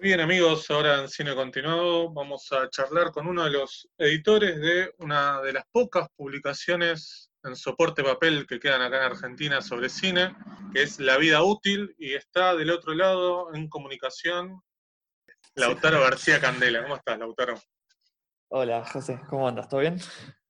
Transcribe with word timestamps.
Bien 0.00 0.18
amigos, 0.20 0.70
ahora 0.70 1.02
en 1.02 1.08
Cine 1.10 1.34
Continuado 1.34 2.10
vamos 2.10 2.50
a 2.52 2.70
charlar 2.70 3.10
con 3.10 3.26
uno 3.26 3.44
de 3.44 3.50
los 3.50 3.86
editores 3.98 4.58
de 4.58 4.94
una 4.96 5.42
de 5.42 5.52
las 5.52 5.64
pocas 5.70 6.08
publicaciones 6.16 7.30
en 7.44 7.54
soporte 7.54 8.02
papel 8.02 8.46
que 8.46 8.58
quedan 8.58 8.80
acá 8.80 8.96
en 8.96 9.12
Argentina 9.12 9.60
sobre 9.60 9.90
cine, 9.90 10.34
que 10.72 10.84
es 10.84 11.00
La 11.00 11.18
Vida 11.18 11.42
Útil, 11.42 11.94
y 11.98 12.14
está 12.14 12.56
del 12.56 12.70
otro 12.70 12.94
lado 12.94 13.54
en 13.54 13.68
comunicación 13.68 14.62
Lautaro 15.54 16.00
García 16.00 16.40
Candela. 16.40 16.82
¿Cómo 16.82 16.96
estás, 16.96 17.18
Lautaro? 17.18 17.60
Hola, 18.48 18.82
José, 18.86 19.20
¿cómo 19.28 19.48
andas? 19.48 19.68
¿Todo 19.68 19.80
bien? 19.80 19.98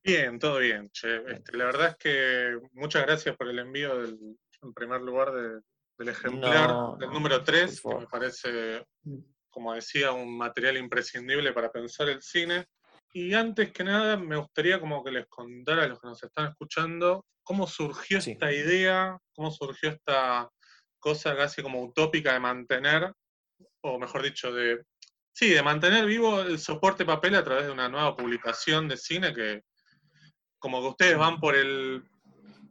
Bien, 0.05 0.39
todo 0.39 0.59
bien. 0.59 0.91
Che. 0.93 1.25
Este, 1.27 1.57
la 1.57 1.64
verdad 1.64 1.89
es 1.89 1.96
que 1.96 2.57
muchas 2.75 3.05
gracias 3.05 3.37
por 3.37 3.48
el 3.48 3.59
envío 3.59 3.98
del, 4.01 4.17
en 4.62 4.73
primer 4.75 5.01
lugar 5.01 5.32
del 5.32 6.09
ejemplar 6.09 6.96
del 6.98 7.11
número 7.11 7.43
3, 7.43 7.80
que 7.80 7.95
me 7.96 8.07
parece 8.07 8.87
como 9.51 9.75
decía, 9.75 10.12
un 10.12 10.37
material 10.37 10.77
imprescindible 10.77 11.53
para 11.53 11.71
pensar 11.71 12.09
el 12.09 12.22
cine. 12.22 12.67
Y 13.13 13.35
antes 13.35 13.73
que 13.73 13.85
nada, 13.85 14.17
me 14.17 14.36
gustaría 14.36 14.81
como 14.81 15.03
que 15.03 15.11
les 15.11 15.26
contara 15.26 15.85
a 15.85 15.89
los 15.89 16.00
que 16.00 16.09
nos 16.09 16.23
están 16.23 16.49
escuchando 16.49 17.25
cómo 17.43 17.67
surgió 17.67 18.18
esta 18.18 18.53
idea, 18.53 19.18
cómo 19.35 19.50
surgió 19.50 19.90
esta 19.90 20.49
cosa 21.00 21.36
casi 21.36 21.63
como 21.63 21.82
utópica 21.82 22.32
de 22.32 22.40
mantener, 22.40 23.13
o 23.81 23.99
mejor 23.99 24.23
dicho, 24.23 24.53
de, 24.53 24.85
sí, 25.32 25.51
de 25.51 25.62
mantener 25.62 26.07
vivo 26.07 26.43
el 26.43 26.59
soporte 26.59 27.04
papel 27.04 27.35
a 27.35 27.43
través 27.43 27.67
de 27.67 27.73
una 27.73 27.89
nueva 27.89 28.17
publicación 28.17 28.87
de 28.87 28.96
cine 28.96 29.35
que 29.35 29.62
como 30.61 30.81
que 30.81 30.89
ustedes 30.89 31.18
van 31.18 31.40
por 31.40 31.57
el 31.57 32.05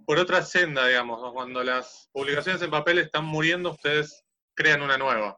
por 0.05 0.17
otra 0.17 0.41
senda, 0.41 0.88
digamos, 0.88 1.19
cuando 1.33 1.63
las 1.63 2.09
publicaciones 2.11 2.59
en 2.63 2.71
papel 2.71 2.97
están 2.97 3.25
muriendo, 3.25 3.69
ustedes 3.69 4.23
crean 4.55 4.81
una 4.81 4.97
nueva. 4.97 5.38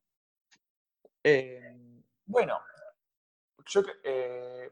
Eh, 1.24 1.76
bueno, 2.26 2.60
yo, 3.68 3.82
eh, 4.04 4.72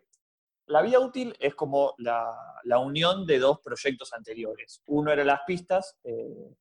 la 0.67 0.81
vía 0.81 1.00
útil 1.00 1.36
es 1.39 1.53
como 1.56 1.94
la, 1.97 2.36
unión 2.80 3.25
de 3.25 3.39
dos 3.39 3.59
proyectos 3.59 4.14
anteriores. 4.14 4.81
Uno 4.88 5.11
era 5.11 5.23
las 5.23 5.41
pistas, 5.45 5.97
eh, 6.03 6.56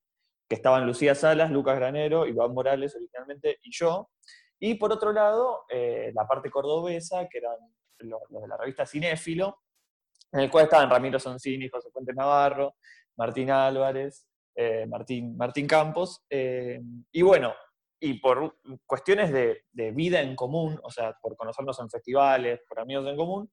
que 0.48 0.56
estaban 0.56 0.86
Lucía 0.86 1.14
Salas, 1.14 1.50
Lucas 1.50 1.76
Granero, 1.76 2.26
Iván 2.26 2.52
Morales 2.52 2.94
originalmente 2.96 3.58
y 3.62 3.70
yo. 3.72 4.10
Y 4.58 4.74
por 4.74 4.92
otro 4.92 5.12
lado, 5.12 5.66
la 5.68 6.26
parte 6.26 6.50
cordobesa, 6.50 7.28
que 7.28 7.38
eran 7.38 7.56
los, 7.98 8.20
de 8.28 8.48
la 8.48 8.56
revista 8.56 8.86
Cinéfilo, 8.86 9.62
en 10.32 10.40
el 10.40 10.50
cual 10.50 10.64
estaban 10.64 10.90
Ramiro 10.90 11.20
Soncini, 11.20 11.68
José 11.68 11.90
Fuentes 11.92 12.16
Navarro, 12.16 12.74
Martín 13.16 13.50
Álvarez, 13.50 14.26
Martín, 14.88 15.36
Martín 15.36 15.68
Campos. 15.68 16.24
y 16.28 17.22
bueno, 17.22 17.54
y 18.00 18.14
por 18.14 18.56
cuestiones 18.86 19.32
de, 19.32 19.92
vida 19.92 20.20
en 20.20 20.36
común, 20.36 20.78
o 20.82 20.90
sea, 20.90 21.16
por 21.20 21.36
conocernos 21.36 21.78
en 21.80 21.90
festivales, 21.90 22.60
por 22.68 22.80
amigos 22.80 23.06
en 23.08 23.16
común, 23.16 23.50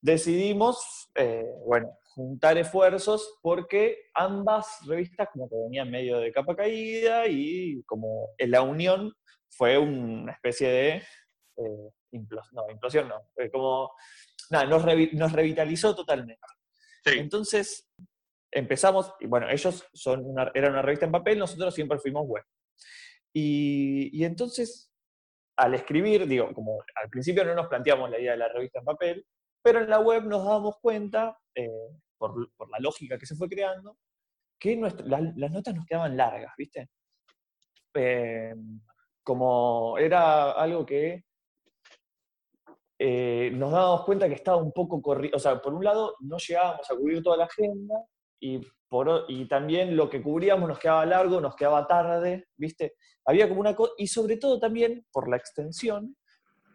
decidimos, 0.00 1.10
eh, 1.14 1.46
bueno, 1.66 1.98
juntar 2.14 2.58
esfuerzos 2.58 3.38
porque 3.42 4.10
ambas 4.14 4.80
revistas 4.86 5.28
como 5.32 5.48
que 5.48 5.56
venían 5.56 5.90
medio 5.90 6.18
de 6.18 6.32
capa 6.32 6.56
caída 6.56 7.26
y 7.26 7.82
como 7.84 8.30
en 8.38 8.50
la 8.50 8.62
unión 8.62 9.12
fue 9.48 9.78
una 9.78 10.32
especie 10.32 10.68
de 10.68 10.88
eh, 11.56 11.90
implosión, 12.12 12.54
no, 12.54 12.70
implosión 12.70 13.08
no, 13.08 13.22
como, 13.52 13.92
nada, 14.50 14.64
nos, 14.66 15.32
revitalizó 15.32 15.94
totalmente. 15.94 16.40
Entonces 17.04 17.88
empezamos, 18.50 19.14
y 19.20 19.26
bueno, 19.26 19.48
ellos 19.48 19.86
son 19.92 20.24
eran 20.54 20.72
una 20.72 20.82
revista 20.82 21.06
en 21.06 21.12
papel, 21.12 21.38
nosotros 21.38 21.74
siempre 21.74 21.98
fuimos 21.98 22.26
web. 22.26 22.44
Y, 23.32 24.24
entonces, 24.24 24.92
al 25.56 25.74
escribir, 25.74 26.26
digo, 26.26 26.52
como 26.52 26.82
al 26.94 27.10
principio 27.10 27.44
no 27.44 27.54
nos 27.54 27.68
planteamos 27.68 28.10
la 28.10 28.18
idea 28.18 28.32
de 28.32 28.38
la 28.38 28.48
revista 28.48 28.80
en 28.80 28.84
papel, 28.84 29.26
pero 29.62 29.80
en 29.80 29.90
la 29.90 30.00
web 30.00 30.24
nos 30.24 30.44
damos 30.44 30.76
cuenta, 30.80 31.38
eh, 31.54 31.68
por, 32.18 32.50
la 32.70 32.78
lógica 32.80 33.18
que 33.18 33.26
se 33.26 33.36
fue 33.36 33.48
creando, 33.48 33.96
que 34.58 34.76
las 34.76 35.52
notas 35.52 35.74
nos 35.74 35.86
quedaban 35.86 36.16
largas, 36.16 36.52
¿viste? 36.56 36.88
Eh, 37.94 38.54
como 39.22 39.98
era 39.98 40.52
algo 40.52 40.84
que 40.86 41.24
eh, 42.98 43.50
nos 43.54 43.72
dábamos 43.72 44.04
cuenta 44.04 44.28
que 44.28 44.34
estaba 44.34 44.58
un 44.58 44.72
poco 44.72 45.00
corrido, 45.00 45.36
o 45.36 45.40
sea, 45.40 45.60
por 45.60 45.72
un 45.72 45.82
lado 45.82 46.16
no 46.20 46.36
llegábamos 46.36 46.90
a 46.90 46.94
cubrir 46.94 47.22
toda 47.22 47.38
la 47.38 47.44
agenda 47.44 47.94
y, 48.38 48.60
por, 48.90 49.24
y 49.28 49.46
también 49.46 49.96
lo 49.96 50.10
que 50.10 50.20
cubríamos 50.20 50.68
nos 50.68 50.80
quedaba 50.80 51.06
largo, 51.06 51.40
nos 51.40 51.54
quedaba 51.54 51.86
tarde, 51.86 52.48
¿viste? 52.56 52.94
Había 53.24 53.48
como 53.48 53.60
una 53.60 53.76
cosa, 53.76 53.92
y 53.96 54.08
sobre 54.08 54.36
todo 54.36 54.58
también 54.58 55.06
por 55.12 55.28
la 55.30 55.36
extensión, 55.36 56.16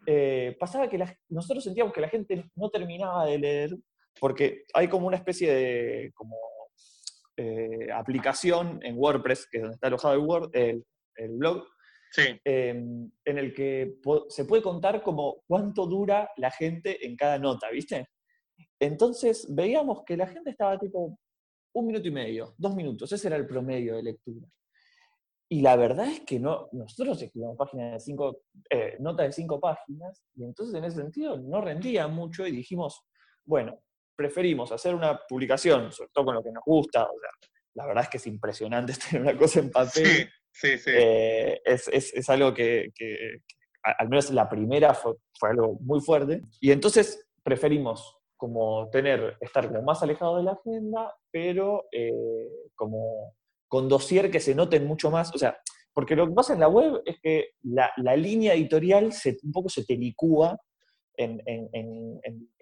eh, 0.06 0.56
pasaba 0.58 0.88
que 0.88 1.04
nosotros 1.28 1.62
sentíamos 1.62 1.92
que 1.92 2.00
la 2.00 2.08
gente 2.08 2.50
no 2.54 2.70
terminaba 2.70 3.26
de 3.26 3.38
leer, 3.38 3.76
porque 4.18 4.64
hay 4.72 4.88
como 4.88 5.06
una 5.06 5.18
especie 5.18 5.52
de 5.52 6.12
como, 6.14 6.38
eh, 7.36 7.92
aplicación 7.92 8.80
en 8.82 8.96
WordPress, 8.96 9.46
que 9.50 9.58
es 9.58 9.62
donde 9.64 9.74
está 9.74 9.88
alojado 9.88 10.14
el, 10.14 10.20
Word, 10.20 10.50
el, 10.54 10.84
blog, 11.32 11.66
em, 12.44 13.10
en 13.26 13.38
el 13.38 13.52
que 13.52 13.96
se 14.30 14.46
puede 14.46 14.62
contar 14.62 15.02
como 15.02 15.42
cuánto 15.46 15.84
dura 15.84 16.30
la 16.38 16.50
gente 16.50 17.06
en 17.06 17.14
cada 17.14 17.38
nota, 17.38 17.68
¿viste? 17.68 18.08
Entonces 18.80 19.46
veíamos 19.54 20.02
que 20.06 20.16
la 20.16 20.26
gente 20.26 20.48
estaba 20.48 20.78
tipo 20.78 21.18
un 21.76 21.86
minuto 21.86 22.08
y 22.08 22.10
medio, 22.10 22.54
dos 22.56 22.74
minutos, 22.74 23.12
ese 23.12 23.26
era 23.28 23.36
el 23.36 23.46
promedio 23.46 23.96
de 23.96 24.02
lectura. 24.02 24.48
Y 25.48 25.60
la 25.60 25.76
verdad 25.76 26.06
es 26.06 26.20
que 26.20 26.40
no, 26.40 26.68
nosotros 26.72 27.20
escribimos 27.20 27.56
páginas 27.56 27.92
de 27.92 28.00
cinco, 28.00 28.40
eh, 28.70 28.96
notas 28.98 29.26
de 29.26 29.32
cinco 29.32 29.60
páginas, 29.60 30.24
y 30.34 30.44
entonces 30.44 30.74
en 30.74 30.84
ese 30.84 30.96
sentido 30.96 31.36
no 31.36 31.60
rendía 31.60 32.08
mucho 32.08 32.46
y 32.46 32.50
dijimos, 32.52 33.02
bueno, 33.44 33.78
preferimos 34.16 34.72
hacer 34.72 34.94
una 34.94 35.20
publicación, 35.28 35.92
sobre 35.92 36.10
todo 36.14 36.24
con 36.24 36.34
lo 36.36 36.42
que 36.42 36.50
nos 36.50 36.64
gusta, 36.64 37.04
o 37.04 37.20
sea, 37.20 37.50
la 37.74 37.86
verdad 37.86 38.04
es 38.04 38.10
que 38.10 38.16
es 38.16 38.26
impresionante 38.26 38.94
tener 39.10 39.22
una 39.22 39.38
cosa 39.38 39.60
en 39.60 39.70
papel. 39.70 40.06
Sí, 40.06 40.26
sí, 40.50 40.78
sí. 40.78 40.90
Eh, 40.94 41.60
es, 41.62 41.88
es, 41.88 42.14
es, 42.14 42.30
algo 42.30 42.54
que, 42.54 42.90
que, 42.94 43.42
al 43.82 44.08
menos 44.08 44.30
la 44.30 44.48
primera 44.48 44.94
fue, 44.94 45.12
fue, 45.38 45.50
algo 45.50 45.76
muy 45.80 46.00
fuerte, 46.00 46.40
y 46.58 46.70
entonces 46.72 47.28
preferimos 47.42 48.16
como 48.36 48.88
tener, 48.90 49.36
estar 49.40 49.68
como 49.68 49.82
más 49.82 50.02
alejado 50.02 50.36
de 50.36 50.44
la 50.44 50.52
agenda, 50.52 51.14
pero 51.30 51.84
eh, 51.92 52.48
como 52.74 53.34
con 53.68 53.88
dossier 53.88 54.30
que 54.30 54.40
se 54.40 54.54
noten 54.54 54.86
mucho 54.86 55.10
más. 55.10 55.34
O 55.34 55.38
sea, 55.38 55.58
porque 55.92 56.14
lo 56.14 56.26
que 56.26 56.34
pasa 56.34 56.52
en 56.52 56.60
la 56.60 56.68
web 56.68 57.02
es 57.04 57.18
que 57.22 57.52
la, 57.62 57.90
línea 58.16 58.54
editorial 58.54 59.12
se, 59.12 59.38
un 59.42 59.52
poco 59.52 59.68
se 59.68 59.84
te 59.84 59.96
licúa 59.96 60.58
en, 61.16 61.40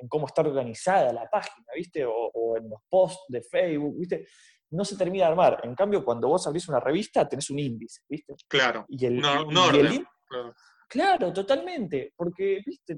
cómo 0.09 0.27
está 0.27 0.43
organizada 0.43 1.13
la 1.13 1.29
página, 1.29 1.67
¿viste? 1.75 2.05
O, 2.07 2.57
en 2.57 2.71
los 2.71 2.81
posts 2.89 3.25
de 3.29 3.43
Facebook, 3.43 3.99
¿viste? 3.99 4.27
No 4.71 4.85
se 4.85 4.97
termina 4.97 5.25
de 5.25 5.31
armar. 5.33 5.61
En 5.65 5.75
cambio, 5.75 6.05
cuando 6.05 6.29
vos 6.29 6.47
abrís 6.47 6.69
una 6.69 6.79
revista, 6.79 7.29
tenés 7.29 7.51
un 7.51 7.59
índice, 7.59 8.03
¿viste? 8.09 8.35
Claro. 8.49 8.85
Y 8.89 9.05
el, 9.05 9.17
no, 9.17 9.45
no 9.47 9.69
claro. 9.69 10.55
claro. 10.89 11.33
totalmente. 11.33 12.13
Porque, 12.17 12.63
¿viste? 12.65 12.97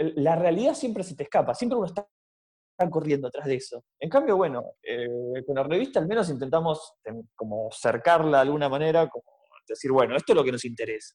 La 0.00 0.36
realidad 0.36 0.74
siempre 0.74 1.04
se 1.04 1.14
te 1.14 1.24
escapa. 1.24 1.54
Siempre 1.54 1.76
uno 1.76 1.86
está 1.86 2.06
corriendo 2.90 3.28
atrás 3.28 3.46
de 3.46 3.56
eso. 3.56 3.84
En 3.98 4.08
cambio, 4.08 4.36
bueno, 4.36 4.72
eh, 4.82 5.06
con 5.46 5.54
la 5.54 5.62
revista 5.62 6.00
al 6.00 6.06
menos 6.06 6.30
intentamos 6.30 6.94
como 7.34 7.68
cercarla 7.72 8.38
de 8.38 8.42
alguna 8.42 8.68
manera, 8.68 9.08
como 9.08 9.24
decir, 9.68 9.92
bueno, 9.92 10.16
esto 10.16 10.32
es 10.32 10.36
lo 10.36 10.44
que 10.44 10.52
nos 10.52 10.64
interesa. 10.64 11.14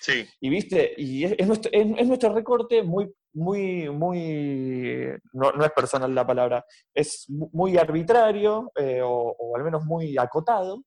Sí. 0.00 0.26
Y 0.40 0.48
viste, 0.48 0.94
y 0.96 1.24
es, 1.24 1.46
nuestro, 1.46 2.32
recorte 2.32 2.82
muy, 2.82 3.12
muy, 3.32 3.88
muy, 3.90 5.08
no, 5.32 5.50
es 5.64 5.72
personal 5.72 6.14
la 6.14 6.26
palabra, 6.26 6.64
es 6.94 7.24
muy 7.28 7.76
arbitrario 7.76 8.70
eh, 8.76 9.00
o, 9.02 9.56
al 9.56 9.64
menos 9.64 9.84
muy 9.84 10.16
acotado. 10.16 10.84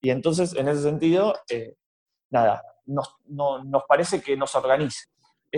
Y 0.00 0.10
entonces, 0.10 0.54
en 0.54 0.68
ese 0.68 0.82
sentido, 0.82 1.34
eh, 1.50 1.74
nada, 2.30 2.62
nos, 2.86 3.16
nos 3.26 3.84
parece 3.86 4.22
que 4.22 4.36
nos 4.36 4.54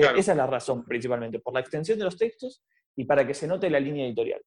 organice. 0.01 0.21
esa 0.21 0.33
es 0.33 0.39
la 0.39 0.47
razón 0.47 0.85
principalmente, 0.85 1.39
por 1.39 1.55
la 1.55 1.61
extensión 1.61 1.99
de 1.99 2.05
los 2.05 2.17
textos 2.17 2.63
y 2.95 3.05
para 3.05 3.27
que 3.27 3.35
se 3.35 3.47
note 3.47 3.71
la 3.71 3.81
línea 3.81 4.07
editorial. 4.07 4.41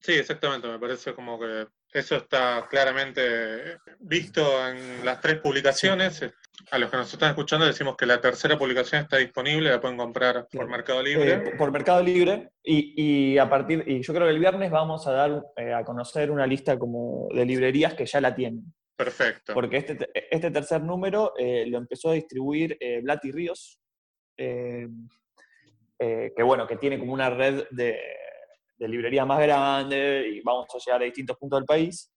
Sí, 0.00 0.12
exactamente, 0.12 0.66
me 0.66 0.78
parece 0.78 1.14
como 1.14 1.38
que 1.38 1.66
eso 1.92 2.16
está 2.16 2.66
claramente 2.70 3.78
visto 3.98 4.40
en 4.66 5.04
las 5.04 5.20
tres 5.20 5.40
publicaciones. 5.40 6.24
A 6.70 6.78
los 6.78 6.90
que 6.90 6.96
nos 6.96 7.12
están 7.12 7.30
escuchando 7.30 7.66
decimos 7.66 7.96
que 7.96 8.06
la 8.06 8.20
tercera 8.20 8.56
publicación 8.56 9.02
está 9.02 9.18
disponible, 9.18 9.70
la 9.70 9.80
pueden 9.80 9.98
comprar 9.98 10.46
por 10.50 10.68
Mercado 10.68 11.02
Libre. 11.02 11.32
Eh, 11.32 11.56
por 11.58 11.70
Mercado 11.70 12.02
Libre 12.02 12.50
y, 12.62 13.36
a 13.36 13.48
partir 13.50 13.84
y 13.86 14.00
yo 14.02 14.14
creo 14.14 14.26
que 14.26 14.32
el 14.32 14.38
viernes 14.38 14.70
vamos 14.70 15.06
a 15.06 15.12
dar 15.12 15.42
eh, 15.56 15.74
a 15.74 15.84
conocer 15.84 16.30
una 16.30 16.46
lista 16.46 16.78
como 16.78 17.28
de 17.34 17.44
librerías 17.44 17.92
que 17.94 18.06
ya 18.06 18.20
la 18.22 18.34
tienen. 18.34 18.72
Perfecto. 18.96 19.52
Porque 19.52 19.78
este, 19.78 20.08
este 20.30 20.50
tercer 20.50 20.82
número 20.82 21.34
eh, 21.38 21.66
lo 21.66 21.78
empezó 21.78 22.10
a 22.10 22.14
distribuir 22.14 22.78
Blati 23.02 23.32
Ríos, 23.32 23.78
eh, 24.40 24.88
que 26.34 26.42
bueno, 26.42 26.66
que 26.66 26.76
tiene 26.76 26.98
como 26.98 27.12
una 27.12 27.30
red 27.30 27.64
de, 27.70 27.98
de 28.80 28.88
librerías 28.88 29.26
más 29.26 29.40
grande 29.40 30.26
y 30.32 30.40
vamos 30.40 30.66
a 30.74 30.78
llegar 30.78 31.02
a 31.02 31.04
distintos 31.04 31.36
puntos 31.36 31.60
del 31.60 31.66
país. 31.66 32.10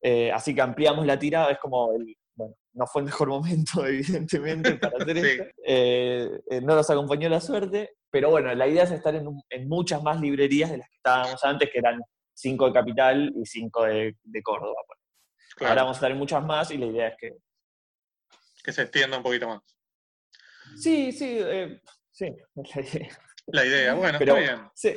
Eh, 0.00 0.30
así 0.32 0.54
que 0.54 0.60
ampliamos 0.60 1.06
la 1.06 1.18
tirada, 1.18 1.50
es 1.50 1.58
como 1.58 1.92
el, 1.94 2.16
bueno, 2.34 2.54
no 2.72 2.86
fue 2.86 3.02
el 3.02 3.06
mejor 3.06 3.28
momento, 3.28 3.86
evidentemente, 3.86 4.76
para 4.76 4.98
hacer 4.98 5.16
esto. 5.16 5.44
Eh, 5.64 6.40
eh, 6.50 6.60
no 6.60 6.74
nos 6.74 6.90
acompañó 6.90 7.28
la 7.28 7.40
suerte, 7.40 7.96
pero 8.10 8.30
bueno, 8.30 8.52
la 8.54 8.66
idea 8.66 8.84
es 8.84 8.90
estar 8.90 9.14
en, 9.14 9.68
muchas 9.68 10.02
más 10.02 10.20
librerías 10.20 10.70
de 10.70 10.78
las 10.78 10.88
que 10.88 10.96
estábamos 10.96 11.44
antes, 11.44 11.70
que 11.70 11.78
eran 11.78 12.00
cinco 12.34 12.66
de 12.66 12.72
Capital 12.72 13.32
y 13.34 13.46
cinco 13.46 13.84
de, 13.84 14.14
Córdoba. 14.42 14.80
Ahora 15.60 15.82
vamos 15.82 15.96
a 15.96 15.98
estar 15.98 16.10
en 16.10 16.18
muchas 16.18 16.44
más 16.44 16.70
y 16.70 16.78
la 16.78 16.86
idea 16.86 17.08
es 17.08 17.16
que... 17.18 17.32
Que 18.62 18.72
se 18.72 18.82
extienda 18.82 19.16
un 19.16 19.22
poquito 19.22 19.48
más. 19.48 19.62
Sí, 20.80 21.12
sí, 21.12 21.40
sí, 22.10 22.26
la 23.46 23.64
idea. 23.64 23.94
bueno, 23.94 24.18
pero, 24.18 24.36
está 24.36 24.54
bien. 24.54 24.70
Sí, 24.74 24.94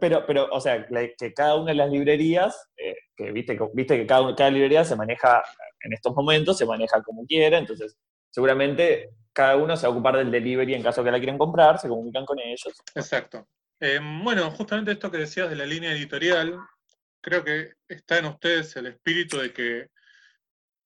pero, 0.00 0.26
pero, 0.26 0.48
o 0.50 0.60
sea, 0.60 0.86
que 0.86 1.32
cada 1.34 1.56
una 1.56 1.70
de 1.70 1.76
las 1.76 1.90
librerías, 1.90 2.68
que 3.16 3.30
viste, 3.32 3.58
viste 3.74 3.96
que 3.96 4.06
cada, 4.06 4.34
cada 4.34 4.50
librería 4.50 4.84
se 4.84 4.96
maneja 4.96 5.42
en 5.82 5.92
estos 5.92 6.14
momentos 6.14 6.58
se 6.58 6.66
maneja 6.66 7.02
como 7.02 7.26
quiera, 7.26 7.58
entonces 7.58 7.96
seguramente 8.30 9.10
cada 9.32 9.56
uno 9.56 9.76
se 9.76 9.86
va 9.86 9.92
a 9.92 9.96
ocupar 9.96 10.16
del 10.16 10.30
delivery 10.30 10.74
en 10.74 10.82
caso 10.82 11.02
que 11.02 11.10
la 11.10 11.18
quieran 11.18 11.38
comprar, 11.38 11.78
se 11.78 11.88
comunican 11.88 12.24
con 12.24 12.38
ellos. 12.38 12.82
Exacto. 12.94 13.48
Eh, 13.80 13.98
bueno, 14.22 14.50
justamente 14.52 14.92
esto 14.92 15.10
que 15.10 15.18
decías 15.18 15.50
de 15.50 15.56
la 15.56 15.66
línea 15.66 15.92
editorial, 15.92 16.58
creo 17.20 17.42
que 17.42 17.72
está 17.88 18.18
en 18.18 18.26
ustedes 18.26 18.76
el 18.76 18.86
espíritu 18.86 19.38
de 19.38 19.52
que 19.52 19.88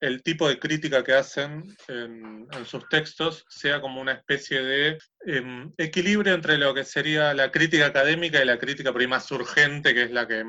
el 0.00 0.22
tipo 0.22 0.48
de 0.48 0.58
crítica 0.58 1.02
que 1.02 1.14
hacen 1.14 1.74
en, 1.88 2.46
sus 2.64 2.88
textos 2.88 3.44
sea 3.48 3.80
como 3.80 4.00
una 4.00 4.12
especie 4.12 4.62
de 4.62 4.98
em, 5.24 5.72
equilibrio 5.78 6.34
entre 6.34 6.58
lo 6.58 6.74
que 6.74 6.84
sería 6.84 7.32
la 7.34 7.50
crítica 7.50 7.86
académica 7.86 8.42
y 8.42 8.44
la 8.44 8.58
crítica 8.58 8.92
por 8.92 9.06
más 9.08 9.30
urgente, 9.30 9.94
que 9.94 10.02
es 10.02 10.10
la 10.10 10.26
que 10.26 10.44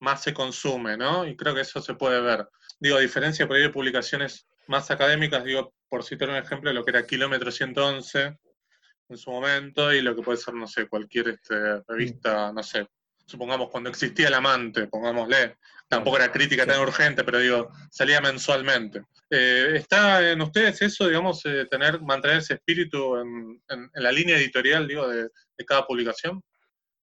más 0.00 0.22
se 0.22 0.34
consume, 0.34 0.96
¿no? 0.96 1.26
Y 1.26 1.36
creo 1.36 1.54
que 1.54 1.62
eso 1.62 1.80
se 1.80 1.94
puede 1.94 2.20
ver. 2.20 2.46
Digo, 2.78 2.96
a 2.96 3.00
diferencia 3.00 3.46
por 3.46 3.56
ahí 3.56 3.62
de 3.62 3.70
publicaciones 3.70 4.46
más 4.66 4.90
académicas, 4.90 5.44
digo, 5.44 5.74
por 5.88 6.04
citar 6.04 6.30
un 6.30 6.36
ejemplo, 6.36 6.72
lo 6.72 6.84
que 6.84 6.90
era 6.90 7.06
Kilómetro 7.06 7.50
111 7.50 8.38
en 9.08 9.16
su 9.16 9.30
momento 9.30 9.92
y 9.92 10.00
lo 10.00 10.14
que 10.14 10.22
puede 10.22 10.38
ser, 10.38 10.54
no 10.54 10.66
sé, 10.66 10.86
cualquier 10.86 11.28
este, 11.28 11.82
revista, 11.88 12.52
no 12.52 12.62
sé, 12.62 12.86
supongamos 13.30 13.70
cuando 13.70 13.90
existía 13.90 14.26
El 14.28 14.34
Amante, 14.34 14.88
pongámosle, 14.88 15.56
tampoco 15.88 16.16
era 16.16 16.32
crítica 16.32 16.66
tan 16.66 16.80
urgente, 16.80 17.22
pero 17.22 17.38
digo, 17.38 17.68
salía 17.90 18.20
mensualmente. 18.20 19.02
Eh, 19.30 19.76
¿Está 19.76 20.30
en 20.32 20.40
ustedes 20.40 20.82
eso, 20.82 21.06
digamos, 21.06 21.44
eh, 21.46 21.66
tener, 21.66 22.00
mantener 22.02 22.38
ese 22.38 22.54
espíritu 22.54 23.16
en, 23.16 23.60
la 23.94 24.10
línea 24.10 24.36
editorial, 24.36 24.88
digo, 24.88 25.06
de 25.08 25.30
cada 25.64 25.86
publicación? 25.86 26.42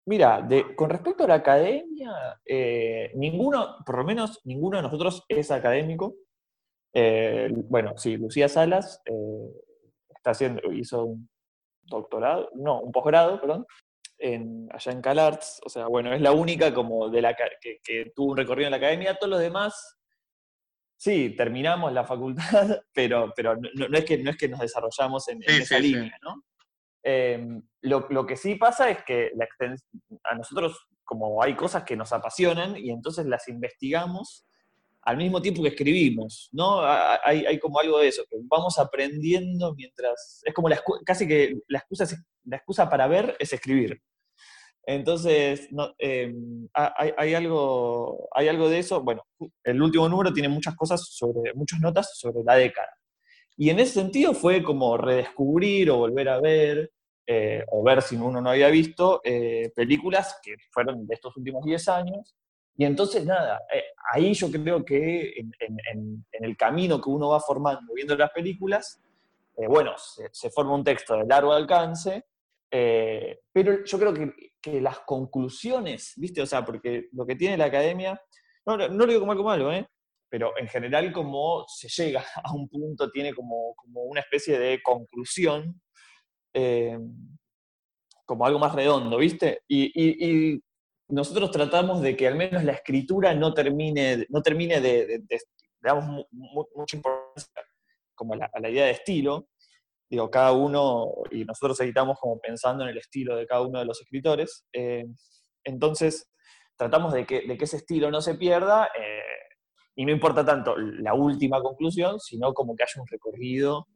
Mira, 0.06 0.46
con 0.76 0.90
respecto 0.90 1.24
a 1.24 1.28
la 1.28 1.36
academia, 1.36 2.40
eh, 2.46 3.12
ninguno, 3.16 3.78
por 3.86 3.98
lo 3.98 4.04
menos 4.04 4.42
ninguno 4.44 4.78
de 4.78 4.84
nosotros 4.84 5.24
es 5.28 5.50
académico. 5.52 6.16
Bueno, 7.70 7.94
sí, 7.98 8.18
Lucía 8.18 8.50
Salas 8.50 9.02
está 10.10 10.32
haciendo, 10.32 10.72
hizo 10.72 11.04
un 11.04 11.30
doctorado, 11.84 12.50
no, 12.56 12.82
un 12.82 12.92
posgrado, 12.92 13.40
perdón, 13.40 13.66
en, 14.18 14.68
allá 14.72 14.92
en 14.92 15.02
CalArts. 15.02 15.62
O 15.64 15.70
sea, 15.70 15.88
bueno, 15.88 16.14
es 16.14 16.22
la 16.22 16.32
única 16.32 16.74
como 16.74 17.10
de 17.10 17.22
la 17.22 17.36
que, 17.36 18.12
tuvo 18.16 18.32
un 18.32 18.38
recorrido 18.38 18.68
en 18.68 18.72
la 18.72 18.78
academia. 18.78 19.16
Todos 19.16 19.32
los 19.32 19.40
demás, 19.40 19.98
sí, 20.98 21.36
terminamos 21.36 21.92
la 21.94 22.04
facultad, 22.04 22.82
pero, 22.94 23.34
pero 23.36 23.56
no, 23.56 23.98
es, 23.98 24.06
que, 24.06 24.18
no 24.18 24.32
es 24.32 24.38
que 24.38 24.50
nos 24.50 24.60
desarrollamos 24.60 25.28
en, 25.30 25.42
esa 25.44 25.80
línea, 25.80 26.18
¿no? 26.22 26.44
Em, 27.04 27.62
lo, 27.82 28.26
que 28.26 28.36
sí 28.36 28.56
pasa 28.56 28.90
es 28.90 29.04
que 29.04 29.32
la 29.36 29.48
a 30.26 30.36
nosotros, 30.36 30.88
como 31.06 31.42
hay 31.42 31.56
cosas 31.56 31.84
que 31.84 31.96
nos 31.96 32.12
apasionan 32.12 32.76
y 32.76 32.90
entonces 32.90 33.26
las 33.26 33.48
investigamos 33.48 34.46
al 35.08 35.16
mismo 35.16 35.42
tiempo 35.42 35.64
que 35.64 35.70
escribimos, 35.70 36.50
¿no? 36.52 36.82
Hay, 36.84 37.58
como 37.60 37.80
algo 37.80 38.00
de 38.00 38.10
eso, 38.10 38.26
que 38.30 38.36
vamos 38.42 38.78
aprendiendo 38.78 39.74
mientras... 39.74 40.42
Es 40.44 40.54
como 40.54 40.68
casi 41.06 41.26
que 41.26 41.60
la 41.70 41.80
excusa, 41.80 42.06
la 42.44 42.58
excusa 42.58 42.90
para 42.90 43.08
ver 43.08 43.34
es 43.40 43.54
escribir. 43.54 44.02
Entonces, 44.86 45.70
em, 45.98 46.68
hay, 46.74 47.34
algo, 47.36 48.28
hay 48.36 48.50
algo 48.50 48.68
de 48.68 48.80
eso. 48.80 49.02
Bueno, 49.02 49.24
el 49.64 49.82
último 49.82 50.10
número 50.10 50.34
tiene 50.34 50.50
muchas 50.50 50.76
cosas 50.76 51.08
sobre, 51.10 51.54
muchas 51.54 51.80
notas 51.80 52.18
sobre 52.20 52.44
la 52.44 52.56
década. 52.56 52.90
Y 53.56 53.70
en 53.70 53.80
ese 53.80 53.94
sentido 53.94 54.34
fue 54.34 54.62
como 54.62 54.98
redescubrir 54.98 55.90
o 55.90 56.00
volver 56.00 56.28
a 56.28 56.42
ver 56.42 56.92
eh, 57.26 57.64
o 57.72 57.82
ver 57.82 58.02
si 58.02 58.18
uno 58.18 58.42
no 58.42 58.50
había 58.50 58.68
visto 58.68 59.22
eh, 59.24 59.72
películas 59.74 60.38
que 60.44 60.56
fueron 60.70 61.08
de 61.08 61.16
estos 61.16 61.38
últimos 61.38 61.64
10 61.64 61.88
años. 61.88 62.36
Y 62.78 62.86
entonces, 62.86 63.26
nada, 63.26 63.62
eh, 63.74 63.84
ahí 64.14 64.34
yo 64.34 64.52
creo 64.52 64.86
que 64.86 65.34
en, 65.40 66.26
el 66.32 66.56
camino 66.56 67.02
que 67.02 67.10
uno 67.10 67.30
va 67.30 67.40
formando 67.40 67.94
viendo 67.94 68.16
las 68.16 68.32
películas, 68.32 69.02
bueno, 69.68 69.94
se, 69.98 70.52
forma 70.52 70.76
un 70.76 70.84
texto 70.84 71.16
de 71.16 71.26
largo 71.26 71.52
alcance, 71.52 72.26
pero 72.70 73.84
yo 73.84 74.00
creo 74.00 74.14
que, 74.14 74.32
que, 74.62 74.80
las 74.80 75.00
conclusiones, 75.00 76.14
¿viste? 76.16 76.44
O 76.44 76.46
sea, 76.46 76.64
porque 76.64 77.08
lo 77.14 77.26
que 77.26 77.36
tiene 77.36 77.58
la 77.58 77.66
academia, 77.66 78.22
no, 78.68 78.78
no 78.78 78.88
lo 78.88 79.08
digo 79.08 79.22
como 79.22 79.32
algo 79.32 79.44
malo, 79.44 79.74
¿eh? 79.74 79.90
pero 80.30 80.58
en 80.58 80.68
general 80.68 81.12
como 81.12 81.66
se 81.68 81.88
llega 81.90 82.24
a 82.44 82.54
un 82.54 82.68
punto, 82.68 83.10
tiene 83.12 83.34
como, 83.34 83.76
como 83.76 84.04
una 84.04 84.22
especie 84.22 84.60
de 84.60 84.82
conclusión 84.82 85.82
eh, 86.54 86.98
como 88.26 88.46
algo 88.46 88.60
más 88.60 88.76
redondo, 88.76 89.18
¿viste? 89.18 89.62
Y, 89.70 90.62
nosotros 91.10 91.52
tratamos 91.52 92.02
de 92.02 92.16
que 92.16 92.28
al 92.28 92.36
menos 92.36 92.64
la 92.64 92.74
escritura 92.74 93.34
no 93.34 93.54
termine, 93.54 94.26
no 94.30 94.42
termine 94.42 94.82
de, 94.82 95.20
de, 95.20 95.40
damos 95.82 96.26
mucha 96.32 96.98
importancia 96.98 97.50
como 98.16 98.34
a 98.34 98.60
la, 98.60 98.70
idea 98.70 98.86
de 98.86 98.92
estilo. 98.92 99.48
Digo, 100.10 100.30
cada 100.30 100.52
uno, 100.54 101.08
y 101.32 101.46
nosotros 101.46 101.80
editamos 101.82 102.18
como 102.20 102.40
pensando 102.40 102.84
en 102.84 102.90
el 102.90 102.98
estilo 102.98 103.36
de 103.36 103.46
cada 103.46 103.62
uno 103.62 103.80
de 103.80 103.86
los 103.86 104.02
escritores. 104.02 104.66
Eh, 104.74 105.06
entonces, 105.64 106.30
tratamos 106.76 107.14
de 107.14 107.26
que, 107.26 107.42
de 107.48 107.58
ese 107.60 107.78
estilo 107.78 108.10
no 108.10 108.22
se 108.22 108.36
pierda, 108.36 108.90
eh, 108.98 109.22
y 109.96 110.06
no 110.06 110.12
importa 110.12 110.46
tanto 110.46 110.78
la 110.78 111.14
última 111.14 111.62
conclusión, 111.62 112.20
sino 112.20 112.54
como 112.54 112.76
que 112.76 112.84
haya 112.84 113.02
un 113.02 113.08
recorrido 113.08 113.88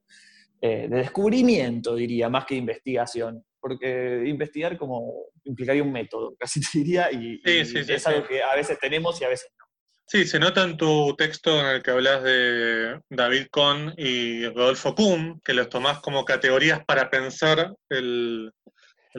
eh, 0.60 0.88
de 0.90 0.98
descubrimiento, 0.98 1.96
diría, 1.96 2.30
más 2.30 2.46
que 2.46 2.56
investigación. 2.56 3.46
Porque 3.62 4.24
investigar 4.26 4.78
como 4.78 5.28
implicaría 5.44 5.84
un 5.84 5.92
método, 5.92 6.36
casi 6.38 6.60
te 6.60 6.80
diría, 6.80 7.12
y, 7.12 7.40
es 7.46 8.08
algo 8.08 8.28
que 8.28 8.42
a 8.42 8.56
veces 8.56 8.80
tenemos 8.80 9.22
y 9.22 9.26
a 9.26 9.30
veces 9.30 9.52
no. 9.58 9.66
Sí, 10.08 10.26
se 10.26 10.40
nota 10.40 10.64
en 10.64 10.76
tu 10.76 11.16
texto 11.16 11.58
en 11.58 11.68
el 11.68 11.84
que 11.84 11.92
hablas 11.92 12.24
de 12.24 13.00
David 13.10 13.48
Kohn 13.50 13.94
y 13.98 14.46
Rodolfo 14.48 14.94
Kuhn, 14.94 15.40
que 15.42 15.54
los 15.54 15.70
tomás 15.70 16.02
como 16.02 16.26
categorías 16.26 16.84
para 16.84 17.10
pensar 17.10 17.74
el, 17.88 18.52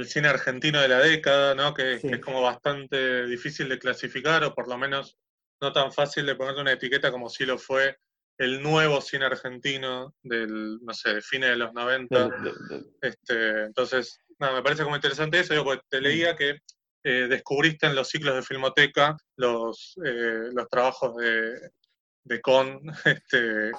cine 0.04 0.28
argentino 0.28 0.82
de 0.82 0.88
la 0.88 0.98
década, 0.98 1.54
¿no? 1.54 1.72
Que, 1.72 1.98
que, 1.98 2.16
es 2.16 2.20
como 2.20 2.42
bastante 2.42 3.26
difícil 3.26 3.70
de 3.70 3.78
clasificar, 3.78 4.44
o 4.44 4.54
por 4.54 4.68
lo 4.68 4.76
menos 4.76 5.16
no 5.62 5.72
tan 5.72 5.92
fácil 5.92 6.26
de 6.26 6.34
ponerle 6.34 6.60
una 6.60 6.72
etiqueta 6.72 7.10
como 7.10 7.30
si 7.30 7.46
lo 7.46 7.56
fue 7.56 7.96
el 8.38 8.62
nuevo 8.62 9.00
cine 9.00 9.26
argentino 9.26 10.14
del, 10.22 10.78
no 10.82 10.92
sé, 10.92 11.14
de 11.14 11.22
fines 11.22 11.50
de 11.50 11.56
los 11.56 11.72
90. 11.72 12.30
Este, 13.00 13.64
entonces, 13.64 14.18
nada, 14.42 14.54
me 14.54 14.62
parece 14.62 14.82
como 14.82 14.96
interesante 14.96 15.40
eso, 15.40 15.54
yo 15.54 15.64
te 15.88 16.00
mm. 16.00 16.02
leía 16.02 16.36
que 16.36 16.58
eh, 17.04 17.26
descubriste 17.28 17.86
en 17.86 17.94
los 17.94 18.08
ciclos 18.08 18.34
de 18.34 18.42
Filmoteca 18.42 19.16
los, 19.36 19.96
eh, 20.04 20.50
los 20.52 20.68
trabajos 20.68 21.16
de, 21.16 21.70
de 22.24 22.40
Con, 22.40 22.80
este, 23.04 23.72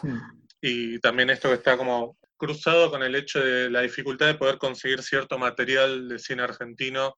y 0.62 1.00
también 1.00 1.30
esto 1.30 1.50
que 1.50 1.56
está 1.56 1.78
como 1.78 2.18
cruzado 2.36 2.90
con 2.90 3.04
el 3.04 3.16
hecho 3.16 3.40
de 3.40 3.70
la 3.70 3.82
dificultad 3.82 4.28
de 4.28 4.36
poder 4.36 4.58
conseguir 4.58 5.02
cierto 5.02 5.38
material 5.38 6.10
de 6.10 6.20
cine 6.20 6.44
argentino 6.44 7.16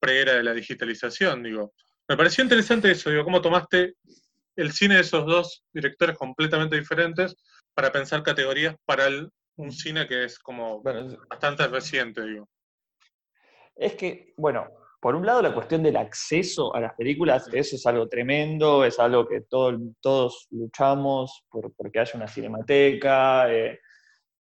pre-era 0.00 0.34
de 0.34 0.42
la 0.42 0.52
digitalización, 0.52 1.42
digo. 1.42 1.74
Me 2.08 2.16
pareció 2.16 2.42
interesante 2.42 2.90
eso, 2.90 3.10
digo, 3.10 3.24
cómo 3.24 3.40
tomaste 3.40 3.94
el 4.56 4.72
cine 4.72 4.96
de 4.96 5.00
esos 5.02 5.24
dos 5.26 5.64
directores 5.72 6.16
completamente 6.18 6.76
diferentes 6.76 7.34
para 7.74 7.92
pensar 7.92 8.22
categorías 8.22 8.76
para 8.84 9.08
un 9.56 9.72
cine 9.72 10.06
que 10.06 10.24
es 10.24 10.38
como 10.38 10.82
bastante 10.82 11.66
reciente, 11.68 12.22
digo. 12.22 12.48
Es 13.76 13.94
que, 13.94 14.34
bueno, 14.36 14.68
por 15.00 15.14
un 15.14 15.26
lado 15.26 15.42
la 15.42 15.52
cuestión 15.52 15.82
del 15.82 15.96
acceso 15.96 16.74
a 16.74 16.80
las 16.80 16.94
películas, 16.94 17.48
eso 17.52 17.76
es 17.76 17.86
algo 17.86 18.08
tremendo, 18.08 18.84
es 18.84 18.98
algo 18.98 19.28
que 19.28 19.42
todos 19.42 20.46
luchamos 20.50 21.44
por, 21.50 21.74
porque 21.74 22.00
haya 22.00 22.12
una 22.14 22.28
cinemateca, 22.28 23.52
eh, 23.52 23.80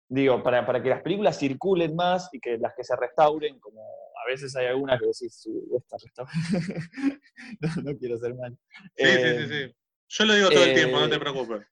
digo, 0.09 0.41
para, 0.41 0.65
para, 0.65 0.81
que 0.81 0.89
las 0.89 1.01
películas 1.01 1.37
circulen 1.37 1.95
más 1.95 2.29
y 2.31 2.39
que 2.39 2.57
las 2.57 2.73
que 2.75 2.83
se 2.83 2.95
restauren, 2.95 3.59
como 3.59 3.81
a 3.81 4.27
veces 4.29 4.55
hay 4.55 4.67
algunas 4.67 4.99
que 4.99 5.07
decís, 5.07 5.35
sí, 5.41 5.51
esta 5.75 5.97
no, 7.83 7.97
quiero 7.97 8.17
ser 8.17 8.33
mal. 8.35 8.57
Sí, 8.95 9.05
sí, 9.05 9.13
sí, 9.13 9.27
eh, 9.27 9.47
sí. 9.67 9.75
Yo 10.09 10.25
lo 10.25 10.33
digo 10.35 10.49
todo 10.49 10.63
el 10.63 10.73
tiempo, 10.73 10.99
no 10.99 11.09
te 11.09 11.15
eh, 11.15 11.19
preocupes. 11.19 11.67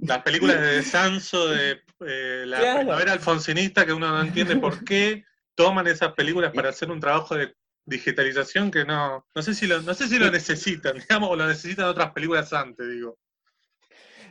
Las 0.00 0.22
películas 0.22 0.60
de 0.60 0.82
Sanso, 0.82 1.48
de 1.48 1.82
eh, 2.06 2.44
la 2.46 2.58
primavera 2.78 3.12
alfonsinista, 3.12 3.84
que 3.84 3.92
uno 3.92 4.08
no 4.08 4.22
entiende 4.22 4.56
por 4.56 4.82
qué 4.82 5.24
toman 5.54 5.86
esas 5.86 6.12
películas 6.14 6.52
para 6.52 6.70
hacer 6.70 6.90
un 6.90 7.00
trabajo 7.00 7.34
de 7.34 7.54
digitalización 7.84 8.70
que 8.70 8.84
no, 8.84 9.26
no 9.34 9.42
sé 9.42 9.54
si 9.54 9.66
lo, 9.66 9.80
no 9.82 9.94
sé 9.94 10.08
si 10.08 10.18
lo 10.18 10.30
necesitan, 10.30 10.94
digamos, 11.08 11.30
o 11.30 11.36
lo 11.36 11.46
necesitan 11.46 11.86
otras 11.86 12.12
películas 12.12 12.52
antes, 12.52 12.88
digo. 12.88 13.18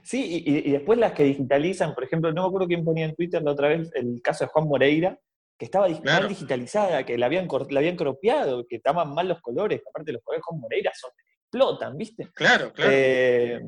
Sí, 0.02 0.44
y, 0.46 0.72
después 0.72 0.98
las 0.98 1.12
que 1.12 1.24
digitalizan, 1.24 1.94
por 1.94 2.06
ejemplo, 2.06 2.32
no 2.32 2.44
me 2.44 2.48
acuerdo 2.48 2.68
quién 2.68 2.86
ponía 2.86 3.06
en 3.06 3.16
Twitter 3.16 3.42
la 3.44 3.52
otra 3.52 3.68
vez 3.68 3.92
el 3.96 4.22
caso 4.22 4.46
de 4.46 4.50
Juan 4.50 4.68
Moreira, 4.68 5.20
que 5.58 5.66
estaba 5.66 5.90
mal 5.90 6.30
digitalizada, 6.30 7.06
que 7.06 7.18
la 7.18 7.26
habían, 7.26 7.50
la 7.70 7.80
habían 7.80 7.98
cropeado, 7.98 8.66
que 8.66 8.78
estaban 8.78 9.14
mal 9.14 9.28
los 9.28 9.42
colores, 9.42 9.82
aparte 9.88 10.14
los 10.14 10.24
colores 10.24 10.40
de 10.40 10.44
Juan 10.44 10.62
Moreira 10.62 10.92
son, 10.96 11.12
explotan, 11.50 11.98
¿viste? 11.98 12.30
Claro, 12.34 12.72
claro. 12.72 12.92
Eh, 12.94 13.60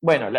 bueno, 0.00 0.30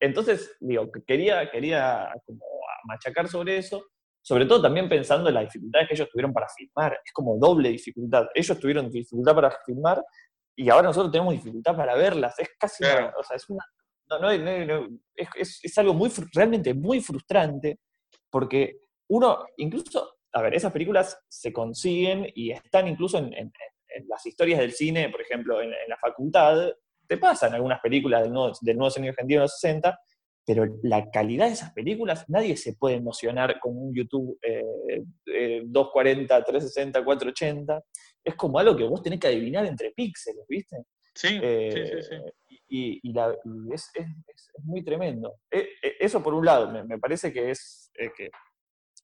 entonces, 0.00 0.56
digo, 0.60 0.90
quería, 1.06 1.48
quería 1.50 2.12
como 2.24 2.44
machacar 2.84 3.28
sobre 3.28 3.58
eso, 3.58 3.86
sobre 4.26 4.44
todo 4.44 4.60
también 4.60 4.88
pensando 4.88 5.28
en 5.28 5.36
las 5.36 5.44
dificultades 5.44 5.86
que 5.86 5.94
ellos 5.94 6.08
tuvieron 6.10 6.32
para 6.32 6.48
filmar, 6.48 6.98
es 7.04 7.12
como 7.12 7.38
doble 7.38 7.68
dificultad. 7.68 8.26
Ellos 8.34 8.58
tuvieron 8.58 8.90
dificultad 8.90 9.36
para 9.36 9.56
filmar 9.64 10.02
y 10.56 10.68
ahora 10.68 10.88
nosotros 10.88 11.12
tenemos 11.12 11.34
dificultad 11.34 11.76
para 11.76 11.94
verlas, 11.94 12.36
es 12.40 12.48
casi, 12.58 12.82
o 12.82 13.22
sea, 13.22 13.36
es 13.36 13.48
una, 13.48 13.64
no, 14.10 14.18
no, 14.18 14.30
es, 15.14 15.60
es, 15.62 15.78
algo 15.78 15.94
muy, 15.94 16.10
realmente 16.34 16.74
muy 16.74 17.00
frustrante, 17.00 17.78
porque 18.28 18.80
uno, 19.10 19.46
incluso, 19.58 20.16
a 20.32 20.42
ver, 20.42 20.54
esas 20.54 20.72
películas 20.72 21.16
se 21.28 21.52
consiguen 21.52 22.26
y 22.34 22.50
están 22.50 22.88
incluso 22.88 23.18
en, 23.18 23.52
las 24.08 24.26
historias 24.26 24.58
del 24.58 24.72
cine, 24.72 25.08
por 25.08 25.20
ejemplo, 25.20 25.62
en, 25.62 25.70
la 25.70 25.98
facultad, 25.98 26.72
te 27.06 27.16
pasan 27.16 27.54
algunas 27.54 27.78
películas 27.78 28.24
del 28.24 28.32
nuevo, 28.32 28.52
del 28.60 28.76
nuevo 28.76 28.90
cine 28.90 29.10
argentino 29.10 29.42
de 29.42 29.44
los 29.44 29.60
60, 29.60 29.96
pero 30.46 30.64
la 30.82 31.10
calidad 31.10 31.46
de 31.46 31.54
esas 31.54 31.72
películas, 31.72 32.24
nadie 32.28 32.56
se 32.56 32.74
puede 32.74 32.94
emocionar 32.94 33.58
con 33.58 33.76
un 33.76 33.92
YouTube 33.92 34.38
240, 35.64 36.44
360, 36.44 37.04
480. 37.04 37.82
Es 38.22 38.34
como 38.36 38.58
algo 38.60 38.76
que 38.76 38.84
vos 38.84 39.02
tenés 39.02 39.18
que 39.18 39.26
adivinar 39.26 39.66
entre 39.66 39.90
píxeles, 39.90 40.44
¿viste? 40.48 40.84
Sí, 41.12 41.28
sí, 41.28 41.38
sí, 41.38 41.40
eh, 41.42 42.32
Y, 42.68 43.12
es, 43.72 43.90
muy 44.62 44.84
tremendo. 44.84 45.34
E, 45.50 45.68
e, 45.82 45.96
eso 45.98 46.22
por 46.22 46.32
un 46.32 46.44
lado, 46.44 46.70
me, 46.84 46.98
parece 46.98 47.32
que 47.32 47.50
es 47.50 47.90
que 48.16 48.30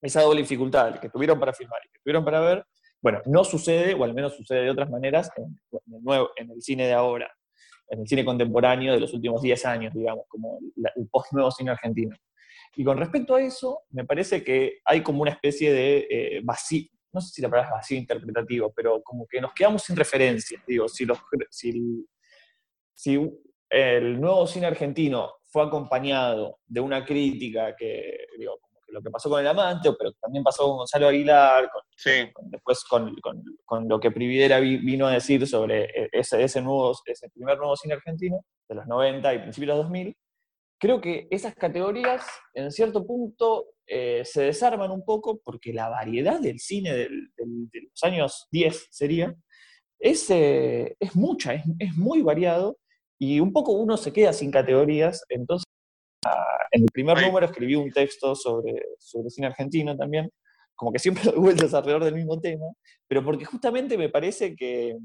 esa 0.00 0.22
doble 0.22 0.42
dificultad 0.42 1.00
que 1.00 1.08
tuvieron 1.08 1.40
para 1.40 1.52
filmar 1.52 1.80
y 1.84 1.90
que 1.90 1.99
tuvieron 2.04 2.25
para 2.25 2.40
ver, 2.40 2.64
bueno, 3.00 3.20
no 3.26 3.42
sucede, 3.42 3.94
o 3.94 4.04
al 4.04 4.14
menos 4.14 4.37
sucede 4.37 4.62
de 4.62 4.70
otras 4.70 4.90
maneras, 4.90 5.28
en, 5.37 5.58
nuevo, 6.02 6.30
en 6.37 6.52
el 6.52 6.62
cine 6.62 6.87
de 6.87 6.92
ahora 6.92 7.32
en 7.92 8.00
el 8.00 8.08
cine 8.08 8.25
contemporáneo 8.25 8.94
de 8.94 9.00
los 9.00 9.12
últimos 9.12 9.42
10 9.42 9.66
años, 9.66 9.94
digamos, 9.94 10.25
como 10.26 10.58
el 10.96 11.08
post-nuevo 11.08 11.50
cine 11.50 11.72
argentino. 11.72 12.16
Y 12.75 12.84
con 12.84 12.96
respecto 12.96 13.34
a 13.34 13.42
eso, 13.42 13.82
me 13.90 14.06
parece 14.06 14.42
que 14.42 14.78
hay 14.87 15.02
como 15.02 15.20
una 15.20 15.32
especie 15.32 15.72
de 15.72 16.06
eh, 16.11 16.40
vacío, 16.42 16.88
no 17.12 17.20
sé 17.20 17.34
si 17.34 17.42
la 17.42 17.50
palabra 17.50 17.68
es 17.68 17.75
vacío 17.75 17.99
interpretativo, 17.99 18.72
pero 18.75 19.02
como 19.02 19.26
que 19.26 19.42
nos 19.42 19.52
quedamos 19.52 19.82
sin 19.82 19.94
referencias. 19.94 20.62
Digo, 20.66 20.88
si, 20.88 21.04
los, 21.04 21.18
si, 21.50 22.06
si 22.94 23.30
el 23.68 24.18
nuevo 24.18 24.46
cine 24.46 24.66
argentino 24.66 25.30
fue 25.44 25.64
acompañado 25.64 26.61
de 26.66 26.80
una 26.80 27.04
crítica 27.04 27.76
que, 27.76 28.25
digo, 28.38 28.58
lo 28.92 29.02
que 29.02 29.11
pasó 29.11 29.30
con 29.30 29.40
el 29.40 29.46
amante, 29.46 29.90
pero 29.99 30.12
también 30.20 30.44
pasó 30.44 30.64
con 30.68 30.76
Gonzalo 30.78 31.08
Aguilar, 31.08 31.70
después 32.42 32.84
con, 32.84 33.88
lo 33.88 34.00
que 34.00 34.11
Prividera 34.11 34.61
vino 34.61 35.06
a 35.06 35.12
decir 35.12 35.46
sobre 35.46 35.84
e, 35.84 36.08
ese, 36.12 36.42
ese, 36.42 36.61
nuevo, 36.61 36.92
ese 37.06 37.30
primer 37.30 37.58
nuevo 37.58 37.75
cine 37.76 37.94
argentino 37.94 38.44
de 38.68 38.75
los 38.75 38.87
90 38.87 39.34
y 39.34 39.38
principios 39.38 39.68
de 39.68 39.78
los 39.78 39.84
2000, 39.87 40.16
creo 40.78 41.00
que 41.00 41.26
esas 41.30 41.54
categorías 41.54 42.26
en 42.54 42.70
cierto 42.70 43.06
punto 43.06 43.66
eh, 43.87 44.22
se 44.25 44.42
desarman 44.42 44.90
un 44.90 45.04
poco 45.04 45.40
porque 45.42 45.72
la 45.72 45.88
variedad 45.88 46.38
del 46.40 46.58
cine 46.61 46.92
de 46.92 47.08
los 47.08 48.02
años 48.02 48.46
10 48.50 48.88
sería, 48.90 49.34
es, 49.99 50.28
eh, 50.30 50.96
es 51.00 51.16
mucha, 51.16 51.54
es, 51.54 51.64
es 51.78 51.96
muy 51.96 52.22
variado 52.22 52.78
y 53.18 53.40
un 53.40 53.52
poco 53.52 53.72
uno 53.72 53.96
se 53.96 54.12
queda 54.12 54.32
sin 54.32 54.50
categorías, 54.50 55.25
entonces 55.28 55.64
en 56.71 56.83
el 56.83 56.88
primer 56.93 57.21
número 57.21 57.47
escribí 57.47 57.75
un 57.75 57.91
texto 57.91 58.35
sobre, 58.35 58.83
sobre 58.99 59.31
cine 59.31 59.49
argentino 59.49 59.97
también, 59.97 60.31
como 60.75 60.93
que 60.93 60.99
siempre 60.99 61.25
doy 61.31 61.38
vueltas 61.38 61.75
alrededor 61.75 62.05
del 62.05 62.14
mismo 62.14 62.41
tema, 62.41 62.67
pero 63.07 63.25
porque 63.25 63.45
justamente 63.45 63.99
me 63.99 64.09
parece 64.09 64.55
que, 64.57 64.97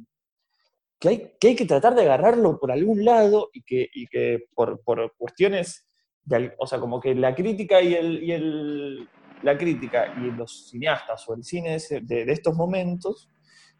que, 1.00 1.10
hay, 1.10 1.32
que 1.40 1.50
hay 1.50 1.56
que 1.56 1.66
tratar 1.66 1.96
de 1.96 2.04
agarrarlo 2.04 2.60
por 2.60 2.72
algún 2.72 3.04
lado 3.04 3.50
y 3.54 3.64
que, 3.64 3.90
y 3.94 4.08
que 4.08 4.46
por, 4.54 4.82
por, 4.84 5.14
cuestiones, 5.18 5.88
de, 6.24 6.54
o 6.58 6.68
sea, 6.68 6.80
como 6.80 7.00
que 7.00 7.16
la 7.16 7.36
crítica 7.36 7.82
y, 7.82 7.94
el, 7.96 8.24
y 8.24 8.32
el, 8.32 9.10
la 9.44 9.58
crítica 9.58 10.14
y 10.18 10.32
los 10.32 10.70
cineastas 10.70 11.28
o 11.30 11.36
el 11.36 11.44
cine 11.44 11.78
de, 11.80 12.26
de 12.26 12.32
estos 12.32 12.56
momentos 12.56 13.30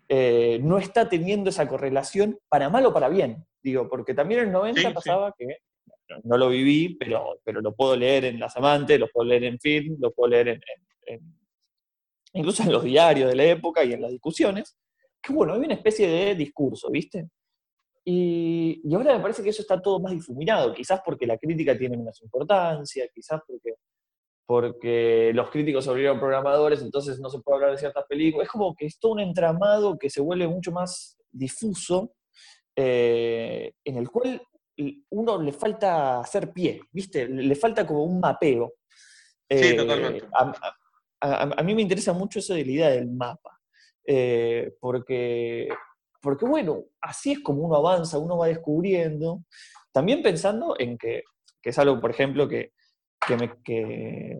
eh, 0.10 0.60
no 0.64 0.78
está 0.78 1.10
teniendo 1.10 1.50
esa 1.50 1.68
correlación 1.68 2.40
para 2.48 2.70
mal 2.70 2.86
o 2.86 2.94
para 2.94 3.10
bien. 3.10 3.46
Digo, 3.62 3.90
porque 3.90 4.14
también 4.14 4.42
en 4.42 4.48
el 4.48 4.54
90 4.54 4.94
pasaba 4.94 5.34
que 5.38 5.58
no 6.24 6.38
lo 6.38 6.50
viví, 6.50 6.96
pero, 6.96 7.40
pero 7.44 7.62
lo 7.62 7.74
puedo 7.76 7.96
leer 7.96 8.26
en 8.26 8.40
Las 8.40 8.56
Amantes, 8.58 9.00
lo 9.00 9.08
puedo 9.10 9.28
leer 9.28 9.44
en 9.46 9.60
film, 9.60 9.98
lo 10.00 10.12
puedo 10.12 10.30
leer 10.32 10.48
en, 10.48 10.62
incluso 12.34 12.64
en 12.64 12.72
los 12.72 12.84
diarios 12.84 13.30
de 13.30 13.36
la 13.36 13.46
época 13.46 13.84
y 13.84 13.94
en 13.94 14.02
las 14.02 14.12
discusiones, 14.12 14.78
que 15.22 15.34
bueno, 15.34 15.54
hay 15.54 15.60
una 15.60 15.74
especie 15.74 16.08
de 16.08 16.36
discurso, 16.36 16.90
¿viste? 16.90 17.30
Y, 18.06 18.82
ahora 18.94 19.18
me 19.18 19.22
parece 19.22 19.44
que 19.44 19.50
eso 19.50 19.62
está 19.62 19.82
todo 19.82 20.00
más 20.00 20.14
difuminado, 20.14 20.74
quizás 20.74 21.02
porque 21.04 21.28
la 21.28 21.38
crítica 21.38 21.78
tiene 21.78 21.98
menos 21.98 22.22
importancia, 22.22 23.06
quizás 23.14 23.42
porque, 23.46 23.74
porque 24.46 25.32
los 25.34 25.50
críticos 25.50 25.84
se 25.84 25.90
volvieron 25.90 26.20
programadores, 26.20 26.82
entonces 26.82 27.20
no 27.20 27.30
se 27.30 27.40
puede 27.40 27.58
hablar 27.58 27.72
de 27.72 27.80
ciertas 27.80 28.06
películas. 28.06 28.46
Es 28.46 28.52
como 28.52 28.74
que 28.76 28.86
es 28.86 28.98
todo 28.98 29.12
un 29.14 29.20
entramado 29.20 29.98
que 29.98 30.10
se 30.10 30.22
vuelve 30.22 30.48
mucho 30.48 30.72
más 30.72 31.18
difuso, 31.30 32.14
eh, 32.78 33.74
en 33.84 33.98
el 33.98 34.10
cual 34.10 34.42
uno 35.10 35.42
le 35.42 35.52
falta 35.52 36.20
hacer 36.20 36.52
pie, 36.52 36.82
¿viste? 36.92 37.28
Le 37.28 37.56
falta 37.56 37.86
como 37.86 38.04
un 38.04 38.20
mapeo. 38.20 38.74
Sí, 39.50 39.70
eh, 39.70 39.74
totalmente. 39.74 40.28
A, 41.20 41.64
mí 41.64 41.74
me 41.74 41.82
interesa 41.82 42.14
mucho 42.14 42.40
eso 42.40 42.54
de 42.54 42.64
la 42.64 42.72
idea 42.72 42.90
del 42.90 43.10
mapa, 43.10 43.60
eh, 44.06 44.76
porque, 44.80 45.68
porque, 46.22 46.46
bueno, 46.46 46.84
así 47.02 47.32
es 47.32 47.40
como 47.40 47.64
uno 47.64 47.76
avanza, 47.76 48.20
uno 48.20 48.38
va 48.38 48.48
descubriendo, 48.48 49.44
también 49.92 50.22
pensando 50.22 50.76
en 50.78 50.96
que, 50.96 51.24
que 51.60 51.72
es 51.72 51.80
algo, 51.80 52.00
por 52.00 52.12
ejemplo, 52.12 52.48
que, 52.48 52.74
que, 53.26 53.36
me, 53.36 53.52
que, 53.64 54.38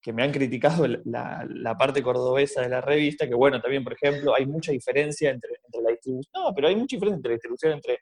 que 0.00 0.12
me 0.14 0.22
han 0.22 0.32
criticado 0.32 0.86
la, 0.86 1.46
la, 1.46 1.76
parte 1.76 2.02
cordobesa 2.02 2.62
de 2.62 2.70
la 2.70 2.80
revista, 2.80 3.28
que 3.28 3.34
bueno, 3.34 3.60
también, 3.60 3.84
por 3.84 3.92
ejemplo, 3.92 4.34
hay 4.34 4.46
mucha 4.46 4.72
diferencia 4.72 5.30
entre, 5.30 5.50
entre 5.62 5.82
la 5.82 5.90
distribución, 5.90 6.32
no, 6.32 6.54
pero 6.54 6.68
hay 6.68 6.76
mucha 6.76 6.96
diferencia 6.96 7.16
entre 7.16 7.30
la 7.30 7.34
distribución 7.34 7.72
entre 7.72 7.98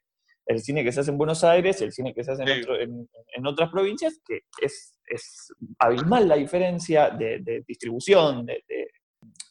el 0.47 0.61
cine 0.61 0.85
que 0.85 0.93
se 0.93 1.01
hace 1.01 1.11
en 1.11 1.19
Buenos 1.19 1.43
Aires 1.45 1.81
y 1.81 1.85
el 1.85 1.93
cine 1.93 2.15
que 2.15 2.23
se 2.23 2.33
hace 2.33 2.45
en, 2.45 3.47
otras 3.47 3.71
provincias, 3.71 4.21
que 4.25 4.43
es, 4.63 4.97
es, 5.07 5.53
abismal 5.79 6.29
la 6.29 6.37
diferencia 6.37 7.11
de, 7.11 7.65
distribución, 7.67 8.47
de, 8.47 8.63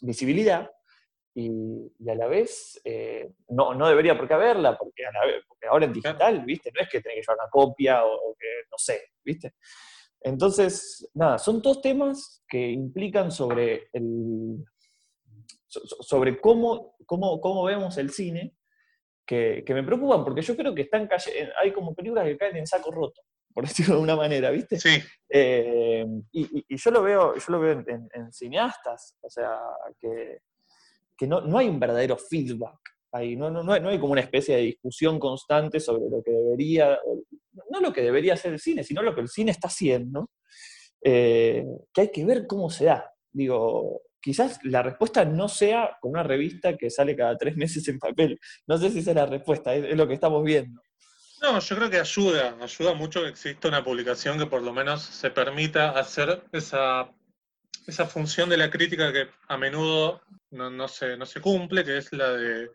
visibilidad, 0.01 0.69
y, 1.33 1.49
a 2.09 2.15
la 2.15 2.27
vez 2.27 2.79
eh, 2.85 3.29
no, 3.49 3.73
no, 3.73 3.89
debería 3.89 4.17
por 4.17 4.25
qué 4.25 4.35
haberla, 4.35 4.77
porque, 4.77 5.03
porque 5.47 5.67
ahora 5.67 5.85
en 5.85 5.93
digital, 5.93 6.45
¿viste? 6.45 6.71
No 6.73 6.81
es 6.81 6.89
que 6.89 7.01
tenés 7.01 7.17
que 7.17 7.21
llevar 7.21 7.37
una 7.43 7.49
copia 7.49 8.05
o, 8.05 8.33
que 8.39 8.47
no 8.71 8.77
sé, 8.77 9.11
¿viste? 9.23 9.53
Entonces, 10.21 11.09
nada, 11.13 11.37
son 11.37 11.61
todos 11.61 11.81
temas 11.81 12.43
que 12.47 12.69
implican 12.69 13.31
sobre 13.31 13.89
el 13.91 14.63
sobre 15.67 16.39
cómo, 16.39 16.95
cómo, 17.05 17.41
cómo 17.41 17.65
vemos 17.65 17.97
el 17.97 18.09
cine 18.11 18.55
que, 19.25 19.63
me 19.69 19.83
preocupan, 19.83 20.23
porque 20.23 20.41
yo 20.41 20.55
creo 20.55 20.73
que 20.75 20.83
están 20.83 21.09
hay 21.61 21.71
como 21.71 21.93
películas 21.93 22.25
que 22.25 22.37
caen 22.37 22.57
en 22.57 22.67
saco 22.67 22.91
roto, 22.91 23.21
por 23.53 23.67
decirlo 23.67 23.95
de 23.95 24.01
una 24.01 24.15
manera, 24.15 24.51
¿viste? 24.51 24.79
Sí. 24.79 25.01
Eh, 25.29 26.05
y, 26.31 26.77
yo 26.77 26.91
lo 26.91 27.01
veo, 27.01 27.35
yo 27.35 27.45
lo 27.49 27.59
veo 27.59 27.83
en, 27.87 28.31
cineastas, 28.31 29.15
o 29.21 29.29
sea, 29.29 29.57
que, 29.99 30.39
que 31.17 31.27
no, 31.27 31.41
no, 31.41 31.57
hay 31.57 31.67
un 31.67 31.79
verdadero 31.79 32.17
feedback 32.17 32.79
ahí, 33.11 33.35
no, 33.35 33.49
no, 33.49 33.63
no, 33.63 33.73
hay, 33.73 33.81
no 33.81 33.89
hay 33.89 33.99
como 33.99 34.11
una 34.11 34.21
especie 34.21 34.57
de 34.57 34.61
discusión 34.63 35.19
constante 35.19 35.79
sobre 35.79 36.09
lo 36.09 36.21
que 36.21 36.31
debería, 36.31 36.99
no 37.69 37.79
lo 37.79 37.93
que 37.93 38.01
debería 38.01 38.33
hacer 38.33 38.53
el 38.53 38.59
cine, 38.59 38.83
sino 38.83 39.01
lo 39.01 39.15
que 39.15 39.21
el 39.21 39.29
cine 39.29 39.51
está 39.51 39.69
haciendo, 39.69 40.29
eh, 41.01 41.65
que 41.93 42.01
hay 42.01 42.11
que 42.11 42.25
ver 42.25 42.45
cómo 42.45 42.69
se 42.69 42.85
da. 42.85 43.11
Digo, 43.31 44.01
quizás 44.25 44.57
la 44.63 44.81
respuesta 44.81 45.23
no 45.23 45.47
sea 45.47 45.99
con 46.01 46.13
una 46.13 46.23
revista 46.23 46.75
que 46.75 46.89
sale 46.89 47.15
cada 47.15 47.37
tres 47.37 47.55
meses 47.55 47.87
en 47.89 47.99
papel. 47.99 48.39
No 48.65 48.75
sé 48.75 48.89
si 48.89 48.97
esa 48.97 49.11
es 49.11 49.15
la 49.15 49.27
respuesta, 49.27 49.75
es, 49.75 49.95
lo 49.95 50.07
que 50.07 50.15
estamos 50.15 50.43
viendo. 50.43 50.81
No, 51.43 51.59
yo 51.59 51.75
creo 51.75 51.91
que 51.91 51.99
ayuda, 51.99 52.57
ayuda 52.59 52.95
mucho 52.95 53.21
que 53.21 53.29
exista 53.29 53.67
una 53.67 53.83
publicación 53.83 54.39
que 54.39 54.47
por 54.47 54.63
lo 54.63 54.73
menos 54.73 55.03
se 55.03 55.29
permita 55.29 55.91
hacer 55.91 56.43
esa, 56.51 57.07
esa 57.85 58.07
función 58.07 58.49
de 58.49 58.57
la 58.57 58.71
crítica 58.71 59.13
que 59.13 59.27
a 59.47 59.57
menudo 59.57 60.23
no, 60.49 60.87
se, 60.87 61.17
no 61.17 61.27
se 61.27 61.39
cumple, 61.39 61.85
que 61.85 61.97
es 61.97 62.11
la 62.11 62.31
de 62.31 62.71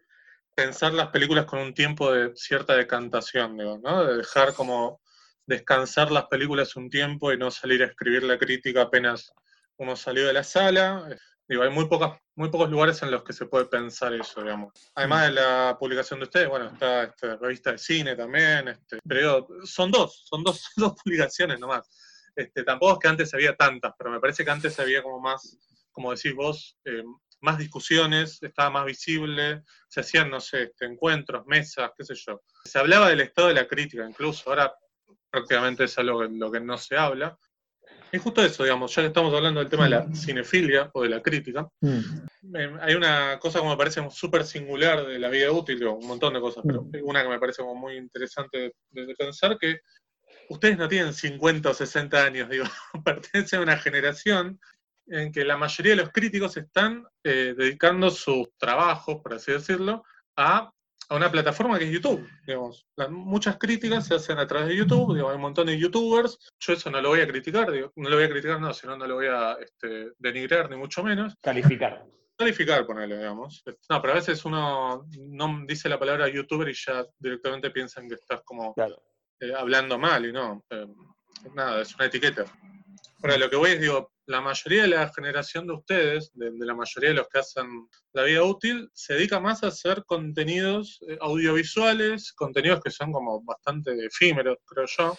pensar 0.54 0.92
las 0.92 1.08
películas 1.08 1.46
con 1.46 1.58
un 1.58 1.74
tiempo 1.74 2.12
de 2.12 2.30
cierta 2.36 2.76
decantación, 2.76 3.58
digo, 3.58 3.80
¿no? 3.82 4.04
De 4.04 4.18
dejar 4.18 4.54
como 4.54 5.00
descansar 5.46 6.12
las 6.12 6.26
películas 6.26 6.76
un 6.76 6.88
tiempo 6.88 7.32
y 7.32 7.38
no 7.38 7.50
salir 7.50 7.82
a 7.82 7.86
escribir 7.86 8.22
la 8.22 8.38
crítica 8.38 8.82
apenas 8.82 9.32
uno 9.80 9.96
salió 9.96 10.26
de 10.26 10.34
la 10.34 10.44
sala, 10.44 11.08
Digo, 11.50 11.64
hay 11.64 11.70
muy, 11.70 11.88
muy 12.36 12.48
pocos 12.48 12.70
lugares 12.70 13.02
en 13.02 13.10
los 13.10 13.24
que 13.24 13.32
se 13.32 13.46
puede 13.46 13.64
pensar 13.64 14.14
eso, 14.14 14.40
digamos. 14.40 14.72
Además 14.94 15.26
de 15.26 15.32
la 15.32 15.76
publicación 15.80 16.20
de 16.20 16.26
ustedes, 16.26 16.48
bueno, 16.48 16.66
está 16.66 17.02
esta 17.02 17.34
revista 17.38 17.72
de 17.72 17.78
cine 17.78 18.14
también, 18.14 18.68
este, 18.68 19.00
pero 19.04 19.48
son 19.64 19.90
dos, 19.90 20.26
son 20.26 20.44
dos, 20.44 20.70
dos 20.76 20.94
publicaciones 21.02 21.58
nomás. 21.58 21.90
Este, 22.36 22.62
tampoco 22.62 22.92
es 22.92 22.98
que 23.00 23.08
antes 23.08 23.34
había 23.34 23.56
tantas, 23.56 23.92
pero 23.98 24.12
me 24.12 24.20
parece 24.20 24.44
que 24.44 24.50
antes 24.52 24.78
había 24.78 25.02
como 25.02 25.18
más, 25.18 25.58
como 25.90 26.14
decís 26.14 26.36
vos, 26.36 26.78
eh, 26.84 27.02
más 27.40 27.58
discusiones, 27.58 28.40
estaba 28.44 28.70
más 28.70 28.84
visible, 28.84 29.64
se 29.88 30.02
hacían, 30.02 30.30
no 30.30 30.38
sé, 30.38 30.62
este, 30.62 30.86
encuentros, 30.86 31.44
mesas, 31.46 31.90
qué 31.98 32.04
sé 32.04 32.14
yo. 32.14 32.42
Se 32.64 32.78
hablaba 32.78 33.08
del 33.08 33.22
estado 33.22 33.48
de 33.48 33.54
la 33.54 33.66
crítica, 33.66 34.08
incluso 34.08 34.48
ahora 34.48 34.72
prácticamente 35.28 35.82
es 35.82 35.98
algo 35.98 36.22
lo 36.22 36.52
que 36.52 36.60
no 36.60 36.78
se 36.78 36.96
habla. 36.96 37.36
Y 38.12 38.18
justo 38.18 38.42
eso, 38.42 38.64
digamos, 38.64 38.94
ya 38.94 39.02
que 39.02 39.08
estamos 39.08 39.32
hablando 39.34 39.60
del 39.60 39.68
tema 39.68 39.84
de 39.84 39.90
la 39.90 40.14
cinefilia 40.14 40.90
o 40.92 41.02
de 41.02 41.08
la 41.08 41.22
crítica, 41.22 41.68
mm. 41.80 42.56
eh, 42.56 42.76
hay 42.80 42.94
una 42.94 43.38
cosa 43.38 43.60
que 43.60 43.66
me 43.66 43.76
parece 43.76 44.08
súper 44.10 44.44
singular 44.44 45.06
de 45.06 45.18
la 45.18 45.28
vida 45.28 45.52
útil, 45.52 45.78
digo, 45.78 45.94
un 45.94 46.06
montón 46.06 46.34
de 46.34 46.40
cosas, 46.40 46.64
pero 46.66 46.82
mm. 46.82 46.90
una 47.04 47.22
que 47.22 47.28
me 47.28 47.38
parece 47.38 47.62
como 47.62 47.74
muy 47.76 47.96
interesante 47.96 48.72
de, 48.90 49.14
pensar, 49.14 49.58
que 49.58 49.80
ustedes 50.48 50.76
no 50.76 50.88
tienen 50.88 51.12
50 51.12 51.70
o 51.70 51.74
60 51.74 52.24
años, 52.24 52.48
digo, 52.50 52.64
pertenecen 53.04 53.60
a 53.60 53.62
una 53.62 53.76
generación 53.76 54.58
en 55.06 55.32
que 55.32 55.44
la 55.44 55.56
mayoría 55.56 55.92
de 55.92 56.02
los 56.02 56.10
críticos 56.10 56.56
están 56.56 57.04
eh, 57.24 57.54
dedicando 57.56 58.10
sus 58.10 58.48
trabajos, 58.58 59.20
por 59.22 59.34
así 59.34 59.52
decirlo, 59.52 60.04
a 60.36 60.72
a 61.10 61.16
una 61.16 61.30
plataforma 61.30 61.78
que 61.78 61.84
es 61.84 61.90
YouTube. 61.90 62.26
Digamos. 62.46 62.86
muchas 63.10 63.58
críticas 63.58 64.06
se 64.06 64.14
hacen 64.14 64.38
a 64.38 64.46
través 64.46 64.68
de 64.68 64.76
YouTube, 64.76 65.16
hay 65.16 65.34
un 65.34 65.40
montón 65.40 65.66
de 65.66 65.78
youtubers. 65.78 66.38
Yo 66.60 66.72
eso 66.72 66.90
no 66.90 67.00
lo 67.00 67.10
voy 67.10 67.20
a 67.20 67.26
criticar, 67.26 67.68
no 67.68 68.08
lo 68.08 68.16
voy 68.16 68.24
a 68.24 68.30
criticar, 68.30 68.60
no, 68.60 68.72
sino 68.72 68.96
no 68.96 69.06
lo 69.06 69.16
voy 69.16 69.26
a 69.26 69.56
este, 69.60 70.12
denigrar, 70.18 70.70
ni 70.70 70.76
mucho 70.76 71.02
menos. 71.02 71.34
Calificar. 71.42 72.06
Calificar, 72.38 72.86
ponerle, 72.86 73.18
digamos. 73.18 73.62
No, 73.88 74.00
pero 74.00 74.12
a 74.12 74.16
veces 74.16 74.44
uno 74.44 75.04
no 75.18 75.62
dice 75.66 75.88
la 75.88 75.98
palabra 75.98 76.28
youtuber 76.28 76.68
y 76.68 76.74
ya 76.74 77.04
directamente 77.18 77.70
piensan 77.70 78.08
que 78.08 78.14
estás 78.14 78.40
como 78.44 78.72
eh, 78.78 79.52
hablando 79.54 79.98
mal 79.98 80.24
y 80.24 80.32
no. 80.32 80.64
Eh, 80.70 80.86
nada, 81.54 81.82
es 81.82 81.94
una 81.96 82.06
etiqueta. 82.06 82.44
Ahora, 83.22 83.36
lo 83.36 83.50
que 83.50 83.56
voy 83.56 83.72
es, 83.72 83.80
digo, 83.80 84.12
la 84.30 84.40
mayoría 84.40 84.82
de 84.82 84.88
la 84.88 85.12
generación 85.12 85.66
de 85.66 85.74
ustedes, 85.74 86.30
de, 86.34 86.52
la 86.64 86.74
mayoría 86.74 87.10
de 87.10 87.16
los 87.16 87.28
que 87.28 87.40
hacen 87.40 87.88
la 88.12 88.22
vida 88.22 88.44
útil, 88.44 88.88
se 88.94 89.14
dedica 89.14 89.40
más 89.40 89.64
a 89.64 89.68
hacer 89.68 90.04
contenidos 90.06 91.00
eh, 91.08 91.18
audiovisuales, 91.20 92.32
contenidos 92.32 92.80
que 92.80 92.92
son 92.92 93.12
como 93.12 93.42
bastante 93.42 93.90
efímeros, 94.06 94.58
creo 94.64 94.86
yo. 94.86 95.18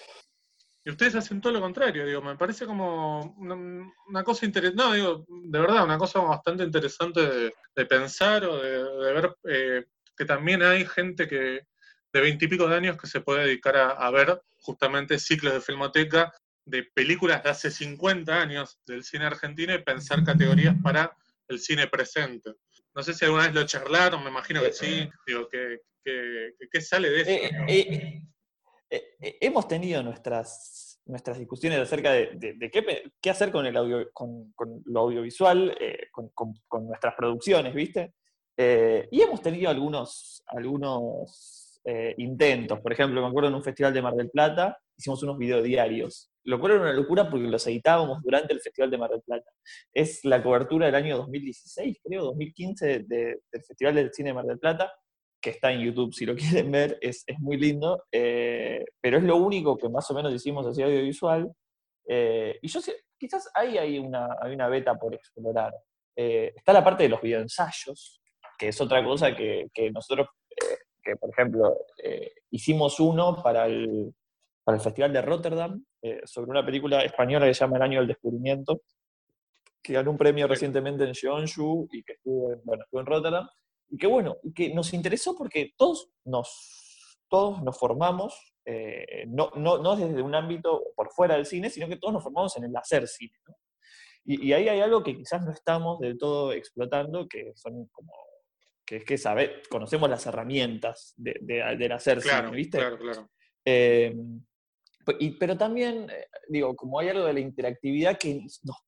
Y 0.86 0.92
ustedes 0.92 1.16
hacen 1.16 1.42
todo 1.42 1.52
lo 1.52 1.60
contrario, 1.60 2.06
digo, 2.06 2.22
me 2.22 2.38
parece 2.38 2.66
como 2.66 3.36
una, 3.38 4.24
cosa 4.24 4.46
interesante, 4.46 4.82
no, 4.82 4.94
digo, 4.94 5.26
de 5.28 5.60
verdad, 5.60 5.84
una 5.84 5.98
cosa 5.98 6.22
bastante 6.22 6.64
interesante 6.64 7.52
de, 7.76 7.86
pensar 7.86 8.46
o 8.46 8.58
de, 8.58 9.14
ver 9.14 9.36
eh, 9.44 9.86
que 10.18 10.26
también 10.26 10.64
hay 10.64 10.86
gente 10.86 11.28
que 11.28 11.68
de 12.14 12.22
veintipico 12.22 12.68
de 12.68 12.78
años 12.78 12.98
que 12.98 13.08
se 13.08 13.22
puede 13.22 13.44
dedicar 13.46 13.76
a 13.78 14.10
ver 14.10 14.42
justamente 14.62 15.20
ciclos 15.20 15.54
de 15.54 15.62
filmoteca 15.62 16.34
de 16.66 16.84
películas 16.84 17.44
de 17.44 17.50
hace 17.50 17.72
50 17.72 18.42
años 18.42 18.80
del 18.86 19.04
cine 19.04 19.26
argentino 19.26 19.74
y 19.74 19.84
pensar 19.84 20.24
categorías 20.24 20.76
para 20.82 21.16
el 21.48 21.60
cine 21.60 21.88
presente. 21.88 22.52
No 22.94 23.04
sé 23.04 23.14
si 23.14 23.26
alguna 23.26 23.46
vez 23.46 23.54
lo 23.54 23.66
charlaron, 23.66 24.24
me 24.24 24.30
imagino 24.30 24.62
que 24.62 24.74
sí. 24.74 25.10
Digo, 25.26 25.48
¿qué, 25.50 26.82
sale 26.82 27.10
de 27.10 27.22
eso? 27.22 27.32
Eh, 27.32 28.22
eh, 28.90 29.16
eh, 29.22 29.38
hemos 29.42 29.68
tenido 29.68 30.04
nuestras, 30.04 31.00
nuestras 31.06 31.40
discusiones 31.40 31.80
acerca 31.80 32.12
de, 32.12 32.72
qué, 33.22 33.30
hacer 33.30 33.52
con, 33.52 33.66
el 33.66 33.78
audio, 33.78 34.12
con, 34.12 34.54
lo 34.86 35.00
audiovisual, 35.02 35.78
con, 36.12 36.88
nuestras 36.88 37.16
producciones, 37.16 37.74
¿viste? 37.74 38.14
y 38.58 39.22
hemos 39.22 39.42
tenido 39.42 39.72
algunos, 39.72 40.44
algunos 40.48 41.82
intentos. 42.18 42.80
Por 42.82 42.92
ejemplo, 42.92 43.22
me 43.22 43.28
acuerdo 43.28 43.50
en 43.50 43.56
un 43.56 43.64
festival 43.64 43.94
de 43.94 44.02
Mar 44.02 44.14
del 44.14 44.30
Plata, 44.30 44.78
hicimos 44.98 45.24
unos 45.24 45.38
videodiarios 45.38 46.31
lo 46.44 46.60
cual 46.60 46.74
era 46.74 46.82
una 46.82 46.94
locura 46.94 47.30
porque 47.30 47.48
los 47.48 47.66
editábamos 47.68 48.22
durante 48.24 48.54
el 48.54 48.62
Festival 48.62 48.90
de 48.90 48.98
Mar 48.98 49.10
del 49.12 49.22
Plata. 49.22 49.52
Es 49.94 50.24
la 50.26 50.42
cobertura 50.42 50.88
del 50.88 50.96
año 50.96 51.18
2016, 51.18 52.00
creo, 52.04 52.24
2015 52.26 53.00
del 53.00 53.42
Festival 53.52 53.96
del 53.96 54.14
Cine 54.14 54.30
de 54.30 54.34
Mar 54.34 54.46
del 54.46 54.60
Plata, 54.60 54.92
que 55.40 55.52
está 55.52 55.72
en 55.72 55.82
YouTube 55.82 56.14
si 56.14 56.26
lo 56.26 56.36
quieren 56.64 56.72
ver, 56.72 56.98
es, 57.02 57.26
muy 57.40 57.58
lindo, 57.58 58.06
eh, 58.12 58.86
pero 59.02 59.18
es 59.18 59.24
lo 59.24 59.38
único 59.38 59.78
que 59.78 59.90
más 59.90 60.10
o 60.12 60.14
menos 60.14 60.34
hicimos 60.34 60.66
así 60.66 60.82
audiovisual. 60.82 61.52
Eh, 62.08 62.58
y 62.62 62.68
yo 62.68 62.80
quizás 63.18 63.50
ahí 63.54 63.78
hay 63.78 64.00
una, 64.00 64.38
hay 64.42 64.54
una 64.54 64.68
beta 64.68 64.96
por 64.96 65.14
explorar. 65.14 65.74
Eh, 66.16 66.54
está 66.56 66.74
la 66.74 66.84
parte 66.84 67.04
de 67.04 67.10
los 67.10 67.22
videoensayos, 67.22 68.22
que 68.58 68.70
es 68.70 68.82
otra 68.82 69.04
cosa 69.04 69.36
que, 69.36 69.68
que 69.74 69.92
nosotros, 69.92 70.28
que 71.04 71.16
por 71.16 71.30
ejemplo, 71.30 71.78
hicimos 72.52 73.00
uno 73.00 73.42
para 73.42 73.66
el, 73.66 74.14
para 74.64 74.78
el 74.78 74.84
Festival 74.84 75.14
de 75.14 75.22
Rotterdam, 75.22 75.84
eh, 76.02 76.22
sobre 76.26 76.50
una 76.52 76.66
película 76.66 77.04
española 77.04 77.46
que 77.46 77.54
se 77.54 77.60
llama 77.60 77.78
El 77.78 77.84
Año 77.84 78.00
del 78.00 78.08
Descubrimiento, 78.08 78.82
que 79.82 79.94
ganó 79.94 80.12
un 80.12 80.18
premio 80.18 80.48
recientemente 80.48 81.04
en 81.04 81.14
Jeonju 81.14 81.90
y 81.92 82.04
que 82.04 82.14
estuvo 82.14 82.54
en, 82.54 82.62
bueno, 82.64 82.86
en 82.92 83.06
Rotterdam, 83.06 83.48
y 83.90 83.98
que 83.98 84.08
bueno, 84.08 84.38
que 84.56 84.74
nos 84.74 84.94
interesó 84.94 85.36
porque 85.36 85.74
todos 85.78 86.10
nos, 86.26 87.18
todos 87.28 87.62
nos 87.62 87.78
formamos, 87.78 88.56
eh, 88.66 89.26
no, 89.28 89.52
no, 89.56 89.80
no, 89.80 89.96
desde 89.96 90.22
un 90.22 90.34
ámbito 90.34 90.82
por 90.96 91.12
fuera 91.12 91.36
del 91.36 91.46
cine, 91.46 91.70
sino 91.70 91.88
que 91.88 91.98
todos 91.98 92.14
nos 92.14 92.24
formamos 92.24 92.56
en 92.58 92.66
el 92.66 92.76
hacer 92.76 93.08
cine. 93.08 93.38
Y, 94.24 94.54
ahí 94.54 94.70
hay 94.70 94.80
algo 94.80 95.04
que 95.04 95.16
quizás 95.16 95.44
no 95.44 95.52
estamos 95.52 96.00
del 96.00 96.18
todo 96.18 96.52
explotando, 96.54 97.28
que 97.28 97.54
son 97.56 97.88
como 97.88 98.14
que 98.86 98.98
es 98.98 99.06
que 99.06 99.18
saber, 99.18 99.62
conocemos 99.70 100.10
las 100.10 100.26
herramientas 100.26 101.14
de, 101.16 101.40
del 101.78 101.92
hacer 101.92 102.22
cine, 102.22 102.52
¿viste? 102.52 102.78
Claro, 102.78 102.98
claro. 102.98 103.30
Eh, 103.66 104.16
pero 105.40 105.58
también, 105.58 106.10
eh, 106.10 106.28
digo, 106.48 106.76
como 106.76 107.00
hay 107.00 107.10
algo 107.10 107.26
de 107.26 107.34
la 107.34 107.40
interactividad, 107.40 108.18
que 108.18 108.42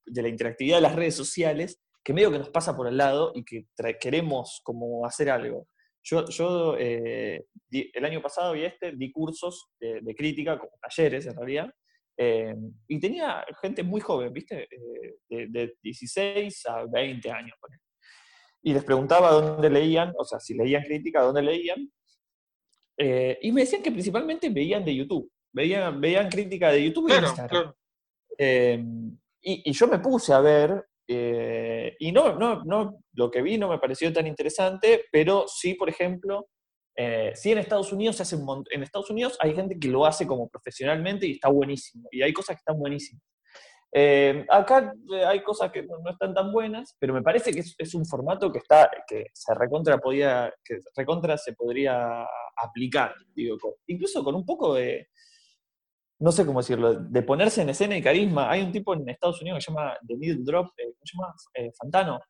de 0.05 0.21
la 0.21 0.27
interactividad 0.27 0.77
de 0.77 0.81
las 0.81 0.95
redes 0.95 1.15
sociales, 1.15 1.81
que 2.03 2.13
medio 2.13 2.31
que 2.31 2.39
nos 2.39 2.49
pasa 2.49 2.75
por 2.75 2.87
el 2.87 2.97
lado 2.97 3.31
y 3.33 3.43
que 3.43 3.67
queremos 3.99 4.61
como 4.63 5.05
hacer 5.05 5.29
algo. 5.29 5.67
Yo, 6.03 6.25
yo 6.27 6.75
eh, 6.77 7.45
el 7.71 8.05
año 8.05 8.21
pasado 8.21 8.55
y 8.55 8.65
este 8.65 8.91
di 8.91 9.09
cursos 9.11 9.69
de, 9.79 10.13
crítica, 10.15 10.59
como 10.59 10.73
talleres 10.81 11.25
en 11.25 11.35
realidad, 11.35 11.69
eh, 12.17 12.55
y 12.87 12.99
tenía 12.99 13.45
gente 13.61 13.83
muy 13.83 14.01
joven, 14.01 14.33
¿viste? 14.33 14.67
de, 15.29 15.75
16 15.81 16.65
a 16.67 16.85
20 16.85 17.31
años. 17.31 17.57
Y 18.61 18.73
les 18.73 18.83
preguntaba 18.83 19.31
dónde 19.31 19.69
leían, 19.69 20.13
o 20.17 20.25
sea, 20.25 20.39
si 20.39 20.53
leían 20.55 20.83
crítica, 20.83 21.21
dónde 21.21 21.41
leían. 21.41 21.89
y 22.97 23.51
me 23.53 23.61
decían 23.61 23.81
que 23.81 23.91
principalmente 23.91 24.49
veían 24.49 24.83
de 24.83 24.95
YouTube 24.95 25.32
veían, 25.53 26.01
veían 26.01 26.29
crítica 26.29 26.71
de 26.71 26.83
YouTube 26.83 27.09
y 27.09 27.13
Instagram. 27.13 27.73
Eh, 28.37 28.83
y, 29.41 29.71
yo 29.71 29.87
me 29.87 29.99
puse 29.99 30.33
a 30.33 30.39
ver, 30.39 30.85
eh, 31.07 31.95
y 31.99 32.11
no, 32.11 32.37
no, 32.37 32.63
no, 32.63 32.99
lo 33.13 33.29
que 33.29 33.41
vi 33.41 33.57
no 33.57 33.69
me 33.69 33.79
pareció 33.79 34.11
tan 34.11 34.27
interesante, 34.27 35.05
pero 35.11 35.45
sí, 35.47 35.75
por 35.75 35.89
ejemplo, 35.89 36.47
eh, 36.95 37.31
sí 37.35 37.51
en 37.51 37.57
Estados 37.57 37.91
Unidos 37.91 38.17
se 38.17 38.23
hace 38.23 38.37
en 38.71 38.83
Estados 38.83 39.09
Unidos 39.09 39.35
hay 39.39 39.55
gente 39.55 39.79
que 39.79 39.87
lo 39.87 40.05
hace 40.05 40.27
como 40.27 40.47
profesionalmente 40.47 41.25
y 41.27 41.31
está 41.31 41.49
buenísimo, 41.49 42.07
y 42.11 42.21
hay 42.21 42.31
cosas 42.31 42.55
que 42.55 42.59
están 42.59 42.79
buenísimas. 42.79 43.23
acá 44.49 44.93
hay 45.27 45.43
cosas 45.43 45.71
que 45.71 45.83
no, 45.83 46.09
están 46.09 46.33
tan 46.33 46.51
buenas, 46.51 46.95
pero 46.99 47.13
me 47.13 47.21
parece 47.21 47.51
que 47.51 47.59
es, 47.59 47.93
un 47.93 48.05
formato 48.05 48.51
que 48.51 48.59
está, 48.59 48.89
que 49.05 49.25
se 49.33 49.53
recontra 49.53 49.97
podía, 49.99 50.53
que 50.63 50.77
recontra 50.95 51.37
se 51.37 51.53
podría 51.53 52.25
aplicar, 52.55 53.13
digo, 53.35 53.57
incluso 53.87 54.23
con 54.23 54.35
un 54.35 54.45
poco 54.45 54.75
de, 54.75 55.09
no 56.23 56.31
sé 56.31 56.45
cómo 56.45 56.61
decirlo, 56.61 56.93
de 56.93 57.21
ponerse 57.21 57.61
en 57.61 57.69
escena 57.69 57.97
y 57.97 58.01
carisma. 58.01 58.49
Hay 58.49 58.61
un 58.61 58.71
tipo 58.71 58.93
en 58.93 59.09
Estados 59.09 59.41
Unidos 59.41 59.57
que 59.57 59.65
se 59.65 59.71
llama 59.71 59.97
The 60.07 60.15
Middle 60.15 60.43
Drop, 60.45 60.67
eh, 60.77 60.93
¿cómo 60.93 61.03
se 61.03 61.17
llama? 61.17 61.35
Eh, 61.53 61.71
Fantano, 61.77 62.21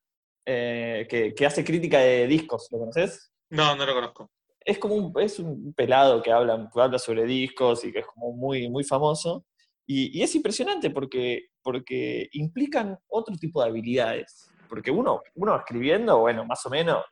eh, 0.44 1.06
que, 1.08 1.46
hace 1.46 1.64
crítica 1.64 2.00
de 2.00 2.26
discos, 2.26 2.68
¿lo 2.72 2.80
conoces? 2.80 3.32
No, 3.52 3.76
no 3.76 3.86
lo 3.86 3.94
conozco. 3.94 4.32
Es 4.60 4.80
como 4.80 4.96
un, 4.96 5.14
es 5.22 5.38
un 5.38 5.76
pelado 5.76 6.24
que 6.24 6.32
habla, 6.32 6.72
habla 6.74 6.98
sobre 6.98 7.26
discos 7.26 7.86
y 7.86 7.92
que 7.92 8.00
es 8.00 8.08
como 8.08 8.34
muy, 8.34 8.68
muy 8.68 8.84
famoso. 8.84 9.46
Y, 9.86 10.18
y, 10.18 10.24
es 10.24 10.34
impresionante 10.34 10.90
porque, 10.90 11.50
porque 11.62 12.30
implican 12.32 12.98
otro 13.10 13.36
tipo 13.36 13.62
de 13.62 13.70
habilidades. 13.70 14.50
Porque 14.70 14.90
uno, 14.90 15.22
uno 15.36 15.56
escribiendo, 15.56 16.18
bueno, 16.18 16.46
más 16.46 16.66
o 16.66 16.72
menos 16.72 17.06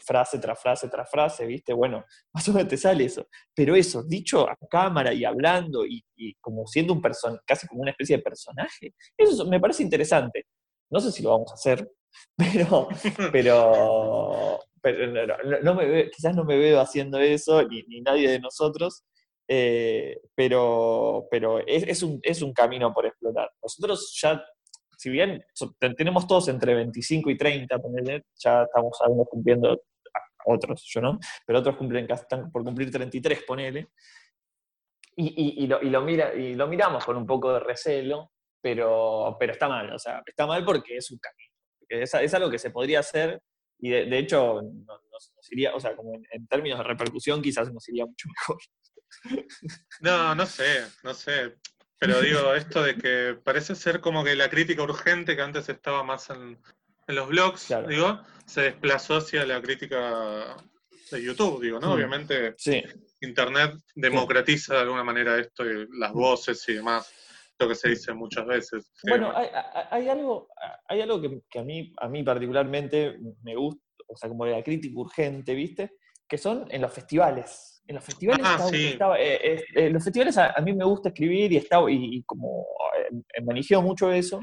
frase 0.00 0.38
tras 0.38 0.60
frase 0.60 0.88
tras 0.88 1.10
frase, 1.10 1.46
¿viste? 1.46 1.72
Bueno, 1.72 2.04
más 2.34 2.48
o 2.48 2.52
menos 2.52 2.68
te 2.68 2.76
sale 2.76 3.04
eso. 3.04 3.26
Pero 3.54 3.74
eso, 3.74 4.02
dicho 4.02 4.48
a 4.48 4.56
cámara 4.70 5.12
y 5.12 5.24
hablando 5.24 5.84
y, 5.86 6.04
como 6.40 6.66
siendo 6.66 6.92
un 6.92 7.00
personaje, 7.00 7.42
casi 7.46 7.66
como 7.66 7.82
una 7.82 7.92
especie 7.92 8.16
de 8.16 8.22
personaje, 8.22 8.94
eso 9.16 9.46
me 9.46 9.60
parece 9.60 9.82
interesante. 9.82 10.46
No 10.90 11.00
sé 11.00 11.12
si 11.12 11.22
lo 11.22 11.30
vamos 11.30 11.50
a 11.52 11.54
hacer, 11.54 11.90
pero, 12.36 12.88
pero, 13.32 14.58
quizás 16.14 16.34
no 16.34 16.44
me 16.44 16.58
veo 16.58 16.80
haciendo 16.80 17.18
eso, 17.18 17.62
ni, 17.62 18.00
nadie 18.00 18.28
de 18.30 18.40
nosotros, 18.40 19.04
eh, 19.48 20.20
pero, 20.34 21.26
pero 21.30 21.64
es, 21.66 22.02
un, 22.02 22.20
es 22.22 22.42
un 22.42 22.52
camino 22.52 22.92
por 22.92 23.06
explotar. 23.06 23.50
Nosotros 23.62 24.18
ya 24.20 24.42
si 25.00 25.08
bien 25.08 25.42
tenemos 25.96 26.26
todos 26.26 26.48
entre 26.48 26.74
25 26.74 27.30
y 27.30 27.38
30, 27.38 27.74
ya 28.36 28.64
estamos 28.64 28.98
cumpliendo, 29.30 29.80
otros, 30.46 30.84
yo 30.86 31.00
no, 31.00 31.18
pero 31.46 31.58
otros 31.58 31.76
cumplen, 31.76 32.06
por 32.52 32.64
cumplir 32.64 32.90
33, 32.90 33.42
ponele. 33.44 33.88
Y, 35.16 35.64
y, 35.64 35.66
lo, 35.66 35.82
y, 35.82 35.90
lo 35.90 36.08
y 36.08 36.54
lo 36.54 36.66
miramos 36.66 37.04
con 37.04 37.16
un 37.16 37.26
poco 37.26 37.52
de 37.52 37.60
recelo, 37.60 38.32
pero, 38.60 39.36
está 39.40 39.68
mal, 39.68 39.92
o 39.92 39.98
sea, 39.98 40.22
está 40.24 40.46
mal 40.46 40.64
porque 40.64 40.96
es 40.96 41.10
un 41.10 41.18
camino. 41.18 41.50
Es, 41.88 42.34
algo 42.34 42.50
que 42.50 42.58
se 42.58 42.70
podría 42.70 43.00
hacer 43.00 43.40
y 43.78 43.90
de, 43.90 44.18
hecho 44.18 44.60
nos, 44.62 45.32
iría, 45.50 45.74
o 45.74 45.80
sea, 45.80 45.96
como 45.96 46.14
en, 46.14 46.46
términos 46.46 46.78
de 46.78 46.84
repercusión 46.84 47.42
quizás 47.42 47.72
nos 47.72 47.88
iría 47.88 48.06
mucho 48.06 48.28
mejor. 48.28 48.58
No, 50.00 50.34
no 50.34 50.46
sé, 50.46 50.84
no 51.02 51.12
sé. 51.14 51.56
Pero 51.98 52.20
digo, 52.20 52.54
esto 52.54 52.82
de 52.82 52.96
que 52.96 53.36
parece 53.42 53.74
ser 53.74 54.00
como 54.00 54.24
que 54.24 54.36
la 54.36 54.48
crítica 54.48 54.82
urgente 54.82 55.36
que 55.36 55.42
antes 55.42 55.68
estaba 55.68 56.02
más 56.02 56.30
en, 56.30 56.58
los 57.14 57.28
blogs, 57.28 57.74
digo, 57.88 58.20
se 58.46 58.62
desplazó 58.62 59.16
hacia 59.16 59.46
la 59.46 59.60
crítica 59.60 60.56
de 61.10 61.22
YouTube, 61.22 61.62
digo, 61.62 61.80
¿no? 61.80 61.88
Mm. 61.88 61.92
Obviamente 61.92 62.54
Internet 63.20 63.74
democratiza 63.94 64.74
de 64.74 64.80
alguna 64.80 65.04
manera 65.04 65.38
esto 65.38 65.64
y 65.64 65.86
las 65.98 66.12
voces 66.12 66.66
y 66.68 66.74
demás, 66.74 67.12
lo 67.58 67.68
que 67.68 67.74
se 67.74 67.90
dice 67.90 68.12
muchas 68.14 68.46
veces. 68.46 68.90
Bueno, 69.02 69.32
hay, 69.34 70.08
algo, 70.08 70.48
hay 70.88 71.02
algo 71.02 71.20
que, 71.20 71.58
a, 71.58 71.62
mí, 71.62 71.92
a 71.98 72.08
mí 72.08 72.22
particularmente 72.22 73.18
me 73.42 73.54
gusta, 73.56 73.82
o 74.06 74.16
sea, 74.16 74.28
como 74.28 74.46
la 74.46 74.62
crítica 74.62 74.98
urgente, 74.98 75.54
¿viste? 75.54 75.92
Que 76.26 76.38
son 76.38 76.66
en 76.70 76.80
los 76.80 76.92
festivales. 76.92 77.82
En 77.86 77.96
los 77.96 78.04
festivales, 78.04 78.46
ah, 78.46 78.68
eh, 79.18 79.64
eh, 79.74 79.90
los 79.90 80.04
festivales 80.04 80.38
a, 80.38 80.54
mí 80.62 80.72
me 80.72 80.84
gusta 80.84 81.08
escribir 81.08 81.52
y, 81.52 81.56
estaba, 81.56 81.90
y, 81.90 82.22
como 82.22 82.64
eh, 82.96 83.42
manejeo 83.42 83.82
mucho 83.82 84.12
eso, 84.12 84.40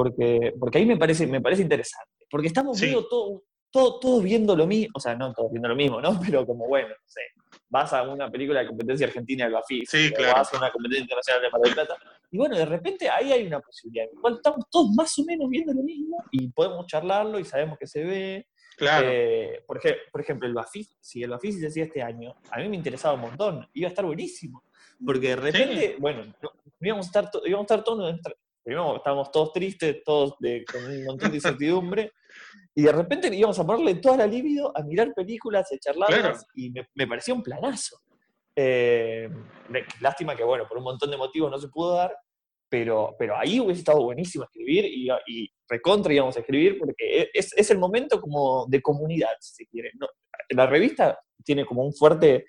porque, 0.00 0.54
porque 0.58 0.78
ahí 0.78 0.86
me 0.86 0.96
parece, 0.96 1.26
me 1.26 1.42
parece 1.42 1.60
interesante. 1.60 2.24
Porque 2.30 2.46
estamos 2.46 2.80
viendo 2.80 3.06
todo, 3.06 4.00
todo, 4.00 4.22
viendo 4.22 4.56
lo 4.56 4.66
mismo, 4.66 4.92
o 4.94 5.00
sea, 5.00 5.14
no 5.14 5.34
todos 5.34 5.50
viendo 5.50 5.68
lo 5.68 5.76
mismo, 5.76 6.00
¿no? 6.00 6.10
Pero 6.26 6.46
como, 6.46 6.66
bueno, 6.66 6.88
no 6.88 7.06
sé, 7.06 7.20
vas 7.68 7.92
a 7.92 8.02
una 8.02 8.30
película 8.30 8.60
de 8.60 8.68
competencia 8.68 9.06
argentina 9.06 9.44
de 9.44 9.52
Bafis, 9.52 9.90
sí, 9.90 10.10
claro. 10.10 10.38
vas 10.38 10.54
a 10.54 10.56
una 10.56 10.72
competencia 10.72 11.02
internacional 11.02 11.42
de 11.42 11.50
Mar 11.50 11.60
del 11.60 11.74
Plata, 11.74 11.98
y 12.30 12.38
bueno, 12.38 12.56
de 12.56 12.64
repente 12.64 13.10
ahí 13.10 13.30
hay 13.30 13.46
una 13.46 13.60
posibilidad. 13.60 14.06
Igual 14.10 14.36
estamos 14.36 14.64
todos 14.70 14.90
más 14.94 15.18
o 15.18 15.24
menos 15.24 15.50
viendo 15.50 15.74
lo 15.74 15.82
mismo 15.82 16.24
y 16.30 16.48
podemos 16.48 16.86
charlarlo 16.86 17.38
y 17.38 17.44
sabemos 17.44 17.78
que 17.78 17.86
se 17.86 18.04
ve. 18.04 18.46
Claro. 18.78 19.08
Eh, 19.10 19.62
por, 19.66 19.78
ejemplo, 20.20 20.48
el 20.48 20.54
Bafis, 20.54 20.96
si 20.98 21.22
el 21.22 21.30
Bafis 21.30 21.60
se 21.60 21.66
hacía 21.66 21.84
este 21.84 22.02
año, 22.02 22.34
a 22.50 22.60
mí 22.60 22.68
me 22.70 22.76
interesaba 22.76 23.14
un 23.14 23.20
montón, 23.20 23.68
iba 23.74 23.88
a 23.88 23.90
estar 23.90 24.06
buenísimo. 24.06 24.64
Porque 25.04 25.28
de 25.28 25.36
repente, 25.36 25.96
bueno, 25.98 26.22
íbamos 26.80 27.06
a 27.06 27.08
estar, 27.08 27.30
íbamos 27.44 27.70
a 27.70 27.74
estar 27.74 27.84
todos 27.84 28.20
primero 28.70 28.96
estábamos 28.98 29.32
todos 29.32 29.52
tristes, 29.52 30.04
todos 30.04 30.36
con 30.70 30.84
un 30.84 31.04
montón 31.04 31.30
de 31.30 31.38
incertidumbre, 31.38 32.12
y 32.72 32.82
de 32.82 32.92
repente 32.92 33.34
íbamos 33.34 33.58
a 33.58 33.66
ponerle 33.66 33.96
toda 33.96 34.18
la 34.18 34.28
libido 34.28 34.72
a 34.76 34.84
mirar 34.84 35.12
películas, 35.12 35.72
a 35.72 35.78
charlarlas, 35.78 36.46
y 36.54 36.70
me, 36.70 37.06
parecía 37.08 37.34
un 37.34 37.42
planazo. 37.42 37.98
Eh, 38.54 39.28
lástima 40.00 40.36
que, 40.36 40.44
bueno, 40.44 40.68
por 40.68 40.78
un 40.78 40.84
montón 40.84 41.10
de 41.10 41.16
motivos 41.16 41.50
no 41.50 41.58
se 41.58 41.66
pudo 41.66 41.96
dar, 41.96 42.16
pero, 42.68 43.16
pero 43.18 43.36
ahí 43.36 43.58
hubiese 43.58 43.80
estado 43.80 44.04
buenísimo 44.04 44.44
escribir 44.44 44.84
y, 44.84 45.08
y 45.26 45.50
recontra 45.68 46.14
íbamos 46.14 46.36
a 46.36 46.40
escribir 46.40 46.78
porque 46.78 47.22
e, 47.22 47.30
es, 47.34 47.52
es, 47.56 47.72
el 47.72 47.78
momento 47.78 48.20
como 48.20 48.66
de 48.68 48.80
comunidad, 48.80 49.34
si 49.40 49.64
se 49.64 49.66
quiere. 49.66 49.90
La 50.50 50.66
revista 50.66 51.18
tiene 51.44 51.66
como 51.66 51.82
un 51.82 51.92
fuerte 51.92 52.44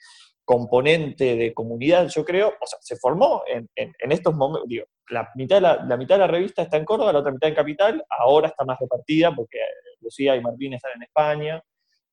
componente 0.45 1.36
de 1.36 1.51
comunidad, 1.51 2.10
yo 2.10 2.23
creo, 2.23 2.49
o 2.49 2.67
sea, 2.67 2.77
se 2.81 2.95
formó 2.97 3.41
en, 3.47 3.67
en, 3.75 4.12
estos 4.12 4.36
momentos, 4.36 4.67
digo, 4.67 4.86
la 5.12 5.30
mitad, 5.36 5.58
de 5.58 5.62
la, 5.62 5.86
la, 5.86 5.97
mitad 5.97 6.15
de 6.15 6.19
la 6.19 6.28
revista 6.28 6.62
está 6.62 6.78
en 6.78 6.86
Córdoba, 6.86 7.13
la 7.13 7.19
otra 7.19 7.32
mitad 7.32 7.50
en 7.50 7.56
Capital, 7.56 8.04
ahora 8.10 8.47
está 8.47 8.63
más 8.65 8.80
repartida 8.80 9.34
porque 9.34 9.60
Lucía 10.00 10.36
y 10.36 10.41
Martín 10.41 10.74
están 10.74 10.93
en 10.95 11.04
España, 11.04 11.63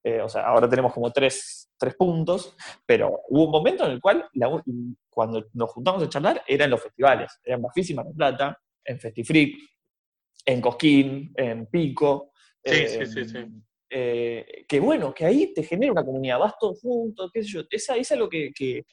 eh, 0.05 0.21
o 0.21 0.29
sea, 0.29 0.47
ahora 0.47 0.69
tenemos 0.69 0.93
como 0.93 1.11
tres, 1.13 1.71
tres, 1.77 1.95
puntos, 1.95 2.57
pero 2.87 3.23
hubo 3.29 3.45
un 3.45 3.51
momento 3.51 3.85
en 3.85 3.93
el 3.93 4.01
cual, 4.01 4.29
cuando 5.11 5.45
nos 5.53 5.71
juntamos 5.71 6.03
a 6.03 6.09
charlar, 6.09 6.43
eran 6.47 6.71
los 6.71 6.83
festivales, 6.83 7.39
eran 7.45 7.63
Mar 7.63 7.73
del 7.75 8.15
Plata, 8.17 8.59
en 8.85 9.01
Festifreak, 9.01 9.55
en 10.47 10.61
Cosquín, 10.61 11.33
en 11.37 11.67
Pico. 11.67 12.33
Sí, 12.65 12.87
sí, 12.89 13.07
sí, 13.07 13.25
sí. 13.25 13.39
Eh, 13.91 14.65
que 14.69 14.81
bueno, 14.81 15.13
que 15.13 15.25
ahí 15.25 15.53
te 15.53 15.63
genera 15.63 15.93
una 15.93 16.05
comunidad, 16.05 16.39
vas 16.39 16.55
todos 16.59 16.81
juntos, 16.81 17.31
qué 17.33 17.43
sé 17.43 17.49
yo, 17.49 17.63
esa, 17.71 17.97
esa 17.97 18.15
es 18.15 18.21
lo 18.21 18.29
que, 18.29 18.51
que, 18.55 18.85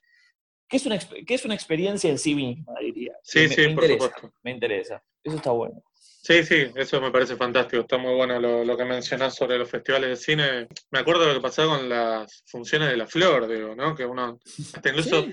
es 0.69 0.85
una, 0.85 0.97
que 0.99 1.33
es 1.33 1.45
una 1.45 1.55
experiencia 1.55 2.09
en 2.09 2.17
sí 2.17 2.35
misma, 2.35 2.73
diría. 2.81 3.13
Sí, 3.23 3.47
sí, 3.49 3.69
por 3.69 3.87
supuesto. 3.87 4.33
Me 4.43 4.51
interesa, 4.51 5.03
eso 5.23 5.35
está 5.35 5.51
bueno. 5.51 5.83
Sí, 5.93 6.43
sí, 6.43 6.71
eso 6.75 6.99
me 6.99 7.11
parece 7.11 7.35
fantástico, 7.35 7.83
está 7.83 7.99
muy 7.99 8.15
bueno 8.15 8.39
lo, 8.39 8.63
lo, 8.63 8.75
que 8.75 8.83
mencionás 8.83 9.35
sobre 9.35 9.59
los 9.59 9.69
festivales 9.69 10.09
de 10.09 10.15
cine. 10.15 10.67
Me 10.89 10.99
acuerdo 10.99 11.21
de 11.21 11.27
lo 11.27 11.33
que 11.35 11.41
pasaba 11.41 11.77
con 11.77 11.87
las 11.87 12.43
funciones 12.47 12.89
de 12.89 12.97
la 12.97 13.05
flor, 13.05 13.47
digo, 13.47 13.75
¿no? 13.75 13.93
Que 13.93 14.05
uno, 14.05 14.39
hasta 14.73 14.89
incluso 14.89 15.27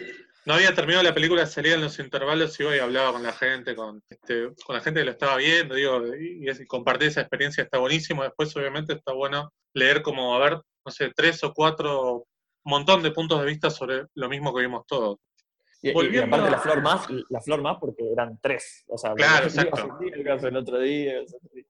no 0.44 0.54
había 0.54 0.74
terminado 0.74 1.04
la 1.04 1.14
película, 1.14 1.46
salía 1.46 1.74
en 1.74 1.82
los 1.82 1.98
intervalos 1.98 2.58
y 2.58 2.64
iba 2.64 2.76
y 2.76 2.80
hablaba 2.80 3.12
con 3.12 3.22
la 3.22 3.32
gente, 3.32 3.76
con, 3.76 4.02
este, 4.10 4.48
con 4.64 4.74
la 4.74 4.82
gente 4.82 5.00
que 5.00 5.06
lo 5.06 5.12
estaba 5.12 5.36
viendo, 5.36 5.74
digo, 5.76 6.02
y, 6.14 6.66
compartir 6.66 7.08
esa 7.08 7.20
experiencia 7.20 7.62
está 7.62 7.78
buenísimo. 7.78 8.24
Después, 8.24 8.54
obviamente, 8.56 8.94
está 8.94 9.12
bueno 9.12 9.52
leer 9.72 10.02
como, 10.02 10.34
a 10.34 10.38
ver, 10.40 10.60
no 10.84 10.92
sé, 10.92 11.12
tres 11.14 11.44
o 11.44 11.52
cuatro, 11.52 12.26
montón 12.70 13.02
de 13.02 13.10
puntos 13.10 13.40
de 13.40 13.46
vista 13.46 13.70
sobre 13.70 14.06
lo 14.14 14.28
mismo 14.28 14.54
que 14.54 14.62
vimos 14.62 14.86
todos. 14.86 15.18
Y, 15.84 15.90
aparte 16.18 16.48
la 16.48 16.60
flor 16.60 16.80
más, 16.80 17.08
la 17.28 17.40
flor 17.40 17.60
más 17.60 17.78
porque 17.80 18.04
eran 18.12 18.38
tres. 18.40 18.84
O 18.86 18.96
sea, 18.96 19.14
claro, 19.14 19.46
exacto. 19.46 19.98
el 20.00 20.56
otro 20.56 20.78
día. 20.78 21.14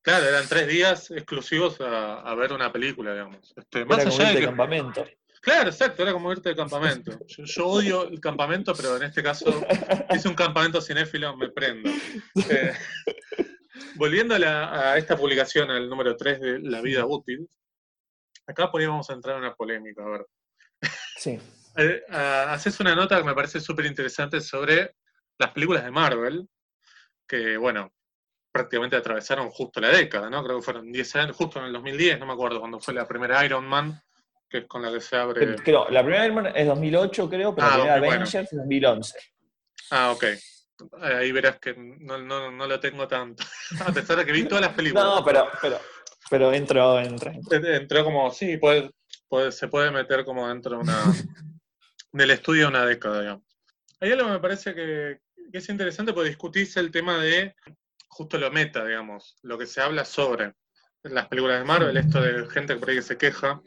Claro, 0.03 0.29
eran 0.29 0.47
tres 0.47 0.69
días 0.69 1.11
exclusivos 1.11 1.81
a, 1.81 2.35
ver 2.35 2.53
una 2.53 2.71
película, 2.71 3.13
digamos. 3.13 3.55
Este, 3.57 3.87
más 3.87 4.05
allá 4.05 4.33
de 4.33 4.45
campamento. 4.45 5.07
Claro, 5.41 5.71
exacto, 5.71 6.03
era 6.03 6.13
como 6.13 6.31
irte 6.31 6.51
de 6.51 6.55
campamento. 6.55 7.19
Yo, 7.27 7.67
odio 7.67 8.07
el 8.07 8.21
campamento, 8.21 8.75
pero 8.77 8.97
en 8.97 9.03
este 9.03 9.25
caso 9.25 9.47
hice 10.15 10.29
un 10.29 10.37
campamento 10.37 10.81
cinéfilo, 10.81 11.37
me 11.37 11.49
prendo. 11.49 11.91
Eh, 12.49 12.73
volviendo 13.97 14.37
a, 14.37 14.97
esta 14.99 15.17
publicación, 15.17 15.71
el 15.71 15.89
número 15.89 16.17
3 16.17 16.41
de 16.41 16.59
La 16.61 16.81
vida 16.81 17.07
útil, 17.07 17.49
acá 18.47 18.71
podríamos 18.71 19.11
entrar 19.11 19.37
en 19.37 19.43
una 19.43 19.55
polémica, 19.55 20.05
a 20.05 20.11
ver. 20.11 20.27
Sí. 21.17 21.39
Eh, 21.77 22.03
haces 22.11 22.79
una 22.81 22.95
nota 22.95 23.17
que 23.19 23.25
me 23.25 23.35
parece 23.35 23.61
súper 23.61 23.87
interesante 23.87 24.41
sobre 24.41 24.97
las 25.39 25.51
películas 25.53 25.85
de 25.85 25.91
Marvel, 25.91 26.49
que, 27.27 27.57
bueno, 27.57 27.93
prácticamente 28.51 28.97
atravesaron 28.97 29.51
justo 29.51 29.81
la 29.81 29.89
década, 29.89 30.29
¿no? 30.29 30.45
Creo 30.45 30.59
que 30.59 30.65
fueron 30.65 30.93
10 30.93 31.17
años, 31.17 31.37
justo 31.37 31.59
en 31.59 31.67
el 31.67 31.73
2010, 31.73 32.19
no 32.19 32.27
me 32.27 32.35
acuerdo 32.35 32.61
cuando 32.61 32.81
fue 32.81 32.95
la 32.95 33.09
primera 33.09 33.45
Iron 33.45 33.67
Man 33.67 34.01
que 34.53 34.59
es 34.59 34.67
con 34.67 34.83
la 34.83 34.93
que 34.93 35.01
se 35.01 35.17
abre. 35.17 35.57
Creo, 35.57 35.89
la 35.89 36.03
primera 36.03 36.27
Iron 36.27 36.37
Man 36.37 36.53
es 36.55 36.67
2008, 36.67 37.29
creo, 37.31 37.55
pero 37.55 37.67
la 37.67 37.73
ah, 37.73 37.77
primera 37.79 37.97
Avengers 37.97 38.35
es 38.35 38.51
2011. 38.51 39.19
Ah, 39.91 40.13
ok. 40.13 40.25
Ahí 41.01 41.33
verás 41.33 41.59
que 41.59 41.75
no, 41.75 42.19
no, 42.19 42.51
no 42.51 42.67
lo 42.67 42.79
tengo 42.79 43.09
tanto. 43.09 43.43
A 43.87 43.93
pesar 43.93 44.19
de 44.19 44.27
que 44.27 44.33
vi 44.33 44.45
todas 44.45 44.63
las 44.63 44.75
películas. 44.75 45.05
No, 45.05 45.25
pero, 45.25 45.49
pero, 45.61 45.81
pero 46.29 46.53
entró, 46.53 47.01
entró. 47.01 47.33
Entró 47.51 48.05
como, 48.05 48.31
sí, 48.31 48.59
puede, 48.59 48.91
puede, 49.33 49.51
se 49.51 49.67
puede 49.67 49.91
meter 49.91 50.27
como 50.27 50.47
dentro 50.47 50.73
de 50.73 50.83
una, 50.83 51.05
del 52.13 52.31
estudio 52.33 52.65
de 52.65 52.69
una 52.69 52.85
década, 52.85 53.21
digamos. 53.23 53.47
Hay 53.99 54.13
algo 54.13 54.27
que 54.27 54.33
me 54.33 54.41
parece 54.41 54.75
que, 54.75 55.21
que 55.51 55.57
es 55.59 55.69
interesante 55.71 56.13
porque 56.13 56.29
discutís 56.29 56.77
el 56.77 56.91
tema 56.91 57.17
de 57.17 57.55
justo 58.09 58.37
lo 58.37 58.51
meta, 58.51 58.85
digamos, 58.85 59.39
lo 59.41 59.57
que 59.57 59.67
se 59.67 59.81
habla 59.81 60.05
sobre 60.05 60.53
las 61.05 61.29
películas 61.29 61.61
de 61.61 61.65
Marvel, 61.65 61.97
esto 61.97 62.21
de 62.21 62.47
gente 62.51 62.77
por 62.77 62.91
ahí 62.91 62.97
que 62.97 63.03
se 63.03 63.17
queja 63.17 63.63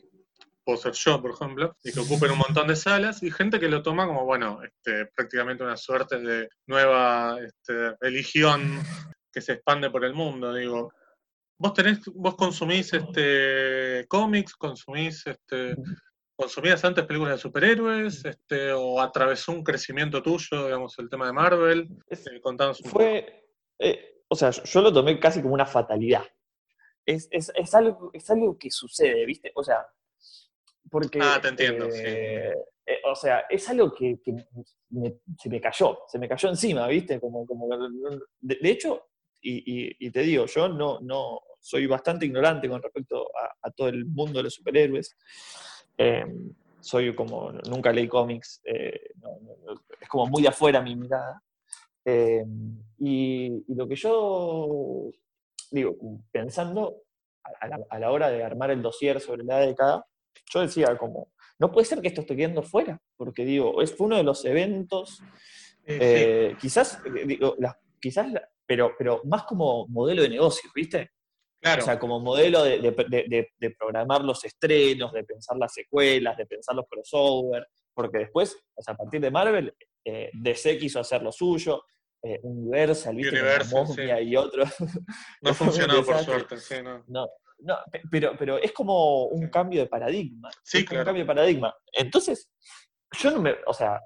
puedo 0.64 0.78
ser 0.78 0.94
yo, 0.94 1.20
por 1.20 1.32
ejemplo, 1.32 1.76
y 1.84 1.92
que 1.92 2.00
ocupen 2.00 2.32
un 2.32 2.40
montón 2.40 2.68
de 2.68 2.76
salas, 2.76 3.24
y 3.24 3.32
gente 3.32 3.60
que 3.60 3.70
lo 3.70 3.82
toma 3.82 4.06
como, 4.06 4.24
bueno, 4.24 4.60
este, 4.64 5.08
prácticamente 5.16 5.64
una 5.64 5.78
suerte 5.78 6.20
de 6.20 6.50
nueva 6.68 7.40
este, 7.40 7.96
religión 8.02 8.84
que 9.32 9.42
se 9.42 9.54
expande 9.54 9.90
por 9.90 10.06
el 10.06 10.14
mundo, 10.14 10.54
digo. 10.54 10.94
Vos 11.58 11.74
tenés, 11.74 12.00
vos 12.14 12.36
consumís 12.36 12.94
este 12.94 14.06
cómics, 14.08 14.56
consumís 14.56 15.26
este 15.26 15.76
consumías 16.36 16.84
antes 16.84 17.06
películas 17.06 17.36
de 17.36 17.42
superhéroes, 17.42 18.26
este, 18.26 18.72
o 18.74 19.00
atravesó 19.00 19.54
un 19.54 19.64
crecimiento 19.64 20.22
tuyo, 20.22 20.66
digamos, 20.66 20.98
el 21.00 21.10
tema 21.10 21.28
de 21.28 21.34
Marvel. 21.34 21.88
Este, 22.10 22.40
contanos 22.42 22.82
un 22.82 22.92
fue, 22.92 23.48
eh, 23.80 24.24
o 24.28 24.36
sea, 24.36 24.52
yo 24.52 24.82
lo 24.82 24.92
tomé 24.92 25.20
casi 25.20 25.42
como 25.42 25.54
una 25.54 25.66
fatalidad. 25.66 26.24
Es, 27.06 27.28
es, 27.32 27.52
es, 27.56 27.74
algo, 27.74 28.10
es 28.14 28.30
algo 28.30 28.58
que 28.58 28.70
sucede, 28.70 29.26
¿viste? 29.26 29.52
O 29.56 29.64
sea, 29.64 29.86
porque, 30.90 31.20
ah, 31.22 31.40
te 31.42 31.50
entiendo. 31.50 31.88
Eh, 31.94 32.54
eh, 32.86 33.00
o 33.06 33.16
sea, 33.16 33.46
es 33.50 33.68
algo 33.70 33.94
que, 33.94 34.20
se 35.38 35.50
me 35.50 35.62
cayó, 35.62 36.00
se 36.08 36.20
me 36.20 36.28
cayó 36.28 36.50
encima, 36.50 36.88
¿viste? 36.88 37.20
Como, 37.20 37.46
como, 37.46 37.68
de, 38.40 38.70
hecho, 38.70 39.08
y, 39.48 40.12
te 40.12 40.22
digo, 40.22 40.46
yo 40.48 40.68
no, 40.68 41.00
no 41.02 41.42
soy 41.60 41.86
bastante 41.88 42.26
ignorante 42.26 42.68
con 42.68 42.82
respecto 42.82 43.28
a, 43.62 43.72
todo 43.72 43.90
el 43.90 44.06
mundo 44.06 44.40
de 44.40 44.44
los 44.44 44.54
superhéroes. 44.54 45.16
Em, 45.98 46.54
soy 46.80 47.16
como, 47.16 47.52
nunca 47.52 47.92
leí 47.92 48.08
cómics, 48.08 48.62
eh, 48.64 49.12
es 50.00 50.08
como 50.08 50.28
muy 50.28 50.44
de 50.44 50.50
afuera 50.50 50.82
mi 50.82 50.96
mirada. 50.96 51.42
Em, 52.04 52.80
y, 53.00 53.64
lo 53.74 53.88
que 53.88 53.96
yo 53.96 55.10
digo, 55.72 55.96
pensando 56.32 57.02
a 57.90 58.00
la, 58.00 58.12
hora 58.12 58.30
de 58.30 58.44
armar 58.44 58.72
el 58.72 58.82
dossier 58.82 59.20
sobre 59.20 59.44
la 59.44 59.60
década, 59.60 60.06
yo 60.54 60.62
decía 60.62 60.96
como, 60.98 61.32
no 61.60 61.72
puede 61.72 61.86
ser 61.86 62.02
que 62.02 62.08
esto 62.08 62.22
esté 62.22 62.36
quedando 62.36 62.64
fuera, 62.64 63.02
porque 63.18 63.46
digo, 63.46 63.82
es, 63.82 63.96
fue 63.96 64.08
uno 64.08 64.18
de 64.18 64.24
los 64.24 64.46
eventos, 64.46 65.22
eh, 65.86 66.56
quizás, 66.60 67.00
eh, 67.06 67.26
digo, 67.26 67.56
quizás, 68.00 68.28
pero, 68.66 68.94
pero 68.98 69.22
más 69.26 69.44
como 69.44 69.88
modelo 69.88 70.22
de 70.22 70.30
negocio, 70.30 70.70
¿viste? 70.74 71.12
Claro. 71.62 71.82
O 71.82 71.86
sea, 71.86 71.98
como 71.98 72.20
modelo 72.20 72.64
de, 72.64 73.76
programar 73.78 74.24
los 74.24 74.44
estrenos, 74.46 75.12
de 75.14 75.24
pensar 75.24 75.58
las 75.58 75.74
secuelas, 75.74 76.38
de 76.38 76.46
pensar 76.46 76.76
los 76.76 76.86
crossover, 76.88 77.68
porque 77.94 78.20
después, 78.20 78.56
o 78.76 78.82
sea, 78.82 78.94
a 78.94 78.98
partir 78.98 79.22
de 79.22 79.32
Marvel, 79.32 79.76
eh, 80.04 80.30
DC 80.34 80.78
quiso 80.78 81.00
hacer 81.00 81.24
lo 81.24 81.32
suyo, 81.32 81.84
eh, 82.22 82.40
Universal, 82.44 83.16
¿viste? 83.16 83.32
Universal, 83.32 84.24
y 84.24 84.36
otro. 84.36 84.64
No 85.42 85.54
funcionó 85.54 86.04
por 86.04 86.20
suerte, 86.20 86.58
sí, 86.58 86.76
no. 86.84 87.04
no. 87.08 87.30
pero, 88.12 88.36
pero 88.38 88.58
es 88.58 88.72
como 88.72 89.26
un 89.26 89.50
cambio 89.50 89.82
de 89.82 89.88
paradigma. 89.88 90.50
Sí, 90.64 90.86
claro. 90.86 91.02
Un 91.02 91.06
cambio 91.06 91.24
de 91.24 91.28
paradigma. 91.28 91.76
Entonces, 91.94 92.52
yo 93.20 93.32
no 93.32 93.42
me, 93.42 93.56
o 93.66 93.74
sea, 93.74 94.02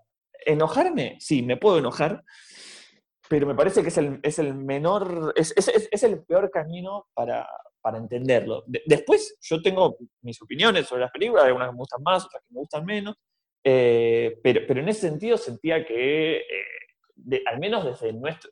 enojarme, 0.45 1.17
sí, 1.19 1.41
me 1.41 1.57
puedo 1.57 1.79
enojar, 1.79 2.23
pero 3.29 3.45
me 3.47 3.55
parece 3.55 3.81
que 3.81 3.89
es 3.89 3.97
el, 3.97 4.19
es 4.23 4.39
el 4.39 4.55
menor, 4.55 5.33
es, 5.35 5.53
es, 5.55 5.87
es, 5.91 6.03
el 6.03 6.23
peor 6.23 6.49
camino 6.49 7.07
para, 7.13 7.47
para 7.79 7.97
entenderlo. 7.97 8.63
después, 8.85 9.37
yo 9.41 9.61
tengo 9.61 9.97
mis 10.21 10.41
opiniones 10.41 10.87
sobre 10.87 11.03
las 11.03 11.11
películas, 11.11 11.45
algunas 11.45 11.69
que 11.69 11.73
me 11.73 11.77
gustan 11.77 12.03
más, 12.03 12.25
otras 12.25 12.43
que 12.43 12.53
me 12.53 12.59
gustan 12.59 12.85
menos, 12.85 13.15
eh, 13.63 14.39
pero, 14.43 14.61
pero 14.67 14.79
en 14.81 14.89
ese 14.89 15.01
sentido 15.01 15.37
sentía 15.37 15.85
que 15.85 16.37
eh, 16.37 17.43
al 17.45 17.59
menos 17.59 17.85
desde 17.85 18.13
nuestro, 18.13 18.49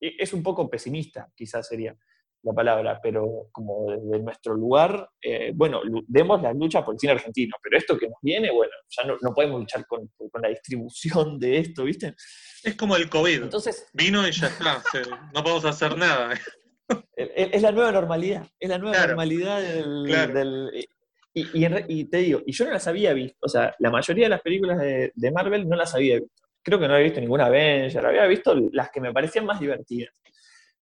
e, 0.00 0.14
es 0.18 0.32
un 0.32 0.42
poco 0.42 0.70
pesimista, 0.70 1.30
quizás 1.34 1.66
sería 1.66 1.96
la 2.42 2.52
palabra, 2.52 3.00
pero 3.02 3.48
como 3.52 3.90
desde 3.90 4.18
nuestro 4.22 4.54
lugar, 4.54 5.08
eh, 5.20 5.52
bueno, 5.54 5.80
demos 6.06 6.42
la 6.42 6.52
lucha 6.52 6.84
por 6.84 6.94
el 6.94 7.00
cine 7.00 7.12
argentino, 7.12 7.56
pero 7.62 7.78
esto 7.78 7.96
que 7.96 8.08
nos 8.08 8.18
viene, 8.20 8.50
bueno, 8.50 8.72
ya 8.88 9.04
no, 9.04 9.34
podemos 9.34 9.60
luchar 9.60 9.86
con, 9.86 10.10
la 10.40 10.48
distribución 10.48 11.38
de 11.38 11.58
esto, 11.58 11.84
¿viste? 11.84 12.14
Es 12.64 12.76
como 12.76 12.96
el 12.96 13.08
COVID. 13.08 13.44
Entonces, 13.44 13.88
Vino 13.92 14.26
y 14.26 14.32
ya 14.32 14.46
está, 14.46 14.82
no 15.34 15.42
podemos 15.42 15.64
hacer 15.64 15.96
nada. 15.96 16.34
Es 17.16 17.62
la 17.62 17.72
nueva 17.72 17.92
normalidad, 17.92 18.46
es 18.58 18.68
la 18.68 18.78
nueva 18.78 19.06
normalidad 19.06 19.60
del... 19.62 20.70
y, 21.32 22.04
te 22.04 22.16
digo, 22.18 22.42
y 22.44 22.52
yo 22.52 22.66
no 22.66 22.72
las 22.72 22.86
había 22.86 23.14
visto, 23.14 23.38
o 23.40 23.48
sea, 23.48 23.74
la 23.78 23.90
mayoría 23.90 24.26
de 24.26 24.30
las 24.30 24.42
películas 24.42 24.78
de, 24.78 25.10
de 25.14 25.30
Marvel 25.30 25.68
no 25.68 25.76
las 25.76 25.94
había 25.94 26.16
visto 26.16 26.42
creo 26.62 26.78
que 26.78 26.88
no 26.88 26.94
había 26.94 27.04
visto 27.04 27.20
ninguna 27.20 27.46
Avenger, 27.46 28.06
había 28.06 28.26
visto 28.26 28.54
las 28.72 28.90
que 28.90 29.00
me 29.00 29.12
parecían 29.12 29.44
más 29.44 29.60
divertidas. 29.60 30.14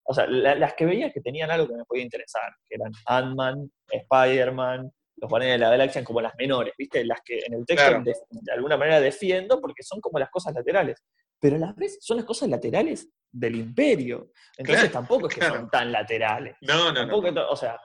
O 0.05 0.15
sea, 0.15 0.27
las 0.27 0.75
que 0.75 0.87
veía 0.87 1.13
que 1.13 1.21
tenían 1.21 1.51
algo 1.51 1.69
que 1.69 1.77
me 1.77 1.85
podía 1.85 2.03
interesar, 2.03 2.53
que 2.69 2.75
eran 2.75 2.93
Ant-Man, 3.07 3.71
Spider-Man, 3.89 4.91
los 5.17 5.31
Guardianes 5.31 5.61
de 5.61 5.65
la 5.65 5.71
Galaxia 5.71 6.05
como 6.05 6.21
las 6.21 6.35
menores, 6.37 6.75
¿viste? 6.77 7.05
Las 7.05 7.21
que 7.25 7.39
en 7.47 7.55
el 7.55 7.67
texto 7.67 8.03
de, 8.03 8.53
alguna 8.53 8.77
manera 8.77 9.01
defiendo 9.01 9.61
porque 9.61 9.83
son 9.83 10.01
como 10.01 10.19
las 10.19 10.31
cosas 10.31 10.55
laterales. 10.55 11.03
Pero 11.41 11.57
a 11.57 11.59
la 11.59 11.73
vez 11.73 11.99
son 12.01 12.19
las 12.19 12.27
cosas 12.27 12.49
laterales 12.49 13.09
del 13.33 13.57
imperio. 13.57 14.31
Entonces 14.57 14.93
tampoco 14.93 15.29
es 15.29 15.35
que 15.35 15.45
son 15.45 15.71
tan 15.71 15.91
laterales. 15.91 16.57
No, 16.61 16.93
no, 16.93 17.07
no. 17.07 17.17
o, 17.17 17.57
sea, 17.57 17.81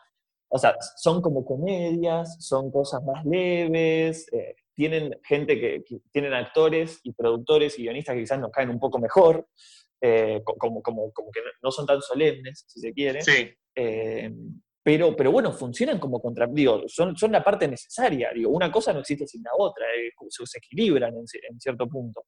o 0.50 0.60
sea, 0.60 0.76
son 0.98 1.22
como 1.22 1.46
comedias, 1.46 2.38
son 2.46 2.72
cosas 2.72 3.04
más 3.04 3.26
leves, 3.26 4.32
eh, 4.34 4.56
tienen 4.74 5.18
gente 5.24 5.60
que, 5.60 5.84
tienen 6.12 6.34
actores 6.34 7.00
y 7.04 7.14
productores 7.14 7.80
y 7.80 7.84
guionistas 7.84 8.16
que 8.16 8.22
quizás 8.22 8.40
nos 8.40 8.52
caen 8.52 8.70
un 8.70 8.80
poco 8.80 9.00
mejor, 9.00 9.48
eh, 10.02 10.42
como, 10.44 10.82
como, 10.82 11.12
como, 11.14 11.32
que 11.32 11.42
no 11.64 11.72
son 11.72 11.86
tan 11.86 12.02
solemnes, 12.02 12.66
si 12.68 12.82
se 12.82 12.94
quiere. 12.94 13.22
Sí. 13.22 13.50
Eh, 13.74 14.32
pero, 14.86 15.16
pero 15.16 15.32
bueno, 15.32 15.52
funcionan 15.52 15.98
como 15.98 16.22
contra, 16.22 16.46
digo, 16.46 16.84
son, 16.88 17.18
son 17.18 17.32
la 17.32 17.44
parte 17.44 17.68
necesaria, 17.68 18.30
digo, 18.36 18.52
una 18.52 18.72
cosa 18.72 18.94
no 18.94 19.00
existe 19.00 19.26
sin 19.26 19.42
la 19.42 19.50
otra, 19.58 19.84
eh, 19.88 20.12
se, 20.30 20.58
equilibran 20.60 21.12
en, 21.16 21.60
cierto 21.60 21.88
punto. 21.88 22.26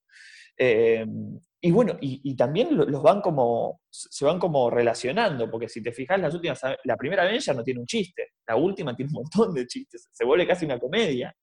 Y 0.59 1.71
bueno, 1.71 1.97
y, 1.99 2.35
también 2.35 2.77
los 2.77 3.01
van 3.01 3.21
como, 3.21 3.81
se 3.89 4.25
van 4.25 4.39
como 4.39 4.69
relacionando, 4.69 5.49
porque 5.49 5.67
si 5.67 5.81
te 5.81 5.91
fijas, 5.91 6.19
las 6.19 6.33
últimas, 6.33 6.61
la 6.83 6.95
primera 6.95 7.29
ya 7.37 7.53
no 7.53 7.63
tiene 7.63 7.79
un 7.79 7.85
chiste, 7.85 8.33
la 8.47 8.55
última 8.55 8.95
tiene 8.95 9.09
un 9.09 9.23
montón 9.23 9.53
de 9.53 9.65
chistes, 9.65 10.07
se 10.11 10.25
vuelve 10.25 10.47
casi 10.47 10.65
una 10.65 10.79
comedia. 10.79 11.35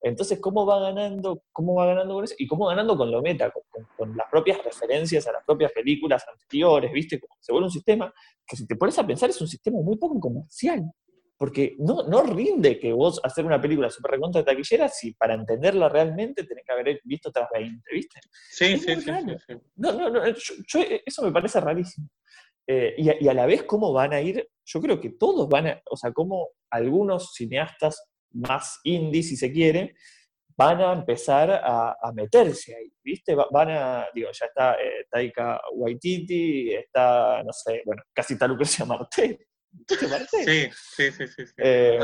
Entonces, 0.00 0.40
¿cómo 0.40 0.64
va 0.64 0.80
ganando, 0.80 1.42
cómo 1.52 1.74
va 1.74 1.86
ganando 1.86 2.14
con 2.14 2.24
eso? 2.24 2.34
Y 2.38 2.46
cómo 2.46 2.66
va 2.66 2.72
ganando 2.72 2.96
con 2.96 3.10
lo 3.10 3.20
meta, 3.20 3.52
con, 3.96 4.16
las 4.16 4.28
propias 4.30 4.62
referencias 4.64 5.26
a 5.26 5.32
las 5.32 5.44
propias 5.44 5.72
películas 5.72 6.24
anteriores, 6.26 6.92
¿viste? 6.92 7.20
Se 7.40 7.52
vuelve 7.52 7.66
un 7.66 7.72
sistema 7.72 8.12
que 8.46 8.56
si 8.56 8.66
te 8.66 8.76
pones 8.76 8.98
a 8.98 9.06
pensar 9.06 9.28
es 9.30 9.40
un 9.40 9.48
sistema 9.48 9.80
muy 9.80 9.96
poco 9.96 10.18
comercial. 10.20 10.84
Porque 11.38 11.76
no, 11.78 12.02
no 12.02 12.22
rinde 12.24 12.80
que 12.80 12.92
vos 12.92 13.20
hacer 13.22 13.44
una 13.44 13.60
película 13.60 13.88
super 13.90 14.10
recontra 14.10 14.44
taquillera 14.44 14.88
si 14.88 15.14
para 15.14 15.34
entenderla 15.34 15.88
realmente 15.88 16.44
tenés 16.44 16.64
que 16.66 16.72
haber 16.72 17.00
visto 17.04 17.28
otras 17.28 17.48
20, 17.54 17.80
¿viste? 17.92 18.20
Sí, 18.50 18.76
sí, 18.76 18.96
sí, 19.00 19.10
No, 19.76 19.92
no, 19.92 20.10
no, 20.10 20.22
eso 20.24 21.22
me 21.22 21.32
parece 21.32 21.60
rarísimo. 21.60 22.08
Eh, 22.66 22.94
y, 22.98 23.24
y, 23.24 23.28
a 23.28 23.34
la 23.34 23.46
vez, 23.46 23.62
¿cómo 23.62 23.92
van 23.92 24.12
a 24.12 24.20
ir? 24.20 24.46
Yo 24.64 24.80
creo 24.80 25.00
que 25.00 25.10
todos 25.10 25.48
van 25.48 25.68
a, 25.68 25.82
o 25.90 25.96
sea, 25.96 26.12
como 26.12 26.48
algunos 26.70 27.32
cineastas 27.32 28.10
más 28.32 28.80
indie, 28.84 29.22
si 29.22 29.36
se 29.36 29.50
quiere, 29.50 29.94
van 30.58 30.80
a 30.80 30.92
empezar 30.92 31.50
a, 31.52 31.94
meterse 32.12 32.74
ahí, 32.74 32.92
¿viste? 33.02 33.36
Van 33.36 33.70
a, 33.70 34.08
digo, 34.12 34.28
ya 34.32 34.46
está 34.46 34.74
eh, 34.74 35.06
Taika 35.08 35.60
Waititi, 35.72 36.74
está, 36.74 37.44
no 37.44 37.52
sé, 37.52 37.82
bueno, 37.86 38.02
casi 38.12 38.34
está 38.34 38.48
Lucrecia 38.48 38.84
Martel. 38.84 39.38
Sí, 40.44 40.68
sí, 40.96 41.12
sí, 41.12 41.26
sí. 41.28 41.44
Eh, 41.56 41.98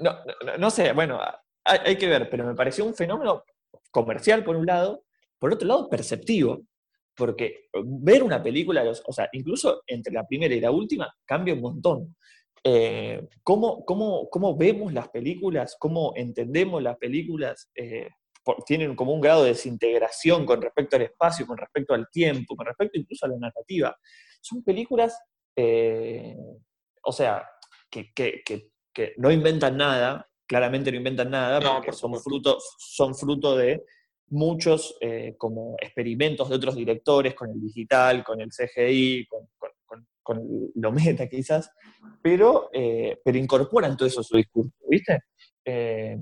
no, 0.00 0.18
no, 0.58 0.70
sé, 0.70 0.92
bueno, 0.92 1.20
hay, 1.64 1.96
que 1.96 2.06
ver, 2.06 2.30
pero 2.30 2.46
me 2.46 2.54
pareció 2.54 2.84
un 2.84 2.94
fenómeno 2.94 3.44
comercial 3.90 4.44
por 4.44 4.56
un 4.56 4.66
lado, 4.66 5.04
por 5.38 5.52
otro 5.52 5.66
lado 5.68 5.88
perceptivo, 5.88 6.62
porque 7.14 7.68
ver 7.84 8.22
una 8.22 8.42
película, 8.42 8.84
o 9.06 9.12
sea, 9.12 9.28
incluso 9.32 9.82
entre 9.86 10.12
la 10.12 10.26
primera 10.26 10.54
y 10.54 10.60
la 10.60 10.70
última, 10.70 11.14
cambia 11.24 11.54
un 11.54 11.60
montón. 11.60 12.16
Eh, 12.68 13.28
¿cómo, 13.42 13.84
cómo, 13.84 14.56
vemos 14.56 14.92
las 14.92 15.08
películas? 15.08 15.76
¿Cómo 15.78 16.12
entendemos 16.16 16.82
las 16.82 16.96
películas? 16.96 17.70
Eh, 17.74 18.08
tienen 18.64 18.94
como 18.94 19.12
un 19.12 19.20
grado 19.20 19.42
de 19.42 19.50
desintegración 19.50 20.44
con 20.44 20.60
respecto 20.60 20.96
al 20.96 21.02
espacio, 21.02 21.46
con 21.46 21.56
respecto 21.56 21.94
al 21.94 22.08
tiempo, 22.10 22.56
con 22.56 22.66
respecto 22.66 22.98
incluso 22.98 23.26
a 23.26 23.28
la 23.28 23.38
narrativa. 23.38 23.96
Son 24.40 24.62
películas, 24.62 25.18
eh, 25.56 26.36
o 27.06 27.12
sea, 27.12 27.48
que, 27.90 28.12
no 29.16 29.30
inventan 29.30 29.76
nada, 29.76 30.28
claramente 30.46 30.90
no 30.90 30.98
inventan 30.98 31.30
nada, 31.30 31.60
porque 31.60 31.92
son, 31.92 32.14
fruto, 32.20 32.58
son 32.78 33.14
fruto 33.14 33.56
de 33.56 33.84
muchos 34.28 34.98
como 35.38 35.76
experimentos 35.80 36.48
de 36.48 36.56
otros 36.56 36.74
directores 36.74 37.34
con 37.34 37.50
el 37.50 37.60
digital, 37.60 38.24
con 38.24 38.40
el 38.40 38.50
CGI, 38.50 39.26
con, 39.26 39.48
con 40.26 40.70
lo 40.74 40.90
meta 40.90 41.28
quizás, 41.28 41.70
pero, 42.20 42.68
eh, 42.72 43.20
pero 43.24 43.38
incorporan 43.38 43.96
todo 43.96 44.08
eso 44.08 44.20
a 44.20 44.24
su 44.24 44.36
discurso, 44.36 44.72
¿viste? 44.90 45.20
Eh, 45.64 46.18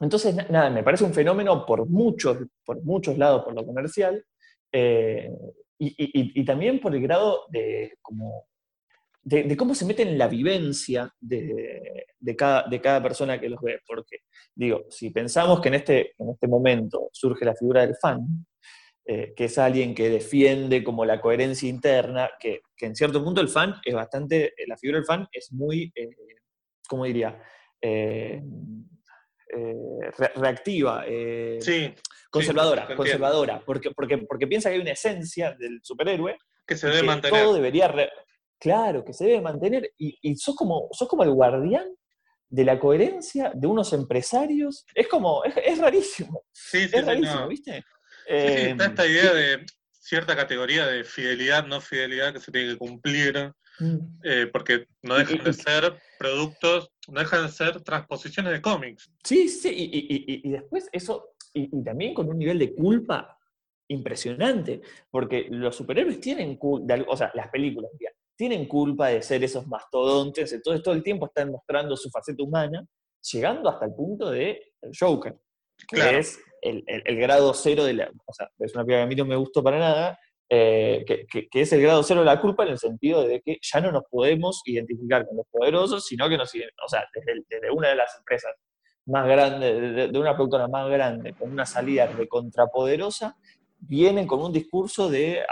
entonces, 0.00 0.34
nada, 0.50 0.68
me 0.68 0.82
parece 0.82 1.04
un 1.04 1.14
fenómeno 1.14 1.64
por 1.64 1.88
muchos, 1.88 2.36
por 2.62 2.82
muchos 2.84 3.16
lados, 3.16 3.42
por 3.42 3.54
lo 3.54 3.64
comercial, 3.64 4.22
eh, 4.70 5.30
y, 5.78 6.44
también 6.44 6.78
por 6.78 6.94
el 6.94 7.00
grado 7.00 7.46
de, 7.48 7.96
como, 8.02 8.48
de, 9.30 9.56
cómo 9.56 9.74
se 9.74 9.84
mete 9.84 10.02
en 10.02 10.18
la 10.18 10.26
vivencia 10.26 11.14
de, 11.20 12.04
cada, 12.36 12.64
de 12.68 12.80
cada 12.80 13.02
persona 13.02 13.40
que 13.40 13.48
los 13.48 13.60
ve. 13.60 13.80
Porque, 13.86 14.24
digo, 14.54 14.86
si 14.90 15.10
pensamos 15.10 15.60
que 15.60 15.68
en 15.68 15.74
este, 15.74 16.14
en 16.18 16.30
este 16.30 16.48
momento 16.48 17.10
surge 17.12 17.44
la 17.44 17.54
figura 17.54 17.86
del 17.86 17.96
fan, 17.96 18.46
eh, 19.06 19.32
que 19.36 19.44
es 19.44 19.56
alguien 19.58 19.94
que 19.94 20.10
defiende 20.10 20.82
como 20.82 21.04
la 21.04 21.20
coherencia 21.20 21.68
interna, 21.68 22.30
que, 22.40 22.62
en 22.80 22.96
cierto 22.96 23.22
punto 23.22 23.40
el 23.40 23.48
fan 23.48 23.76
es 23.84 23.94
bastante, 23.94 24.46
eh, 24.46 24.66
la 24.66 24.76
figura 24.76 24.98
del 24.98 25.06
fan 25.06 25.28
es 25.30 25.52
muy, 25.52 25.92
eh, 25.94 26.10
¿cómo 26.88 27.04
diría? 27.04 27.40
reactiva, 30.34 31.04
conservadora, 32.30 32.94
conservadora, 32.94 33.62
porque, 33.64 33.90
porque, 33.90 34.18
porque 34.18 34.46
piensa 34.46 34.68
que 34.68 34.74
hay 34.74 34.82
una 34.82 34.92
esencia 34.92 35.52
del 35.58 35.80
superhéroe 35.82 36.36
que 36.66 36.76
se 36.76 36.88
debe 36.88 37.02
mantener. 37.04 37.42
Todo 37.42 37.54
debería, 37.54 37.88
claro, 38.60 39.04
que 39.04 39.12
se 39.12 39.24
debe 39.24 39.40
mantener, 39.40 39.92
y, 39.98 40.36
sos, 40.36 40.54
como, 40.54 40.88
sos 40.92 41.08
como 41.08 41.24
el 41.24 41.32
guardián 41.32 41.88
de 42.48 42.64
la 42.64 42.78
coherencia 42.78 43.52
de 43.54 43.66
unos 43.66 43.92
empresarios. 43.92 44.84
Es 44.94 45.08
como, 45.08 45.42
es, 45.44 45.78
rarísimo. 45.78 46.44
Sí, 46.52 46.88
es 46.92 47.06
rarísimo, 47.06 47.48
¿viste? 47.48 47.84
Sí, 48.26 48.34
está 48.34 48.86
esta 48.86 49.06
eh, 49.06 49.10
idea 49.10 49.32
de 49.32 49.66
cierta 50.00 50.36
categoría 50.36 50.86
de 50.86 51.04
fidelidad, 51.04 51.66
no 51.66 51.80
fidelidad 51.80 52.32
que 52.32 52.40
se 52.40 52.50
tiene 52.50 52.72
que 52.72 52.78
cumplir, 52.78 53.52
mm. 53.78 53.96
eh, 54.24 54.48
porque 54.52 54.86
no 55.02 55.16
dejan 55.16 55.44
de 55.44 55.52
ser 55.52 55.96
productos, 56.18 56.90
no 57.08 57.20
dejan 57.20 57.46
de 57.46 57.52
ser 57.52 57.80
transposiciones 57.82 58.52
de 58.52 58.60
cómics. 58.60 59.10
Sí, 59.24 59.48
sí, 59.48 59.70
y, 59.72 60.50
después 60.50 60.88
eso, 60.92 61.34
y, 61.54 61.82
también 61.84 62.14
con 62.14 62.28
un 62.28 62.38
nivel 62.38 62.58
de 62.58 62.74
culpa 62.74 63.38
impresionante, 63.88 64.80
porque 65.10 65.46
los 65.50 65.76
superhéroes 65.76 66.20
tienen 66.20 66.56
culpa, 66.56 66.94
o 67.08 67.16
sea, 67.16 67.30
las 67.34 67.48
películas, 67.48 67.90
tienen 68.40 68.64
culpa 68.64 69.08
de 69.08 69.20
ser 69.20 69.44
esos 69.44 69.66
mastodontes, 69.66 70.50
entonces 70.50 70.82
todo 70.82 70.94
el 70.94 71.02
tiempo 71.02 71.26
están 71.26 71.50
mostrando 71.50 71.94
su 71.94 72.08
faceta 72.08 72.42
humana, 72.42 72.86
llegando 73.30 73.68
hasta 73.68 73.84
el 73.84 73.94
punto 73.94 74.30
de 74.30 74.72
el 74.80 74.92
Joker, 74.98 75.36
que 75.86 76.18
es 76.18 76.40
el, 76.62 76.82
grado 77.18 77.52
cero 77.52 77.84
de 77.84 77.92
la... 77.92 78.10
O 78.24 78.32
sea, 78.32 78.48
es 78.58 78.74
una 78.74 78.86
película 78.86 79.00
que 79.00 79.02
a 79.02 79.06
mí 79.08 79.14
no 79.14 79.26
me 79.26 79.36
gustó 79.36 79.62
para 79.62 79.78
nada, 79.78 80.18
eh, 80.48 81.04
que, 81.06 81.48
es 81.52 81.72
el 81.74 81.82
grado 81.82 82.02
cero 82.02 82.20
de 82.20 82.26
la 82.26 82.40
culpa 82.40 82.62
en 82.62 82.70
el 82.70 82.78
sentido 82.78 83.24
de 83.28 83.42
que 83.42 83.58
ya 83.60 83.82
no 83.82 83.92
nos 83.92 84.04
podemos 84.10 84.62
identificar 84.64 85.26
con 85.26 85.36
los 85.36 85.46
poderosos, 85.50 86.06
sino 86.06 86.26
que 86.26 86.38
nos... 86.38 86.48
O 86.48 86.88
sea, 86.88 87.04
desde, 87.12 87.70
una 87.70 87.90
de 87.90 87.96
las 87.96 88.16
empresas 88.16 88.54
más 89.04 89.28
grandes, 89.28 90.12
de, 90.12 90.18
una 90.18 90.34
productora 90.34 90.66
más 90.66 90.88
grande, 90.88 91.34
con 91.34 91.52
una 91.52 91.66
salida 91.66 92.06
de 92.06 92.26
contrapoderosa, 92.26 93.36
vienen 93.80 94.26
con 94.26 94.42
un 94.42 94.52
discurso 94.52 95.08
de, 95.08 95.42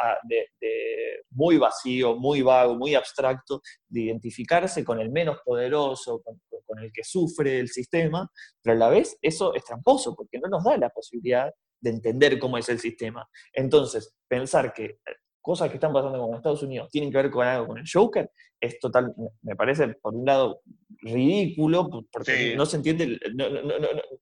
muy 1.30 1.56
vacío, 1.58 2.16
muy 2.16 2.42
vago, 2.42 2.74
muy 2.74 2.94
abstracto, 2.94 3.62
de 3.88 4.02
identificarse 4.02 4.84
con 4.84 5.00
el 5.00 5.10
menos 5.10 5.38
poderoso, 5.44 6.22
con, 6.22 6.38
el 6.80 6.92
que 6.92 7.02
sufre 7.02 7.58
el 7.58 7.68
sistema, 7.68 8.30
pero 8.62 8.76
a 8.76 8.78
la 8.78 8.88
vez 8.90 9.18
eso 9.22 9.54
es 9.54 9.64
tramposo, 9.64 10.14
porque 10.14 10.38
no 10.38 10.48
nos 10.48 10.62
da 10.62 10.76
la 10.76 10.90
posibilidad 10.90 11.50
de 11.80 11.90
entender 11.90 12.38
cómo 12.38 12.58
es 12.58 12.68
el 12.68 12.78
sistema. 12.78 13.26
Entonces, 13.52 14.14
pensar 14.28 14.72
que 14.74 14.84
eh, 14.84 14.98
cosas 15.40 15.70
que 15.70 15.76
están 15.76 15.94
pasando 15.94 16.20
con 16.20 16.36
Estados 16.36 16.62
Unidos 16.62 16.90
tienen 16.90 17.10
que 17.10 17.16
ver 17.16 17.30
con 17.30 17.46
algo 17.46 17.68
con 17.68 17.78
el 17.78 17.86
Joker, 17.90 18.30
es 18.60 18.78
total, 18.78 19.14
me 19.42 19.56
parece, 19.56 19.88
por 19.94 20.14
un 20.14 20.26
lado, 20.26 20.60
ridículo, 21.00 21.88
porque 22.12 22.54
no 22.56 22.66
se 22.66 22.76
entiende, 22.76 23.18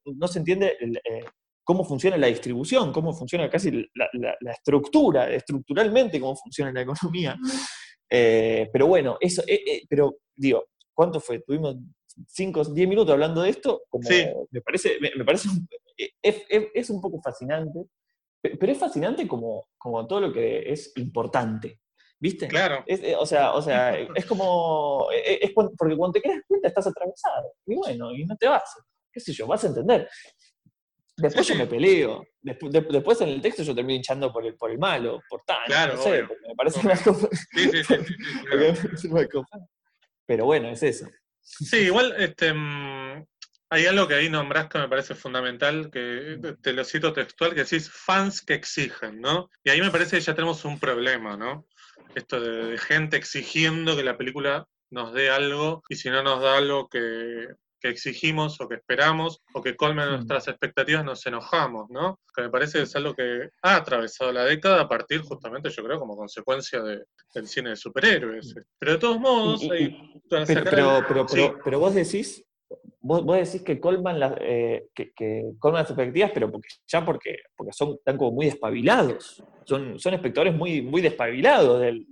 no, 0.05 0.29
se 0.29 0.39
entiende 0.39 0.77
eh, 0.81 1.25
cómo 1.67 1.85
funciona 1.85 2.17
la 2.17 2.29
distribución, 2.29 2.93
cómo 2.93 3.13
funciona 3.13 3.51
casi 3.51 3.73
la, 3.73 4.53
estructura, 4.53 5.29
estructuralmente 5.29 6.21
cómo 6.21 6.37
funciona 6.37 6.73
la 6.73 6.83
economía. 6.83 7.37
Eh, 8.09 8.71
pero 8.73 8.87
bueno, 8.87 9.17
eso, 9.19 9.43
eh, 9.49 9.61
eh, 9.67 9.83
pero 9.89 10.19
digo, 10.37 10.67
¿cuánto 10.95 11.19
fue? 11.19 11.41
Tuvimos 11.41 11.75
5, 12.29 12.67
10 12.67 12.89
minutos 12.89 13.13
hablando 13.13 13.43
de 13.43 13.51
esto, 13.51 13.83
como 13.89 14.09
me 14.09 14.61
parece, 14.61 14.97
me, 15.01 15.25
parece 15.25 15.49
es, 16.23 16.89
un 16.89 17.01
poco 17.01 17.21
fascinante, 17.21 17.81
pero 18.41 18.71
es 18.71 18.79
fascinante 18.79 19.27
como, 19.27 19.67
como 19.77 20.07
todo 20.07 20.21
lo 20.21 20.33
que 20.33 20.71
es 20.71 20.93
importante. 20.99 21.81
¿Viste? 22.21 22.47
Claro. 22.47 22.85
o 23.19 23.27
sea, 23.27 23.53
o 23.55 23.61
sea 23.61 23.99
es 23.99 24.25
como. 24.25 25.09
Es, 25.13 25.53
porque 25.53 25.97
cuando 25.97 26.13
te 26.13 26.23
quedas 26.23 26.43
cuenta 26.47 26.69
estás 26.69 26.87
atravesado. 26.87 27.55
Y 27.67 27.75
bueno, 27.75 28.15
y 28.15 28.25
no 28.25 28.37
te 28.37 28.47
vas. 28.47 28.73
¿Qué 29.13 29.21
sé 29.21 29.33
yo? 29.33 29.47
Vas 29.47 29.65
a 29.65 29.69
entender. 29.69 30.09
Después 31.17 31.47
yo 31.47 31.55
me 31.55 31.67
peleo. 31.67 32.27
Después, 32.43 32.73
después 32.73 33.21
en 33.23 33.31
el 33.31 33.41
texto 33.41 33.63
yo 33.63 33.75
termino 33.75 33.97
hinchando 33.97 34.33
por 34.33 34.45
el, 34.45 34.55
por 34.55 34.71
el 34.71 34.79
malo, 34.79 35.23
por 35.29 35.43
tal. 35.43 35.65
Claro, 35.67 35.97
no 35.97 36.03
sé, 36.03 36.23
me 36.23 36.55
parece 36.57 36.81
una 36.81 36.97
cosa. 36.97 37.29
Sí, 37.53 37.71
sí, 37.71 37.83
sí. 38.97 39.09
Pero 40.27 40.45
bueno, 40.45 40.69
es 40.69 40.83
eso. 40.83 41.09
Sí, 41.41 41.79
igual 41.79 42.15
este, 42.19 42.53
mm, 42.53 43.25
hay 43.71 43.87
algo 43.87 44.07
que 44.07 44.15
ahí 44.15 44.29
nombras 44.29 44.69
que 44.69 44.79
me 44.79 44.89
parece 44.89 45.15
fundamental, 45.15 45.91
que 45.91 46.39
te 46.61 46.73
lo 46.73 46.85
cito 46.85 47.13
textual, 47.13 47.55
que 47.55 47.65
decís 47.65 47.91
fans 47.91 48.43
que 48.43 48.55
exigen, 48.55 49.21
¿no? 49.21 49.49
Y 49.65 49.71
ahí 49.71 49.81
me 49.81 49.91
parece 49.91 50.17
que 50.17 50.23
ya 50.23 50.35
tenemos 50.35 50.65
un 50.65 50.79
problema, 50.79 51.37
¿no? 51.37 51.67
Esto 52.15 52.41
de 52.41 52.77
gente 52.79 53.17
exigiendo 53.17 53.97
que 53.97 54.05
la 54.05 54.17
película 54.17 54.67
nos 54.91 55.13
dé 55.13 55.31
algo 55.31 55.83
y 55.89 55.97
si 55.97 56.11
no 56.11 56.23
nos 56.23 56.41
da 56.43 56.59
algo 56.59 56.89
que 56.89 57.49
que 57.81 57.89
exigimos 57.89 58.61
o 58.61 58.69
que 58.69 58.77
esperamos 58.77 59.43
o 59.55 59.63
que 59.63 59.77
colmen 59.77 60.09
mm. 60.09 60.13
nuestras 60.13 60.49
expectativas 60.49 61.05
nos 61.05 61.25
enojamos, 61.27 61.89
¿no? 61.91 62.21
Que 62.35 62.43
me 62.43 62.51
parece 62.51 62.79
que 62.79 62.85
es 62.85 62.97
algo 62.97 63.15
que 63.15 63.51
ha 63.63 63.77
atravesado 63.77 64.33
la 64.33 64.45
década 64.45 64.83
a 64.83 64.89
partir 64.89 65.23
justamente, 65.23 65.71
yo 65.71 65.85
creo, 65.85 65.99
como 65.99 66.17
consecuencia 66.17 66.83
de, 66.83 67.05
del 67.35 67.47
cine 67.47 67.71
de 67.71 67.77
superhéroes. 67.77 68.55
Mm. 68.55 68.61
Pero 68.79 68.93
de 68.93 68.99
todos 68.99 69.21
modos... 69.21 69.63
pero, 70.29 71.05
pero, 71.07 71.59
pero, 71.65 71.79
vos 71.79 71.95
decís... 71.95 72.43
Vos, 73.01 73.25
decís 73.37 73.63
que 73.63 73.79
colman, 73.79 74.19
las, 74.19 74.35
eh, 74.41 74.89
que, 74.93 75.13
colman 75.61 75.83
las 75.83 75.91
expectativas, 75.91 76.33
pero 76.35 76.51
porque, 76.51 76.69
ya 76.89 77.05
porque, 77.05 77.37
porque 77.57 77.73
son, 77.73 77.93
están 77.93 78.17
como 78.17 78.33
muy 78.33 78.47
despabilados. 78.47 79.45
Son, 79.65 79.97
son 80.01 80.15
espectadores 80.15 80.53
muy, 80.53 80.83
muy 80.83 81.01
despabilados 81.01 81.81
del, 81.81 82.05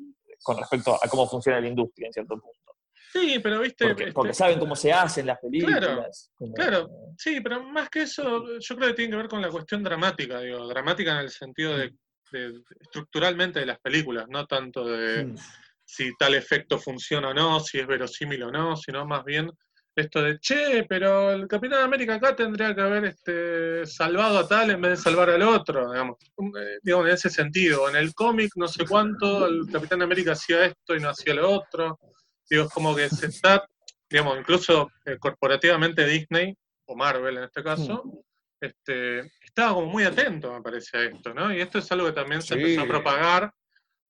con 0.44 0.56
respecto 0.58 0.94
a 0.94 1.08
cómo 1.08 1.26
funciona 1.26 1.60
la 1.60 1.66
industria 1.66 2.06
en 2.06 2.12
cierto 2.12 2.38
punto. 2.38 2.63
Sí, 3.14 3.38
pero 3.40 3.60
viste. 3.60 3.94
Porque, 3.94 4.08
este 4.08 4.34
saben 4.34 4.58
cómo 4.58 4.74
se 4.74 4.92
hacen 4.92 5.26
las 5.26 5.38
películas. 5.38 6.32
Claro, 6.56 6.90
sí, 7.16 7.40
pero 7.40 7.62
más 7.62 7.88
que 7.88 8.02
eso, 8.02 8.58
yo 8.58 8.76
creo 8.76 8.88
que 8.88 8.94
tiene 8.94 9.12
que 9.12 9.16
ver 9.18 9.28
con 9.28 9.40
la 9.40 9.50
cuestión 9.50 9.84
dramática, 9.84 10.40
digo, 10.40 10.66
dramática 10.66 11.12
en 11.12 11.18
el 11.18 11.30
sentido 11.30 11.78
de, 11.78 11.94
estructuralmente 12.80 13.60
de 13.60 13.66
las 13.66 13.78
películas, 13.78 14.26
no 14.28 14.46
tanto 14.46 14.84
de 14.84 15.26
mm. 15.26 15.36
si 15.84 16.10
tal 16.18 16.34
efecto 16.34 16.76
funciona 16.76 17.28
o 17.28 17.34
no, 17.34 17.60
si 17.60 17.78
es 17.78 17.86
verosímil 17.86 18.42
o 18.42 18.50
no, 18.50 18.76
sino 18.76 19.06
más 19.06 19.24
bien 19.24 19.48
esto 19.94 20.20
de, 20.20 20.40
che, 20.40 20.84
pero 20.88 21.30
el 21.30 21.46
Capitán 21.46 21.84
América 21.84 22.16
acá 22.16 22.34
tendría 22.34 22.74
que 22.74 22.80
haber 22.80 23.04
este, 23.04 23.86
salvado 23.86 24.40
a 24.40 24.48
tal 24.48 24.72
en 24.72 24.80
vez 24.80 24.90
de 24.90 25.04
salvar 25.04 25.30
al 25.30 25.42
otro, 25.42 25.92
digamos, 25.92 26.16
eh, 26.58 26.78
digamos 26.82 27.06
en 27.06 27.14
ese 27.14 27.30
sentido. 27.30 27.88
En 27.88 27.94
el 27.94 28.12
cómic, 28.12 28.50
no 28.56 28.66
sé 28.66 28.84
cuánto, 28.84 29.46
el 29.46 29.70
Capitán 29.70 30.02
América 30.02 30.32
hacía 30.32 30.64
esto 30.64 30.96
y 30.96 31.00
no 31.00 31.10
hacía 31.10 31.34
lo 31.34 31.48
otro. 31.48 32.00
Digo, 32.48 32.64
es 32.64 32.70
como 32.70 32.94
que 32.94 33.08
se 33.08 33.26
está, 33.26 33.66
digamos, 34.08 34.38
incluso 34.38 34.90
eh, 35.04 35.16
corporativamente 35.18 36.06
Disney, 36.06 36.56
o 36.86 36.96
Marvel 36.96 37.38
en 37.38 37.44
este 37.44 37.62
caso, 37.62 38.24
este, 38.60 39.20
estaba 39.42 39.74
como 39.74 39.86
muy 39.86 40.04
atento, 40.04 40.52
me 40.52 40.62
parece, 40.62 40.96
a 40.96 41.02
esto, 41.04 41.34
¿no? 41.34 41.52
Y 41.52 41.60
esto 41.60 41.78
es 41.78 41.90
algo 41.92 42.06
que 42.06 42.12
también 42.12 42.42
se 42.42 42.54
empezó 42.54 42.82
a 42.82 42.86
propagar 42.86 43.52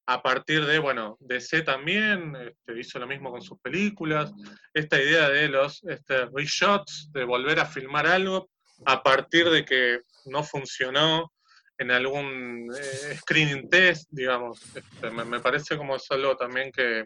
a 0.06 0.22
partir 0.22 0.66
de, 0.66 0.78
bueno, 0.78 1.16
DC 1.20 1.62
también 1.62 2.36
este, 2.36 2.78
hizo 2.78 2.98
lo 2.98 3.06
mismo 3.06 3.30
con 3.30 3.40
sus 3.40 3.58
películas, 3.60 4.32
esta 4.74 5.00
idea 5.00 5.28
de 5.30 5.48
los 5.48 5.82
este, 5.84 6.26
reshots, 6.26 7.10
de 7.12 7.24
volver 7.24 7.58
a 7.58 7.66
filmar 7.66 8.06
algo 8.06 8.50
a 8.86 9.02
partir 9.02 9.48
de 9.48 9.64
que 9.64 10.00
no 10.26 10.42
funcionó 10.42 11.32
en 11.78 11.90
algún 11.90 12.70
eh, 12.74 13.16
screening 13.16 13.68
test, 13.68 14.08
digamos. 14.10 14.60
Este, 14.76 15.10
me, 15.10 15.40
parece 15.40 15.76
como 15.76 15.96
es 15.96 16.10
algo 16.10 16.36
también 16.36 16.70
que, 16.70 17.04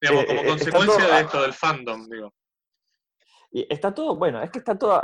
digamos, 0.00 0.24
como 0.26 0.40
eh, 0.42 0.46
consecuencia 0.46 1.06
de 1.06 1.20
esto 1.20 1.42
del 1.42 1.52
fandom, 1.52 2.08
digo. 2.08 2.32
Y 3.56 3.64
está 3.72 3.94
todo, 3.94 4.16
bueno, 4.16 4.42
es 4.42 4.50
que 4.50 4.58
está 4.58 4.76
todo 4.76 5.00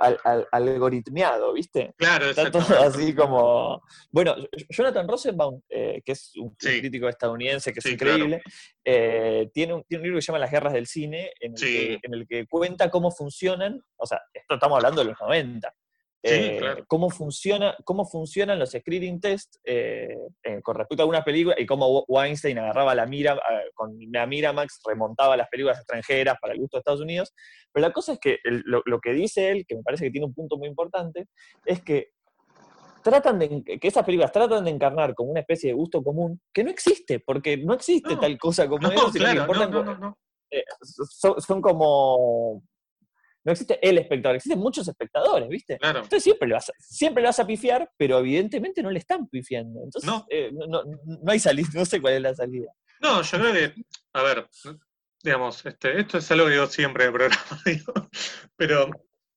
algoritmeado, 0.50 1.52
¿viste? 1.52 1.94
Claro, 1.96 2.30
Está 2.30 2.50
todo 2.50 2.80
así 2.80 3.14
como. 3.14 3.80
Bueno, 4.10 4.34
Jonathan 4.68 5.06
Rosenbaum, 5.06 5.62
eh, 5.68 6.02
que 6.04 6.12
es 6.12 6.32
un 6.36 6.56
crítico 6.56 7.08
estadounidense 7.08 7.72
que 7.72 7.78
es 7.78 7.86
increíble, 7.86 8.42
tiene, 8.82 9.44
un, 9.44 9.50
tiene, 9.52 9.74
un, 9.74 9.84
libro 10.02 10.16
que 10.16 10.22
se 10.22 10.26
llama 10.26 10.40
Las 10.40 10.50
guerras 10.50 10.72
del 10.72 10.88
cine, 10.88 11.30
en 11.38 11.52
el, 11.52 11.60
que, 11.60 11.98
en 12.02 12.14
el 12.14 12.26
que 12.26 12.46
cuenta 12.48 12.90
cómo 12.90 13.12
funcionan, 13.12 13.80
o 13.96 14.04
sea, 14.04 14.20
esto 14.34 14.54
estamos 14.54 14.78
hablando 14.78 15.02
de 15.02 15.10
los 15.10 15.20
90, 15.20 15.72
eh, 16.22 16.84
cómo, 16.86 17.08
funciona, 17.08 17.74
cómo 17.84 18.04
funcionan 18.04 18.58
los 18.58 18.72
screening 18.72 19.20
tests 19.20 19.58
eh, 19.64 20.14
eh, 20.42 20.60
con 20.62 20.76
respecto 20.76 21.02
a 21.02 21.04
algunas 21.04 21.24
películas 21.24 21.58
y 21.58 21.64
cómo 21.64 22.04
Weinstein 22.08 22.58
agarraba 22.58 22.94
la 22.94 23.06
mira, 23.06 23.40
con 23.74 23.96
la 24.12 24.26
Miramax 24.26 24.80
remontaba 24.86 25.36
las 25.36 25.48
películas 25.48 25.78
extranjeras 25.78 26.36
para 26.40 26.52
el 26.52 26.60
gusto 26.60 26.76
de 26.76 26.80
Estados 26.80 27.00
Unidos. 27.00 27.32
Pero 27.72 27.86
la 27.86 27.92
cosa 27.92 28.12
es 28.14 28.18
que 28.18 28.38
lo, 28.44 29.00
que 29.00 29.12
dice 29.12 29.50
él, 29.50 29.64
que 29.66 29.76
me 29.76 29.82
parece 29.82 30.04
que 30.04 30.10
tiene 30.10 30.26
un 30.26 30.34
punto 30.34 30.58
muy 30.58 30.68
importante, 30.68 31.26
es 31.64 31.82
que 31.82 32.10
tratan 33.02 33.38
de, 33.38 33.62
que 33.64 33.88
esas 33.88 34.04
películas 34.04 34.30
tratan 34.30 34.64
de 34.64 34.70
encarnar 34.70 35.14
como 35.14 35.30
una 35.30 35.40
especie 35.40 35.70
de 35.70 35.74
gusto 35.74 36.02
común 36.02 36.38
que 36.52 36.62
no 36.62 36.70
existe, 36.70 37.20
porque 37.20 37.56
no 37.56 37.72
existe 37.72 38.16
tal 38.16 38.38
cosa 38.38 38.68
como 38.68 38.90
eso. 38.90 39.10
son, 41.40 41.62
como 41.62 42.62
no 43.44 43.52
existe 43.52 43.78
el 43.86 43.98
espectador, 43.98 44.36
existen 44.36 44.58
muchos 44.58 44.86
espectadores, 44.86 45.48
¿viste? 45.48 45.78
Entonces 45.80 46.22
siempre 46.22 46.48
le, 46.48 46.54
vas 46.54 46.68
a, 46.68 46.72
siempre 46.78 47.22
le 47.22 47.28
vas 47.28 47.40
a 47.40 47.46
pifiar, 47.46 47.90
pero 47.96 48.18
evidentemente 48.18 48.82
no 48.82 48.90
le 48.90 48.98
están 48.98 49.28
pifiando. 49.28 49.82
Entonces 49.82 50.10
eh, 50.28 50.50
no, 50.52 50.82
no, 50.84 51.30
hay 51.30 51.38
salida, 51.38 51.68
no 51.74 51.84
sé 51.84 52.00
cuál 52.00 52.14
es 52.14 52.22
la 52.22 52.34
salida. 52.34 52.72
No, 53.00 53.22
yo 53.22 53.38
creo 53.38 53.52
que, 53.52 53.74
a 54.12 54.22
ver, 54.22 54.46
digamos, 55.22 55.64
este, 55.64 56.00
esto 56.00 56.18
es 56.18 56.30
algo 56.30 56.46
que 56.46 56.56
yo 56.56 56.66
siempre 56.66 57.06
he 57.06 57.10
programa, 57.10 57.40
pero 58.56 58.90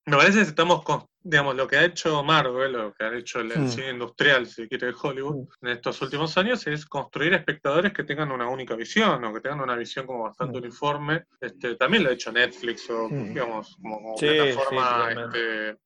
me 0.05 0.17
parece 0.17 0.39
que 0.39 0.43
estamos 0.43 0.83
con, 0.83 1.05
digamos, 1.21 1.55
lo 1.55 1.67
que 1.67 1.77
ha 1.77 1.85
hecho 1.85 2.23
Marvel, 2.23 2.73
lo 2.73 2.93
que 2.93 3.05
ha 3.05 3.15
hecho 3.15 3.39
el, 3.39 3.57
hmm. 3.57 3.69
cine 3.69 3.89
industrial, 3.91 4.45
si 4.45 4.67
quiere, 4.67 4.87
de 4.87 4.95
Hollywood, 5.01 5.47
hmm. 5.47 5.67
en 5.67 5.71
estos 5.71 6.01
últimos 6.01 6.37
años, 6.37 6.67
es 6.67 6.85
construir 6.85 7.33
espectadores 7.33 7.93
que 7.93 8.03
tengan 8.03 8.31
una 8.31 8.49
única 8.49 8.75
visión, 8.75 9.23
o 9.23 9.33
que 9.33 9.39
tengan 9.39 9.61
una 9.61 9.75
visión 9.75 10.05
como 10.05 10.23
bastante 10.23 10.59
hmm. 10.59 10.63
uniforme. 10.63 11.23
Este, 11.39 11.75
también 11.75 12.03
lo 12.03 12.09
ha 12.09 12.13
hecho 12.13 12.31
Netflix, 12.31 12.89
o 12.89 13.07
digamos, 13.09 13.77
como, 13.81 14.15
plataforma, 14.15 15.11
este, 15.11 15.77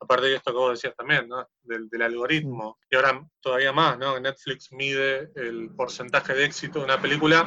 aparte 0.00 0.26
de 0.26 0.34
esto 0.36 0.52
que 0.52 0.58
vos 0.58 0.70
decías 0.70 0.94
también, 0.96 1.28
¿no? 1.28 1.46
Del, 1.62 2.02
algoritmo. 2.02 2.78
Y 2.90 2.96
ahora 2.96 3.26
todavía 3.40 3.72
más, 3.72 3.98
¿no? 3.98 4.18
Netflix 4.18 4.72
mide 4.72 5.30
el 5.34 5.70
porcentaje 5.76 6.34
de 6.34 6.44
éxito 6.44 6.78
de 6.78 6.84
una 6.86 7.00
película 7.00 7.46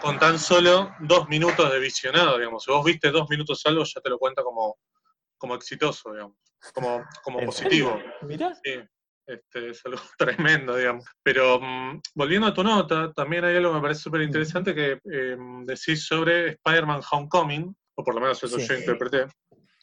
con 0.00 0.18
tan 0.18 0.38
solo 0.38 0.92
dos 1.00 1.28
minutos 1.28 1.70
de 1.72 1.78
visionado, 1.78 2.38
digamos. 2.38 2.64
Si 2.64 2.70
vos 2.70 2.84
viste 2.84 3.10
dos 3.10 3.28
minutos 3.28 3.62
algo, 3.64 3.84
ya 3.84 4.00
te 4.00 4.10
lo 4.10 4.18
cuenta 4.18 4.42
como 4.42 4.76
como 5.38 5.54
exitoso, 5.54 6.12
digamos, 6.12 6.36
como, 6.74 7.04
como 7.22 7.40
positivo. 7.40 8.00
Mira. 8.22 8.52
Este, 9.26 9.70
es 9.70 9.84
algo 9.84 9.98
tremendo, 10.18 10.76
digamos. 10.76 11.04
Pero 11.22 11.60
mm, 11.60 12.00
volviendo 12.14 12.46
a 12.46 12.54
tu 12.54 12.62
nota, 12.62 13.12
también 13.12 13.44
hay 13.44 13.56
algo 13.56 13.70
que 13.70 13.76
me 13.76 13.82
parece 13.82 14.02
súper 14.02 14.22
interesante 14.22 14.74
que 14.74 15.00
em, 15.04 15.64
decís 15.66 16.06
sobre 16.06 16.50
Spider-Man 16.50 17.00
Homecoming, 17.10 17.74
o 17.96 18.04
por 18.04 18.14
lo 18.14 18.20
menos 18.20 18.42
eso 18.42 18.58
yo 18.58 18.74
interpreté, 18.74 19.26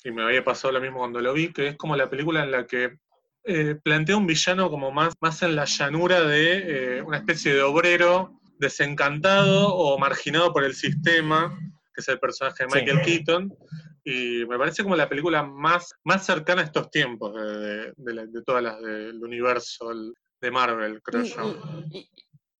y 0.03 0.11
me 0.11 0.23
había 0.23 0.43
pasado 0.43 0.73
lo 0.73 0.81
mismo 0.81 0.99
cuando 0.99 1.19
lo 1.19 1.33
vi, 1.33 1.51
que 1.51 1.69
es 1.69 1.77
como 1.77 1.95
la 1.95 2.09
película 2.09 2.43
en 2.43 2.51
la 2.51 2.65
que 2.65 2.97
eh, 3.45 3.75
plantea 3.83 4.15
un 4.15 4.27
villano 4.27 4.69
como 4.69 4.91
más, 4.91 5.13
más 5.19 5.41
en 5.43 5.55
la 5.55 5.65
llanura 5.65 6.21
de 6.21 6.97
eh, 6.97 7.01
una 7.01 7.17
especie 7.17 7.53
de 7.53 7.61
obrero 7.61 8.39
desencantado 8.59 9.73
o 9.75 9.97
marginado 9.97 10.53
por 10.53 10.63
el 10.63 10.73
sistema, 10.73 11.57
que 11.93 12.01
es 12.01 12.07
el 12.07 12.19
personaje 12.19 12.65
de 12.65 12.73
Michael 12.73 13.01
Keaton, 13.01 13.53
y 14.03 14.45
me 14.45 14.57
parece 14.57 14.83
como 14.83 14.95
la 14.95 15.07
película 15.07 15.43
más, 15.43 15.93
más 16.03 16.25
cercana 16.25 16.61
a 16.61 16.65
estos 16.65 16.91
tiempos 16.91 17.33
de, 17.33 17.93
todas 18.45 18.61
las 18.61 18.81
del 18.81 19.23
universo 19.23 19.91
de 20.41 20.51
Marvel, 20.51 21.01
creo 21.01 21.23
yo. 21.23 21.55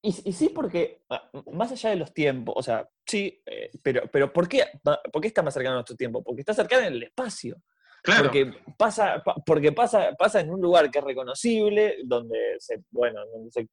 Y, 0.06 0.34
sí, 0.34 0.50
porque 0.50 1.02
ah, 1.10 1.30
más 1.54 1.72
allá 1.72 1.91
de 1.91 1.96
los 1.96 2.14
tiempos, 2.14 2.56
o 2.58 2.64
sea, 2.64 2.89
sí, 3.06 3.41
eh, 3.46 3.72
pero, 3.82 4.04
pero 4.12 4.34
¿por, 4.34 4.50
qué, 4.50 4.66
¿por 4.84 5.22
qué 5.22 5.30
está 5.30 5.41
más 5.41 5.54
cercano 5.54 5.76
a 5.76 5.78
nuestro 5.78 5.96
tiempo? 5.96 6.22
Porque 6.22 6.41
está 6.41 6.54
cercana 6.54 6.88
en 6.88 6.94
el 6.94 7.04
espacio. 7.04 7.62
Claro. 8.04 8.24
Porque 8.24 8.52
pasa, 8.78 9.24
porque 9.46 9.72
pasa, 9.72 10.14
pasa 10.18 10.41
en 10.41 10.50
un 10.50 10.60
lugar 10.60 10.91
que 10.91 11.00
es 11.00 11.06
reconocible, 11.06 12.00
donde 12.04 12.58
se, 12.60 12.84
bueno, 12.91 13.22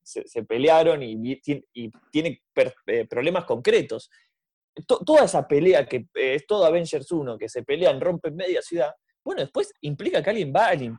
se, 0.05 0.45
pelearon 0.45 1.03
y, 1.03 1.41
y 1.45 1.91
tiene 2.13 2.41
eh, 2.87 3.07
problemas 3.09 3.45
concretos 3.45 4.09
toda 4.87 5.25
esa 5.25 5.47
pelea 5.47 5.87
que 5.87 6.07
eh, 6.15 6.35
es 6.35 6.47
todo 6.47 6.65
Avengers 6.65 7.11
1, 7.11 7.39
que 7.39 7.49
se 7.49 7.63
pelean, 7.63 8.01
rompen 8.01 8.37
media 8.37 8.63
ciudad, 8.63 8.93
bueno, 9.25 9.43
después 9.43 9.73
implica 9.83 10.23
que 10.23 10.31
alguien 10.31 10.53
va, 10.55 10.73
eh, 10.73 10.91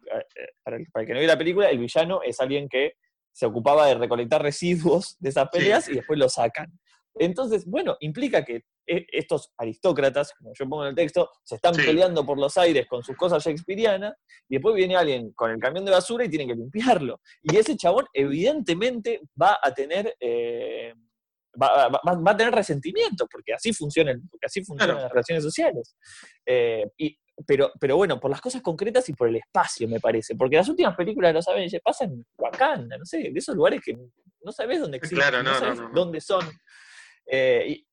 para, 0.64 0.78
el, 0.78 0.86
que 1.06 1.14
no 1.14 1.20
vea 1.20 1.28
la 1.28 1.38
película, 1.38 1.70
el 1.70 1.80
villano 1.80 2.22
es 2.24 2.40
alguien 2.40 2.70
que 2.70 2.94
se 3.32 3.46
ocupaba 3.46 3.88
de 3.88 3.96
recolectar 3.96 4.42
residuos 4.42 5.16
de 5.20 5.30
esas 5.30 5.50
peleas 5.50 5.90
y 5.90 5.96
después 5.96 6.20
lo 6.20 6.30
sacan. 6.30 6.72
Entonces, 7.16 7.66
bueno, 7.66 7.98
implica 8.00 8.44
que 8.46 8.64
eh, 8.88 9.06
estos 9.12 9.52
aristócratas, 9.58 10.34
como 10.34 10.52
yo 10.58 10.68
pongo 10.68 10.84
en 10.84 10.90
el 10.90 10.96
texto, 10.96 11.30
se 11.44 11.56
están 11.56 11.76
peleando 11.76 12.26
por 12.26 12.38
los 12.38 12.58
aires 12.58 12.88
con 12.88 13.04
sus 13.04 13.16
cosas 13.16 13.44
shakespearianas, 13.44 14.14
y 14.48 14.56
después 14.56 14.76
viene 14.76 14.96
alguien 14.96 15.32
con 15.34 15.52
el 15.52 15.60
camión 15.60 15.84
de 15.84 15.92
basura 15.92 16.26
y 16.26 16.30
tiene 16.30 16.48
que 16.48 16.56
limpiarlo. 16.56 17.20
Y 17.42 17.58
ese 17.58 17.76
chabón 17.76 18.06
evidentemente 18.14 19.22
va 19.42 19.60
a 19.62 19.74
tener 19.74 20.16
va, 21.60 22.32
a 22.32 22.38
tener 22.38 22.54
resentimiento, 22.54 23.28
porque 23.32 23.54
así 23.54 23.74
funcionan, 23.74 24.22
porque 24.30 24.46
así 24.46 24.64
funcionan 24.64 24.98
las 24.98 25.12
relaciones 25.12 25.44
sociales. 25.44 25.96
Eh, 26.46 26.86
y, 26.98 27.18
pero, 27.46 27.72
pero 27.80 27.98
bueno, 27.98 28.20
por 28.20 28.30
las 28.30 28.42
cosas 28.42 28.62
concretas 28.62 29.08
y 29.10 29.14
por 29.14 29.28
el 29.28 29.38
espacio, 29.38 29.88
me 29.88 30.00
parece. 30.00 30.36
Porque 30.36 30.58
las 30.58 30.70
últimas 30.70 30.96
películas 30.96 31.30
de 31.30 31.34
los 31.34 31.48
Avengers 31.48 31.84
pasan 31.84 32.12
en 32.12 32.26
Wakanda, 32.38 32.98
no 32.98 33.06
sé, 33.06 33.18
de 33.18 33.34
esos 33.36 33.56
lugares 33.56 33.82
que 33.84 33.98
no 34.44 34.52
sabes 34.52 34.80
dónde 34.80 34.98
existen, 34.98 35.44
no, 35.44 35.54
sabes 35.56 35.80
dónde 35.94 36.22
son. 36.22 36.46
Eh, 37.26 37.84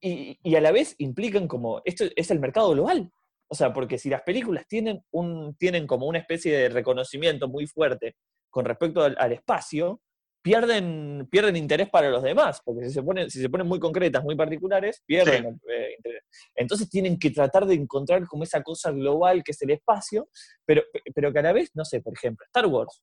y, 0.00 0.38
y, 0.42 0.54
a 0.54 0.60
la 0.60 0.72
vez 0.72 0.94
implican 0.98 1.48
como, 1.48 1.82
esto 1.84 2.04
es 2.14 2.30
el 2.30 2.38
mercado 2.38 2.70
global. 2.70 3.10
O 3.48 3.54
sea, 3.54 3.72
porque 3.72 3.98
si 3.98 4.10
las 4.10 4.22
películas 4.22 4.66
tienen, 4.66 5.04
un, 5.10 5.56
tienen 5.56 5.86
como 5.86 6.06
una 6.06 6.18
especie 6.18 6.56
de 6.56 6.68
reconocimiento 6.68 7.48
muy 7.48 7.66
fuerte 7.66 8.16
con 8.50 8.64
respecto 8.64 9.02
al 9.02 9.32
espacio, 9.32 10.00
pierden, 10.46 11.26
pierden 11.28 11.56
interés 11.56 11.90
para 11.90 12.08
los 12.08 12.22
demás, 12.22 12.62
porque 12.64 12.84
si 12.84 12.92
se, 12.92 13.02
ponen, 13.02 13.28
si 13.28 13.40
se 13.40 13.50
ponen 13.50 13.66
muy 13.66 13.80
concretas, 13.80 14.22
muy 14.22 14.36
particulares, 14.36 15.02
pierden 15.04 15.60
eh, 15.68 15.94
interés. 15.96 16.22
Entonces 16.54 16.88
tienen 16.88 17.18
que 17.18 17.32
tratar 17.32 17.66
de 17.66 17.74
encontrar 17.74 18.24
como 18.28 18.44
esa 18.44 18.62
cosa 18.62 18.92
global 18.92 19.42
que 19.42 19.50
es 19.50 19.60
el 19.62 19.70
espacio, 19.70 20.28
pero, 20.64 20.84
pero 21.12 21.32
que 21.32 21.40
a 21.40 21.42
la 21.42 21.52
vez, 21.52 21.72
no 21.74 21.84
sé, 21.84 22.00
por 22.00 22.14
ejemplo, 22.14 22.46
Star 22.46 22.64
Wars. 22.66 23.00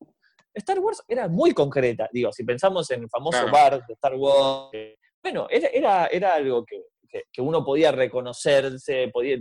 Star 0.54 0.80
Wars 0.80 1.04
era 1.06 1.28
muy 1.28 1.54
concreta, 1.54 2.08
digo, 2.14 2.32
si 2.32 2.46
pensamos 2.46 2.90
en 2.92 3.02
el 3.02 3.10
famoso 3.10 3.52
bar 3.52 3.86
de 3.86 3.94
Star 3.94 4.16
Wars, 4.16 4.70
eh, 4.72 4.96
bueno, 5.22 5.48
era, 5.50 5.68
era, 5.68 6.08
era 6.08 6.36
algo 6.36 6.64
que, 6.64 6.82
que, 7.30 7.42
uno 7.42 7.66
podía 7.66 7.92
reconocerse, 7.92 9.10
podía, 9.10 9.38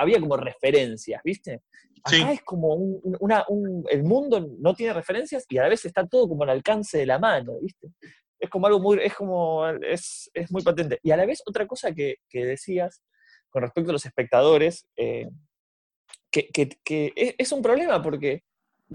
había 0.00 0.20
como 0.20 0.36
referencias, 0.36 1.20
¿viste? 1.24 1.62
Acá 2.04 2.32
es 2.32 2.42
como 2.42 2.74
una, 2.74 3.44
el 3.90 4.02
mundo 4.02 4.44
no 4.58 4.74
tiene 4.74 4.92
referencias 4.92 5.44
y 5.48 5.58
a 5.58 5.62
la 5.62 5.68
vez 5.68 5.84
está 5.84 6.04
todo 6.06 6.28
como 6.28 6.42
al 6.42 6.50
alcance 6.50 6.98
de 6.98 7.06
la 7.06 7.18
mano, 7.18 7.60
¿viste? 7.60 7.88
Es 8.40 8.50
como 8.50 8.66
algo 8.66 8.80
muy, 8.80 8.98
es 9.00 9.14
como, 9.14 9.68
es, 9.68 10.30
muy 10.50 10.62
patente. 10.62 10.98
Y 11.02 11.12
a 11.12 11.16
la 11.16 11.26
vez 11.26 11.42
otra 11.46 11.66
cosa 11.66 11.92
que, 11.92 12.16
decías 12.32 13.02
con 13.50 13.62
respecto 13.62 13.90
a 13.90 13.92
los 13.92 14.04
espectadores, 14.04 14.88
eh, 14.96 15.28
que, 16.30 16.72
es, 17.38 17.52
un 17.52 17.62
problema 17.62 18.02
porque, 18.02 18.42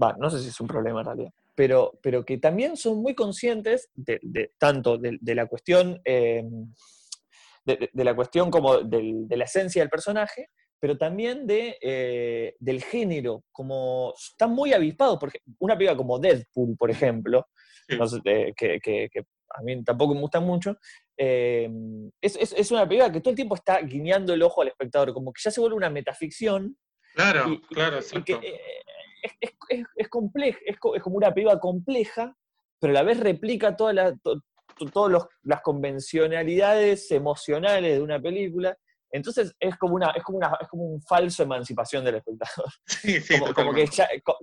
va, 0.00 0.14
no 0.18 0.28
sé 0.28 0.40
si 0.40 0.48
es 0.48 0.60
un 0.60 0.66
problema 0.66 1.00
en 1.00 1.06
realidad, 1.06 1.30
pero, 1.54 1.98
pero 2.02 2.24
que 2.24 2.36
también 2.36 2.76
son 2.76 3.00
muy 3.00 3.14
conscientes 3.14 3.88
de, 3.94 4.52
tanto 4.58 4.98
de, 4.98 5.34
la 5.34 5.46
cuestión, 5.46 5.98
eh, 6.04 6.44
de, 7.64 8.04
la 8.04 8.14
cuestión 8.14 8.50
como 8.50 8.78
de 8.78 9.26
la 9.30 9.44
esencia 9.44 9.80
del 9.80 9.88
personaje, 9.88 10.50
pero 10.80 10.96
también 10.96 11.46
de, 11.46 11.76
eh, 11.80 12.54
del 12.58 12.82
género, 12.82 13.44
como 13.52 14.14
están 14.16 14.50
muy 14.50 14.72
avispados, 14.72 15.18
porque 15.18 15.40
una 15.58 15.76
película 15.76 15.96
como 15.96 16.18
Deadpool, 16.18 16.76
por 16.76 16.90
ejemplo, 16.90 17.46
eh, 17.88 18.52
que, 18.56 19.10
a 19.50 19.62
mí 19.62 19.82
tampoco 19.82 20.14
me 20.14 20.20
gusta 20.20 20.40
mucho, 20.40 20.76
eh, 21.16 21.68
es, 22.20 22.70
una 22.70 22.86
película 22.86 23.10
que 23.10 23.20
todo 23.20 23.30
el 23.30 23.36
tiempo 23.36 23.54
está 23.54 23.80
guiñando 23.80 24.32
el 24.32 24.42
ojo 24.42 24.62
al 24.62 24.68
espectador, 24.68 25.12
como 25.12 25.32
que 25.32 25.40
ya 25.42 25.50
se 25.50 25.60
vuelve 25.60 25.76
una 25.76 25.90
metaficción. 25.90 26.76
Claro, 27.14 27.60
claro, 27.70 27.98
es, 27.98 28.12
es, 29.96 30.08
compleja, 30.08 30.58
es, 30.64 30.78
como 30.78 31.16
una 31.16 31.34
película 31.34 31.58
compleja, 31.58 32.36
pero 32.78 32.92
a 32.92 32.94
la 32.94 33.02
vez 33.02 33.18
replica 33.18 33.74
todas 33.74 33.96
las 35.42 35.62
convencionalidades 35.62 37.10
emocionales 37.10 37.96
de 37.96 38.02
una 38.02 38.20
película 38.20 38.76
entonces 39.10 39.54
es 39.58 39.76
como 39.76 39.94
una, 39.94 40.10
es 40.10 40.22
como 40.22 40.38
una, 40.38 40.56
es 40.60 40.68
como 40.68 40.84
un 40.84 41.02
falso 41.02 41.42
emancipación 41.42 42.04
del 42.04 42.16
espectador. 42.16 42.72
Sí, 42.86 43.20
sí, 43.20 43.38
como, 43.54 43.72
que 43.72 43.88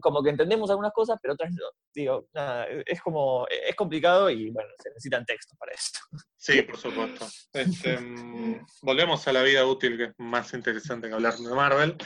como 0.01 0.23
que 0.23 0.29
entendemos 0.29 0.69
algunas 0.69 0.93
cosas, 0.93 1.17
pero 1.21 1.33
otras 1.33 1.51
no. 1.51 1.65
Digo, 1.93 2.27
nada, 2.33 2.67
es 2.85 3.01
como, 3.01 3.45
es 3.49 3.75
complicado 3.75 4.29
y 4.29 4.49
bueno, 4.49 4.69
se 4.81 4.89
necesitan 4.89 5.25
textos 5.25 5.57
para 5.57 5.73
esto. 5.73 5.99
Sí, 6.37 6.61
por 6.61 6.77
supuesto. 6.77 7.27
Este, 7.53 7.97
mm, 7.97 8.65
volvemos 8.81 9.27
a 9.27 9.33
la 9.33 9.43
vida 9.43 9.65
útil, 9.65 9.97
que 9.97 10.03
es 10.05 10.13
más 10.17 10.53
interesante 10.53 11.07
que 11.07 11.13
hablar 11.13 11.35
de 11.35 11.53
Marvel. 11.53 11.97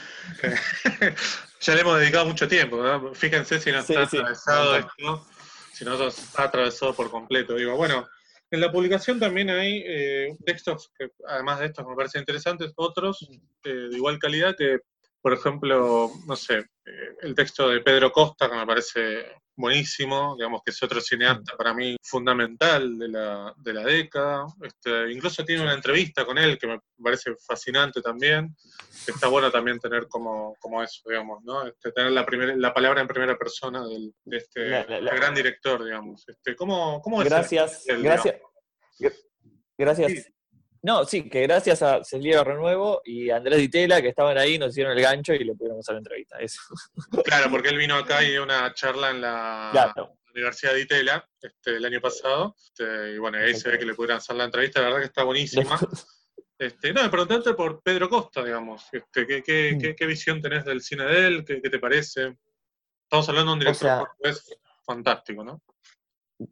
ya 1.60 1.74
le 1.74 1.80
hemos 1.80 1.98
dedicado 1.98 2.26
mucho 2.26 2.48
tiempo, 2.48 2.82
¿no? 2.82 3.14
Fíjense 3.14 3.60
si 3.60 3.70
no 3.70 3.78
está 3.80 4.02
atravesado 4.02 4.76
esto, 4.76 5.26
si 5.72 5.84
no 5.84 6.08
está 6.08 6.44
atravesado 6.44 6.94
por 6.94 7.10
completo. 7.10 7.54
Digo, 7.54 7.76
bueno, 7.76 8.08
en 8.50 8.60
la 8.60 8.72
publicación 8.72 9.20
también 9.20 9.50
hay 9.50 9.82
eh, 9.86 10.36
textos 10.44 10.90
que, 10.98 11.10
además 11.26 11.60
de 11.60 11.66
estos, 11.66 11.86
me 11.86 11.94
parecen 11.94 12.20
interesantes, 12.20 12.72
otros 12.76 13.28
eh, 13.64 13.68
de 13.68 13.96
igual 13.96 14.18
calidad 14.18 14.56
que, 14.56 14.78
por 15.22 15.32
ejemplo, 15.32 16.10
no 16.26 16.36
sé, 16.36 16.58
eh, 16.58 17.14
el 17.22 17.34
texto 17.34 17.68
de 17.68 17.80
Pedro 17.80 18.10
Costa, 18.10 18.50
que 18.50 18.56
me 18.56 18.66
parece 18.66 19.26
buenísimo, 19.60 20.34
digamos 20.36 20.62
que 20.64 20.70
es 20.70 20.82
otro 20.82 21.00
cineasta 21.00 21.56
para 21.56 21.74
mí 21.74 21.96
fundamental 22.02 22.98
de 22.98 23.08
la, 23.08 23.54
de 23.56 23.72
la 23.72 23.84
década. 23.84 24.46
Este, 24.62 25.12
incluso 25.12 25.44
tiene 25.44 25.62
una 25.62 25.74
entrevista 25.74 26.24
con 26.24 26.38
él 26.38 26.58
que 26.58 26.66
me 26.66 26.80
parece 27.02 27.32
fascinante 27.46 28.00
también. 28.00 28.56
está 29.06 29.28
bueno 29.28 29.50
también 29.50 29.78
tener 29.78 30.08
como, 30.08 30.56
como 30.60 30.82
eso, 30.82 31.02
digamos, 31.08 31.42
¿no? 31.44 31.66
Este, 31.66 31.92
tener 31.92 32.12
la, 32.12 32.26
primera, 32.26 32.56
la 32.56 32.74
palabra 32.74 33.00
en 33.00 33.08
primera 33.08 33.36
persona 33.36 33.86
del, 33.86 34.12
de 34.24 34.36
este 34.36 34.68
gran 34.68 35.34
director, 35.34 35.84
digamos. 35.84 36.28
Este, 36.28 36.56
¿cómo, 36.56 37.00
cómo 37.02 37.18
gracias, 37.18 37.84
gracias. 37.86 38.36
Gracias. 39.78 40.30
No, 40.82 41.04
sí, 41.04 41.28
que 41.28 41.42
gracias 41.42 41.82
a 41.82 42.02
Celia 42.02 42.42
Renuevo 42.42 43.02
y 43.04 43.28
Andrés 43.28 43.58
Ditela, 43.58 44.00
que 44.00 44.08
estaban 44.08 44.38
ahí, 44.38 44.58
nos 44.58 44.70
hicieron 44.70 44.96
el 44.96 45.02
gancho 45.02 45.34
y 45.34 45.44
le 45.44 45.54
pudieron 45.54 45.78
hacer 45.78 45.94
la 45.94 45.98
entrevista. 45.98 46.38
Eso. 46.38 46.60
Claro, 47.24 47.50
porque 47.50 47.68
él 47.68 47.76
vino 47.76 47.96
acá 47.96 48.22
y 48.22 48.30
dio 48.30 48.42
una 48.42 48.72
charla 48.72 49.10
en 49.10 49.20
la 49.20 49.94
Universidad 50.34 50.72
de 50.72 50.80
Itela 50.80 51.28
este, 51.40 51.76
el 51.76 51.84
año 51.84 52.00
pasado. 52.00 52.54
Este, 52.56 53.12
y 53.12 53.18
bueno, 53.18 53.38
ahí 53.38 53.54
se 53.54 53.68
ve 53.68 53.78
que 53.78 53.84
le 53.84 53.94
pudieron 53.94 54.18
hacer 54.18 54.36
la 54.36 54.44
entrevista, 54.44 54.80
la 54.80 54.86
verdad 54.86 55.00
que 55.00 55.06
está 55.06 55.24
buenísima. 55.24 55.78
Este, 56.60 56.92
no, 56.92 57.02
me 57.02 57.08
preguntaste 57.08 57.54
por 57.54 57.82
Pedro 57.82 58.10
Costa, 58.10 58.44
digamos. 58.44 58.84
Este, 58.92 59.26
¿qué, 59.26 59.42
qué, 59.42 59.76
mm. 59.76 59.96
qué, 59.96 60.06
visión 60.06 60.42
tenés 60.42 60.62
del 60.66 60.82
cine 60.82 61.06
de 61.06 61.26
él? 61.26 61.42
¿Qué, 61.42 61.58
te 61.58 61.78
parece? 61.78 62.36
Estamos 63.04 63.26
hablando 63.30 63.52
de 63.52 63.54
un 63.54 63.58
director 63.60 64.06
fantástico, 64.84 65.42
¿no? 65.42 65.62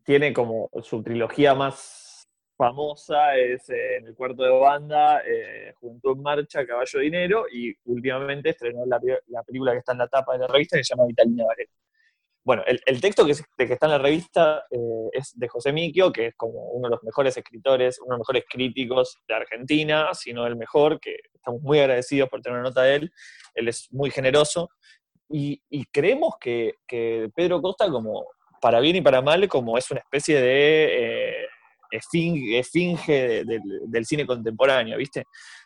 Tiene 0.07 0.33
como 0.33 0.70
su 0.83 1.03
trilogía 1.03 1.55
más 1.55 2.08
famosa 2.59 3.37
es 3.37 3.71
eh, 3.71 3.97
en 3.99 4.09
el 4.09 4.15
cuarto 4.15 4.43
de 4.43 4.51
banda, 4.51 5.23
eh, 5.25 5.73
junto 5.81 6.13
en 6.13 6.23
marcha 6.23 6.67
Caballo 6.67 6.99
Dinero, 6.99 7.47
y 7.51 7.73
últimamente 7.85 8.51
estrenó 8.51 8.85
la, 8.85 9.01
película 9.47 9.73
que 9.73 9.79
está 9.79 9.93
en 9.93 9.99
la 9.99 10.09
tapa 10.09 10.33
de 10.33 10.41
la 10.41 10.49
revista 10.49 10.77
que 10.77 10.85
se 10.85 10.95
llama 10.95 11.07
Vitalina 11.07 11.45
Varela. 11.47 11.71
Bueno, 12.45 12.63
el, 12.67 13.01
texto 13.01 13.27
que, 13.27 13.35
que, 13.67 13.75
está 13.75 13.87
en 13.87 13.93
la 13.93 13.99
revista 13.99 14.65
eh, 14.71 15.09
es 15.13 15.39
de 15.39 15.49
José 15.49 15.73
Miquio, 15.73 16.11
que 16.11 16.29
es 16.29 16.35
como 16.35 16.71
uno 16.71 16.89
de 16.89 16.93
los 16.93 17.03
mejores 17.05 17.37
escritores, 17.37 18.01
uno 18.01 18.15
de 18.15 18.19
los 18.19 18.21
mejores 18.21 18.45
críticos 18.49 19.19
de 19.29 19.35
Argentina, 19.35 20.09
si 20.15 20.33
no 20.33 20.47
el 20.47 20.57
mejor, 20.57 20.99
que 20.99 21.17
estamos 21.35 21.61
muy 21.61 21.79
agradecidos 21.79 22.29
por 22.29 22.41
tener 22.41 22.59
una 22.59 22.69
nota 22.69 22.83
de 22.83 22.95
él. 22.97 23.13
Él 23.55 23.69
es 23.69 23.89
muy 23.93 24.11
generoso 24.11 24.71
y, 25.29 25.61
creemos 25.93 26.35
que, 26.41 26.75
Pedro 27.35 27.61
Costa, 27.61 27.91
como 27.91 28.27
para 28.63 28.81
bien 28.81 28.97
y 28.97 29.03
para 29.03 29.21
mal, 29.21 29.47
como 29.47 29.77
es 29.77 29.91
una 29.91 30.01
especie 30.01 30.41
de 30.41 31.38
eh, 31.91 32.59
esfinge, 32.59 33.45
del 33.45 34.07
cine 34.07 34.26
contemporáneo, 34.26 34.97
¿viste? 34.99 35.24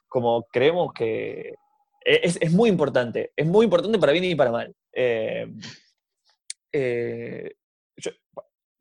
Como 0.08 0.44
creemos 0.50 0.92
que 0.92 1.54
es, 2.04 2.52
muy 2.52 2.68
importante, 2.68 3.32
es 3.36 3.46
muy 3.46 3.64
importante 3.64 3.98
para 3.98 4.12
bien 4.12 4.24
y 4.24 4.34
para 4.34 4.50
mal. 4.50 4.74
Eh, 4.92 5.46
eh, 6.72 7.54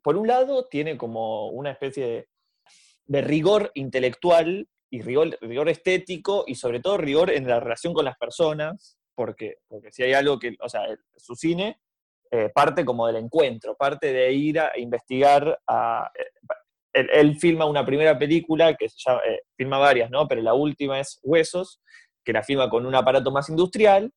por 0.02 0.18
un 0.18 0.28
lado, 0.28 0.68
tiene 0.68 0.98
como 0.98 1.50
una 1.50 1.72
especie 1.72 2.28
de, 3.06 3.22
rigor 3.22 3.72
intelectual 3.76 4.68
y 4.90 5.02
rigor, 5.02 5.38
rigor, 5.42 5.70
estético 5.70 6.44
y 6.48 6.56
sobre 6.56 6.80
todo 6.80 6.98
rigor 6.98 7.30
en 7.30 7.48
la 7.48 7.60
relación 7.60 7.94
con 7.94 8.06
las 8.06 8.18
personas, 8.18 8.98
porque, 9.16 9.58
porque 9.68 9.92
si 9.92 10.04
hay 10.04 10.14
algo 10.14 10.40
que, 10.40 10.56
o 10.60 10.70
sea, 10.70 10.88
su 11.18 11.36
cine 11.36 11.80
eh, 12.32 12.50
parte 12.54 12.86
como 12.86 13.08
del 13.08 13.18
encuentro, 13.18 13.76
parte 13.76 14.14
de 14.14 14.32
ir 14.32 14.60
a 14.60 14.72
investigar, 14.78 15.60
a, 15.68 16.10
eh, 16.94 17.08
él, 17.14 17.38
filma 17.38 17.66
una 17.66 17.86
primera 17.86 18.18
película, 18.18 18.76
que 18.76 18.90
se 18.90 18.98
llama, 19.06 19.22
filma 19.56 19.78
varias, 19.78 20.10
¿no? 20.10 20.28
Pero 20.28 20.42
la 20.42 20.54
última 20.54 21.00
es 21.00 21.20
Huesos, 21.24 21.82
que 22.24 22.34
la 22.34 22.44
filma 22.44 22.70
con 22.70 22.86
un 22.86 22.96
aparato 22.96 23.32
más 23.32 23.50
industrial, 23.50 24.12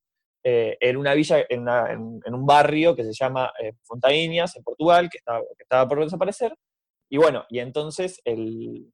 eh, 0.46 0.76
en 0.78 0.98
una 0.98 1.14
villa, 1.14 1.42
en, 1.48 1.66
un 1.66 2.46
barrio 2.46 2.94
que 2.94 3.02
se 3.02 3.14
llama 3.14 3.50
eh, 3.58 3.72
Fontainhas, 3.82 4.54
en 4.56 4.62
Portugal, 4.62 5.08
que 5.08 5.16
estaba, 5.16 5.40
que 5.40 5.62
estaba 5.62 5.88
por 5.88 6.04
desaparecer. 6.04 6.54
Y 7.08 7.16
bueno, 7.16 7.46
y 7.48 7.60
entonces 7.60 8.20
él, 8.26 8.92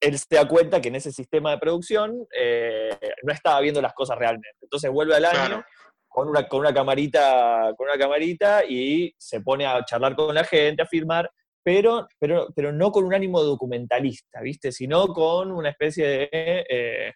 él 0.00 0.18
se 0.18 0.36
da 0.36 0.46
cuenta 0.46 0.80
que 0.80 0.88
en 0.88 0.94
ese 0.94 1.10
sistema 1.10 1.50
de 1.50 1.58
producción 1.58 2.24
eh, 2.38 2.96
no 3.24 3.32
estaba 3.32 3.60
viendo 3.60 3.82
las 3.82 3.94
cosas 3.94 4.16
realmente. 4.16 4.58
Entonces 4.62 4.92
vuelve 4.92 5.16
al 5.16 5.24
año 5.24 5.64
con, 6.06 6.28
una, 6.28 6.46
con, 6.46 6.60
una 6.60 6.72
camarita, 6.72 7.72
con 7.76 7.88
una 7.88 7.98
camarita 7.98 8.64
y 8.64 9.12
se 9.18 9.40
pone 9.40 9.66
a 9.66 9.84
charlar 9.84 10.14
con 10.14 10.32
la 10.32 10.44
gente, 10.44 10.82
a 10.82 10.86
filmar, 10.86 11.28
pero, 11.62 12.06
pero, 12.18 12.48
pero 12.54 12.72
no 12.72 12.90
con 12.90 13.04
un 13.04 13.14
ánimo 13.14 13.42
documentalista, 13.42 14.40
¿viste? 14.40 14.72
Sino 14.72 15.08
con 15.08 15.50
una 15.52 15.70
especie 15.70 16.06
de 16.06 17.14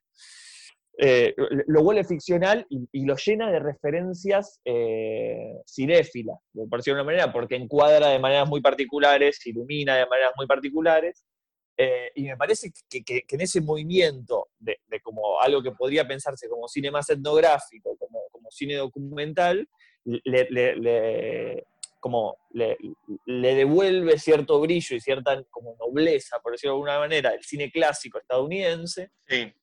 eh, 0.97 1.35
lo 1.67 1.83
vuelve 1.83 2.05
ficcional 2.05 2.65
y, 2.69 3.05
lo 3.05 3.17
llena 3.17 3.51
de 3.51 3.59
referencias 3.59 4.61
eh, 4.65 5.57
cinéfilas, 5.67 6.39
por 6.53 6.79
decirlo 6.79 6.99
de 6.99 7.03
una 7.03 7.05
manera, 7.05 7.33
porque 7.33 7.57
encuadra 7.57 8.09
de 8.11 8.21
maneras 8.21 8.49
muy 8.49 8.61
particulares, 8.61 9.45
ilumina 9.45 9.97
de 9.97 10.07
maneras 10.07 10.33
muy 10.37 10.47
particulares, 10.47 11.25
eh, 11.77 12.13
y 12.15 12.25
me 12.25 12.37
parece 12.37 12.71
que, 12.89 13.25
en 13.29 13.41
ese 13.41 13.61
movimiento 13.61 14.51
de, 14.61 14.79
como 15.03 15.41
algo 15.41 15.63
que 15.63 15.73
podría 15.73 16.07
pensarse 16.07 16.49
como 16.49 16.69
cine 16.69 16.93
más 16.93 17.11
etnográfico, 17.11 17.97
como, 17.97 18.21
como 18.31 18.49
cine 18.53 18.77
documental, 18.77 19.69
le, 20.05 21.65
como 22.05 22.37
le, 22.51 22.77
devuelve 23.25 24.19
cierto 24.19 24.61
brillo 24.61 24.95
y 24.95 25.01
cierta 25.01 25.43
como 25.49 25.75
nobleza, 25.81 26.39
por 26.43 26.53
decirlo 26.53 26.75
de 26.75 26.77
alguna 26.77 26.99
manera, 26.99 27.31
el 27.31 27.43
cine 27.43 27.71
clásico 27.71 28.19
estadounidense, 28.19 29.09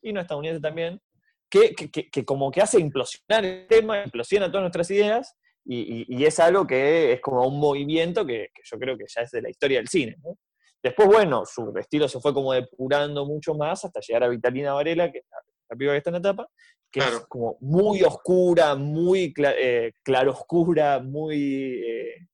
y 0.02 0.12
no 0.12 0.22
estadounidense 0.22 0.60
también, 0.60 1.00
que, 1.48 2.26
como 2.26 2.50
que 2.50 2.62
hace 2.62 2.80
implosionar 2.80 3.46
el 3.46 3.68
tema, 3.68 4.04
implosiona 4.04 4.48
todas 4.48 4.64
nuestras 4.64 4.90
ideas, 4.90 5.38
y, 5.64 6.26
es 6.26 6.40
algo 6.40 6.66
que 6.66 7.14
es 7.14 7.22
como 7.22 7.46
un 7.46 7.60
movimiento 7.60 8.26
que, 8.26 8.48
yo 8.64 8.80
creo 8.80 8.98
que 8.98 9.06
ya 9.08 9.22
es 9.22 9.30
de 9.30 9.44
la 9.44 9.52
historia 9.52 9.78
del 9.78 9.88
cine. 9.88 10.18
Después, 10.82 11.10
bueno, 11.10 11.44
su 11.46 11.72
estilo 11.78 12.08
se 12.08 12.20
fue 12.20 12.34
como 12.34 12.54
depurando 12.54 13.24
mucho 13.24 13.54
más 13.54 13.86
hasta 13.86 14.00
llegar 14.00 14.24
a 14.24 14.30
Vitalina 14.30 14.74
Varela, 14.74 15.12
que 15.12 15.20
es 15.20 15.26
la, 15.70 15.76
piba 15.78 15.92
que 15.92 16.00
está 16.00 16.10
en 16.10 16.14
la 16.14 16.20
etapa, 16.20 16.48
que 16.92 17.02
es 17.02 17.20
como 17.30 17.58
muy 17.62 18.02
oscura, 18.02 18.76
muy 18.76 19.32
eh, 19.38 19.94
claroscura, 20.04 21.00
muy, 21.00 21.82
eh, 21.86 22.28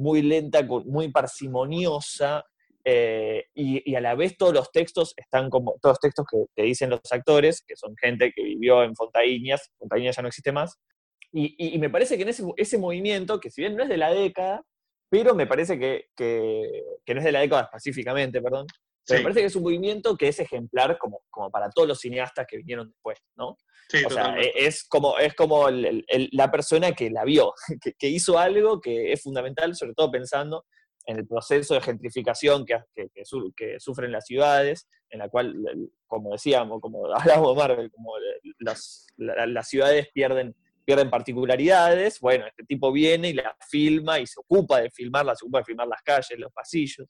muy 0.00 0.22
lenta, 0.22 0.62
muy 0.62 1.10
parsimoniosa, 1.10 2.44
eh, 2.84 3.44
y, 3.54 3.94
a 3.94 4.00
la 4.00 4.14
vez 4.14 4.38
todos 4.38 4.54
los 4.54 4.72
textos 4.72 5.12
están 5.16 5.50
como, 5.50 5.76
todos 5.82 5.94
los 5.94 6.00
textos 6.00 6.26
que, 6.56 6.62
dicen 6.62 6.90
los 6.90 7.00
actores, 7.10 7.62
que 7.66 7.76
son 7.76 7.94
gente 7.96 8.32
que 8.34 8.42
vivió 8.42 8.82
en 8.82 8.96
Fontaíñas, 8.96 9.70
Fontaíñas 9.78 10.16
ya 10.16 10.22
no 10.22 10.28
existe 10.28 10.52
más, 10.52 10.78
y, 11.32 11.78
me 11.78 11.90
parece 11.90 12.16
que 12.16 12.22
en 12.22 12.30
ese, 12.30 12.42
ese, 12.56 12.78
movimiento, 12.78 13.38
que 13.38 13.50
si 13.50 13.60
bien 13.60 13.76
no 13.76 13.82
es 13.82 13.88
de 13.88 13.98
la 13.98 14.12
década, 14.12 14.62
pero 15.10 15.34
me 15.34 15.46
parece 15.46 15.78
que, 15.78 16.06
que, 16.16 17.14
no 17.14 17.18
es 17.18 17.24
de 17.24 17.32
la 17.32 17.40
década 17.40 17.62
específicamente, 17.62 18.40
perdón, 18.40 18.66
me 19.08 19.20
parece 19.22 19.40
que 19.40 19.46
es 19.46 19.56
un 19.56 19.62
movimiento 19.62 20.16
que 20.16 20.28
es 20.28 20.38
ejemplar 20.38 20.98
como, 20.98 21.22
como 21.30 21.50
para 21.50 21.70
todos 21.70 21.88
los 21.88 21.98
cineastas 21.98 22.46
que 22.48 22.58
vinieron 22.58 22.88
después, 22.88 23.18
¿no? 23.36 23.56
o 24.06 24.10
sea, 24.10 24.38
e, 24.38 24.52
es 24.54 24.84
como, 24.84 25.18
es 25.18 25.34
como 25.34 25.68
la 25.70 26.50
persona 26.50 26.92
que 26.92 27.10
la 27.10 27.24
vio, 27.24 27.52
que, 27.82 27.94
que, 27.94 28.08
hizo 28.08 28.38
algo 28.38 28.80
que 28.80 29.12
es 29.12 29.22
fundamental, 29.22 29.74
sobre 29.74 29.94
todo 29.94 30.10
pensando 30.10 30.64
en 31.06 31.18
el 31.18 31.26
proceso 31.26 31.74
de 31.74 31.80
gentrificación 31.80 32.64
que, 32.64 32.78
que, 32.94 33.78
sufren 33.78 34.12
las 34.12 34.26
ciudades, 34.26 34.88
en 35.10 35.18
la 35.18 35.28
cual, 35.28 35.56
como 36.06 36.32
decíamos, 36.32 36.80
como 36.80 37.06
hablábamos 37.14 37.56
de 37.56 37.62
Marvel, 37.62 37.90
como 37.90 38.12
las, 38.58 39.06
las 39.16 39.68
ciudades 39.68 40.08
pierden, 40.12 40.54
pierden 40.84 41.10
particularidades, 41.10 42.20
bueno, 42.20 42.46
este 42.46 42.64
tipo 42.64 42.92
viene 42.92 43.30
y 43.30 43.32
la 43.32 43.56
filma 43.68 44.18
y 44.18 44.26
se 44.26 44.40
ocupa 44.40 44.80
de 44.80 44.90
filmarla, 44.90 45.34
se 45.34 45.44
ocupa 45.44 45.58
de 45.58 45.64
filmar 45.64 45.88
las 45.88 46.02
calles, 46.02 46.38
los 46.38 46.52
pasillos. 46.52 47.06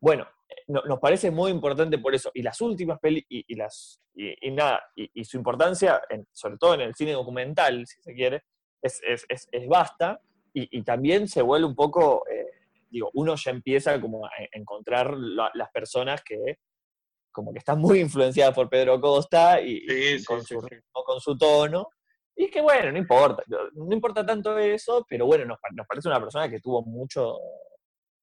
Bueno, 0.00 0.26
nos 0.66 0.98
parece 0.98 1.30
muy 1.30 1.50
importante 1.50 1.98
por 1.98 2.14
eso. 2.14 2.30
Y 2.34 2.42
las 2.42 2.60
últimas 2.60 2.98
películas, 2.98 3.44
y, 3.46 3.54
las, 3.54 4.00
y, 4.14 4.50
nada, 4.50 4.82
y, 4.94 5.24
su 5.24 5.36
importancia, 5.36 6.00
sobre 6.32 6.56
todo 6.58 6.74
en 6.74 6.82
el 6.82 6.94
cine 6.94 7.12
documental, 7.12 7.86
si 7.86 8.00
se 8.00 8.14
quiere, 8.14 8.42
es, 8.82 9.00
es, 9.06 9.24
es, 9.28 9.48
es 9.50 9.66
vasta, 9.68 10.20
y, 10.52 10.82
también 10.82 11.28
se 11.28 11.42
vuelve 11.42 11.66
un 11.66 11.74
poco... 11.74 12.24
Eh, 12.28 12.46
digo, 12.90 13.10
uno 13.14 13.34
ya 13.36 13.50
empieza 13.50 14.00
como 14.00 14.24
a 14.24 14.30
encontrar 14.52 15.14
las 15.16 15.70
personas 15.70 16.22
que 16.22 16.58
como 17.38 17.52
que 17.52 17.60
están 17.60 17.78
muy 17.78 18.00
influenciadas 18.00 18.52
por 18.52 18.68
Pedro 18.68 19.00
Costa 19.00 19.60
y, 19.60 20.24
con, 20.24 20.42
su, 20.44 20.60
con, 20.90 21.20
su, 21.20 21.36
tono. 21.36 21.88
Y 22.34 22.50
que 22.50 22.60
bueno, 22.60 22.90
no 22.90 22.98
importa, 22.98 23.44
no 23.74 23.92
importa 23.94 24.26
tanto 24.26 24.58
eso, 24.58 25.06
pero 25.08 25.24
bueno, 25.24 25.44
nos, 25.44 25.86
parece 25.86 26.08
una 26.08 26.18
persona 26.18 26.50
que 26.50 26.58
tuvo 26.58 26.82
mucho, 26.82 27.38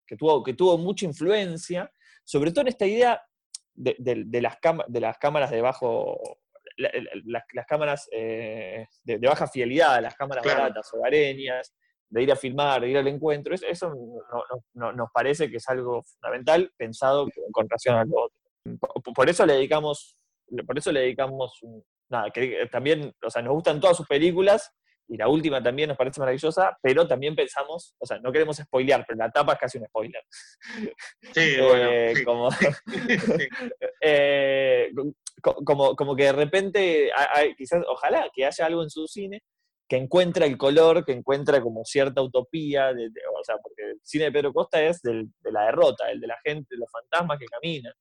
que 0.05 0.17
tuvo, 0.17 0.43
que 0.43 0.53
tuvo 0.53 0.77
mucha 0.77 1.05
influencia, 1.05 1.89
sobre 2.25 2.51
todo 2.51 2.61
en 2.61 2.67
esta 2.67 2.85
idea 2.85 3.23
de, 3.73 3.95
las, 4.41 4.57
de 4.87 4.99
las 4.99 5.17
cámaras 5.17 5.51
de 5.51 5.61
bajo, 5.61 6.19
las, 6.77 7.65
cámaras 7.67 8.09
eh, 8.11 8.87
de, 9.03 9.17
baja 9.19 9.47
fidelidad, 9.47 10.01
las 10.01 10.15
cámaras 10.15 10.45
baratas, 10.45 10.91
hogareñas, 10.93 11.73
de 12.09 12.23
ir 12.23 12.31
a 12.31 12.35
filmar, 12.35 12.81
de 12.81 12.89
ir 12.89 12.97
al 12.97 13.07
encuentro, 13.07 13.55
eso, 13.55 13.93
nos 14.73 15.09
parece 15.13 15.49
que 15.49 15.57
es 15.57 15.69
algo 15.69 16.03
fundamental 16.03 16.71
pensado 16.77 17.27
con 17.51 17.67
relación 17.69 17.95
a 17.95 18.05
lo 18.05 18.23
otro. 18.23 18.39
Por, 19.13 19.29
eso 19.29 19.45
le 19.45 19.53
dedicamos, 19.53 20.17
por 20.65 20.77
eso 20.77 20.91
le 20.91 21.01
dedicamos, 21.01 21.59
nada, 22.09 22.31
que 22.31 22.67
también, 22.71 23.13
o 23.23 23.29
sea, 23.29 23.41
nos 23.41 23.53
gustan 23.53 23.79
todas 23.79 23.97
sus 23.97 24.07
películas 24.07 24.71
y 25.07 25.17
la 25.17 25.27
última 25.27 25.61
también 25.61 25.89
nos 25.89 25.97
parece 25.97 26.19
maravillosa, 26.19 26.77
pero 26.81 27.07
también 27.07 27.35
pensamos, 27.35 27.95
o 27.99 28.05
sea, 28.05 28.19
no 28.19 28.31
queremos 28.31 28.57
spoilear, 28.57 29.05
pero 29.07 29.17
la 29.17 29.29
tapa 29.29 29.53
es 29.53 29.59
casi 29.59 29.77
un 29.77 29.85
spoiler. 29.85 30.23
Sí, 31.33 31.55
bueno. 31.61 31.89
Como, 32.25 32.49
eh, 34.01 34.91
como, 35.41 35.95
como, 35.95 36.15
que 36.15 36.23
de 36.23 36.31
repente, 36.31 37.11
quizás, 37.57 37.83
ojalá 37.87 38.29
que 38.33 38.45
haya 38.45 38.65
algo 38.65 38.83
en 38.83 38.89
su 38.89 39.07
cine 39.07 39.43
que 39.87 39.97
encuentra 39.97 40.45
el 40.45 40.57
color, 40.57 41.05
que 41.05 41.11
encuentra 41.11 41.61
como 41.61 41.83
cierta 41.85 42.21
utopía, 42.21 42.91
de, 42.93 43.05
o 43.05 43.43
sea, 43.43 43.57
porque 43.57 43.91
el 43.91 43.99
cine 44.01 44.25
de 44.25 44.31
Pedro 44.31 44.51
Costa 44.51 44.81
es 44.81 45.01
de 45.01 45.27
la 45.51 45.65
derrota, 45.65 46.09
el 46.09 46.19
de 46.19 46.27
la 46.27 46.37
gente, 46.43 46.67
de 46.71 46.77
los 46.77 46.91
fantasmas 46.91 47.37
que 47.37 47.45
caminan. 47.45 47.93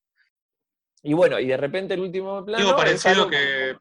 Y 1.06 1.12
bueno, 1.12 1.38
y 1.38 1.46
de 1.46 1.56
repente 1.58 1.92
el 1.92 2.00
último 2.00 2.42
plano... 2.46 2.64
Algo 2.64 2.78
parecido, 2.78 3.28
que, 3.28 3.76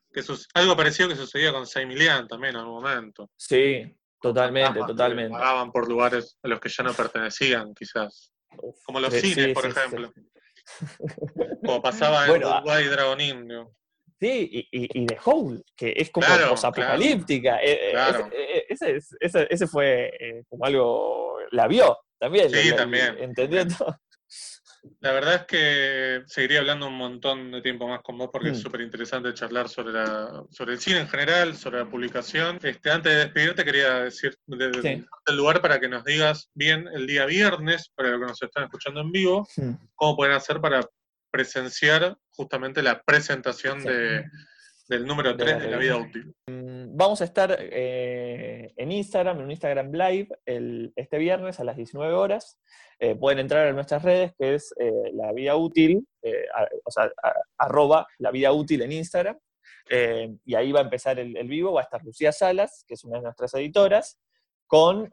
algo 0.55 0.75
parecido 0.75 1.07
que 1.07 1.15
sucedía 1.15 1.53
con 1.53 1.65
Saint 1.65 1.97
también 2.27 2.55
en 2.55 2.59
algún 2.59 2.83
momento. 2.83 3.29
Sí, 3.37 3.95
totalmente, 4.21 4.81
totalmente. 4.81 5.31
Pagaban 5.31 5.71
por 5.71 5.87
lugares 5.87 6.37
a 6.43 6.49
los 6.49 6.59
que 6.59 6.67
ya 6.67 6.83
no 6.83 6.93
pertenecían, 6.93 7.73
quizás. 7.73 8.29
Como 8.85 8.99
los 8.99 9.13
cines, 9.13 9.53
por 9.53 9.65
ejemplo. 9.65 10.11
Como 11.65 11.81
pasaba 11.81 12.25
en 12.25 12.43
Uruguay 12.43 12.83
y 12.83 12.87
Dragonín. 12.89 13.47
Sí, 14.19 14.67
y, 14.71 15.01
y, 15.01 15.05
The 15.05 15.17
Hole, 15.23 15.61
que 15.75 15.93
es 15.95 16.09
como 16.09 16.25
posapocalíptica. 16.49 17.59
Claro, 17.91 18.29
eh, 18.31 18.65
eh, 18.69 18.99
ese, 19.19 19.47
ese, 19.49 19.67
fue 19.67 20.13
eh, 20.17 20.43
como 20.47 20.65
algo. 20.65 21.37
La 21.51 21.67
vio 21.67 21.99
también. 22.17 22.49
Sí, 22.49 22.73
también. 22.73 23.17
Entendiendo. 23.19 23.97
La 24.99 25.11
verdad 25.11 25.35
es 25.35 25.43
que 25.43 26.23
seguiría 26.27 26.59
hablando 26.59 26.87
un 26.87 26.97
montón 26.97 27.51
de 27.51 27.61
tiempo 27.61 27.87
más 27.87 28.01
con 28.01 28.17
vos 28.17 28.29
porque 28.31 28.49
es 28.49 28.59
mm. 28.59 28.61
súper 28.61 28.81
interesante 28.81 29.33
charlar 29.33 29.69
sobre, 29.69 29.93
la, 29.93 30.43
sobre 30.49 30.73
el 30.73 30.79
cine 30.79 30.99
en 30.99 31.07
general, 31.07 31.55
sobre 31.55 31.79
la 31.79 31.89
publicación. 31.89 32.59
Este, 32.61 32.91
antes 32.91 33.13
de 33.13 33.19
despedirte 33.19 33.63
quería 33.63 33.99
decir 33.99 34.37
el 34.47 35.37
lugar 35.37 35.61
para 35.61 35.79
que 35.79 35.87
nos 35.87 36.03
digas 36.03 36.49
bien 36.53 36.87
el 36.93 37.07
día 37.07 37.25
viernes, 37.25 37.91
para 37.95 38.09
los 38.09 38.19
que 38.19 38.27
nos 38.27 38.43
están 38.43 38.63
escuchando 38.65 39.01
en 39.01 39.11
vivo, 39.11 39.47
cómo 39.95 40.17
pueden 40.17 40.35
hacer 40.35 40.59
para 40.59 40.85
presenciar 41.31 42.17
justamente 42.29 42.83
la 42.83 43.01
presentación 43.01 43.83
de, 43.83 44.25
del 44.87 45.05
número 45.05 45.35
3 45.35 45.59
de, 45.59 45.67
la 45.69 45.77
vida 45.77 45.97
útil. 45.97 46.33
Mm, 46.47 46.95
vamos 46.95 47.21
a 47.21 47.25
estar 47.25 47.57
eh, 47.59 48.52
Instagram, 48.93 49.37
en 49.37 49.43
un 49.43 49.51
Instagram 49.51 49.91
Live, 49.91 50.29
este 50.95 51.17
viernes 51.17 51.59
a 51.59 51.63
las 51.63 51.75
19 51.75 52.13
horas. 52.13 52.59
Eh, 52.99 53.15
pueden 53.15 53.39
entrar 53.39 53.67
a 53.67 53.73
nuestras 53.73 54.03
redes, 54.03 54.33
que 54.37 54.55
es 54.55 54.73
la 55.13 55.33
vida 55.33 55.55
útil, 55.55 56.07
o 56.85 56.91
sea, 56.91 57.11
arroba 57.57 58.07
la 58.19 58.31
vida 58.31 58.51
útil 58.51 58.81
en 58.81 58.93
Instagram. 58.93 59.37
y 60.45 60.55
ahí 60.55 60.71
va 60.71 60.79
a 60.79 60.83
empezar 60.83 61.19
el, 61.19 61.47
vivo, 61.47 61.73
va 61.73 61.81
a 61.81 61.83
estar 61.83 62.03
Lucía 62.03 62.31
Salas, 62.31 62.85
que 62.87 62.93
es 62.93 63.03
una 63.03 63.17
de 63.17 63.23
nuestras 63.23 63.53
editoras, 63.55 64.19
con, 64.67 65.11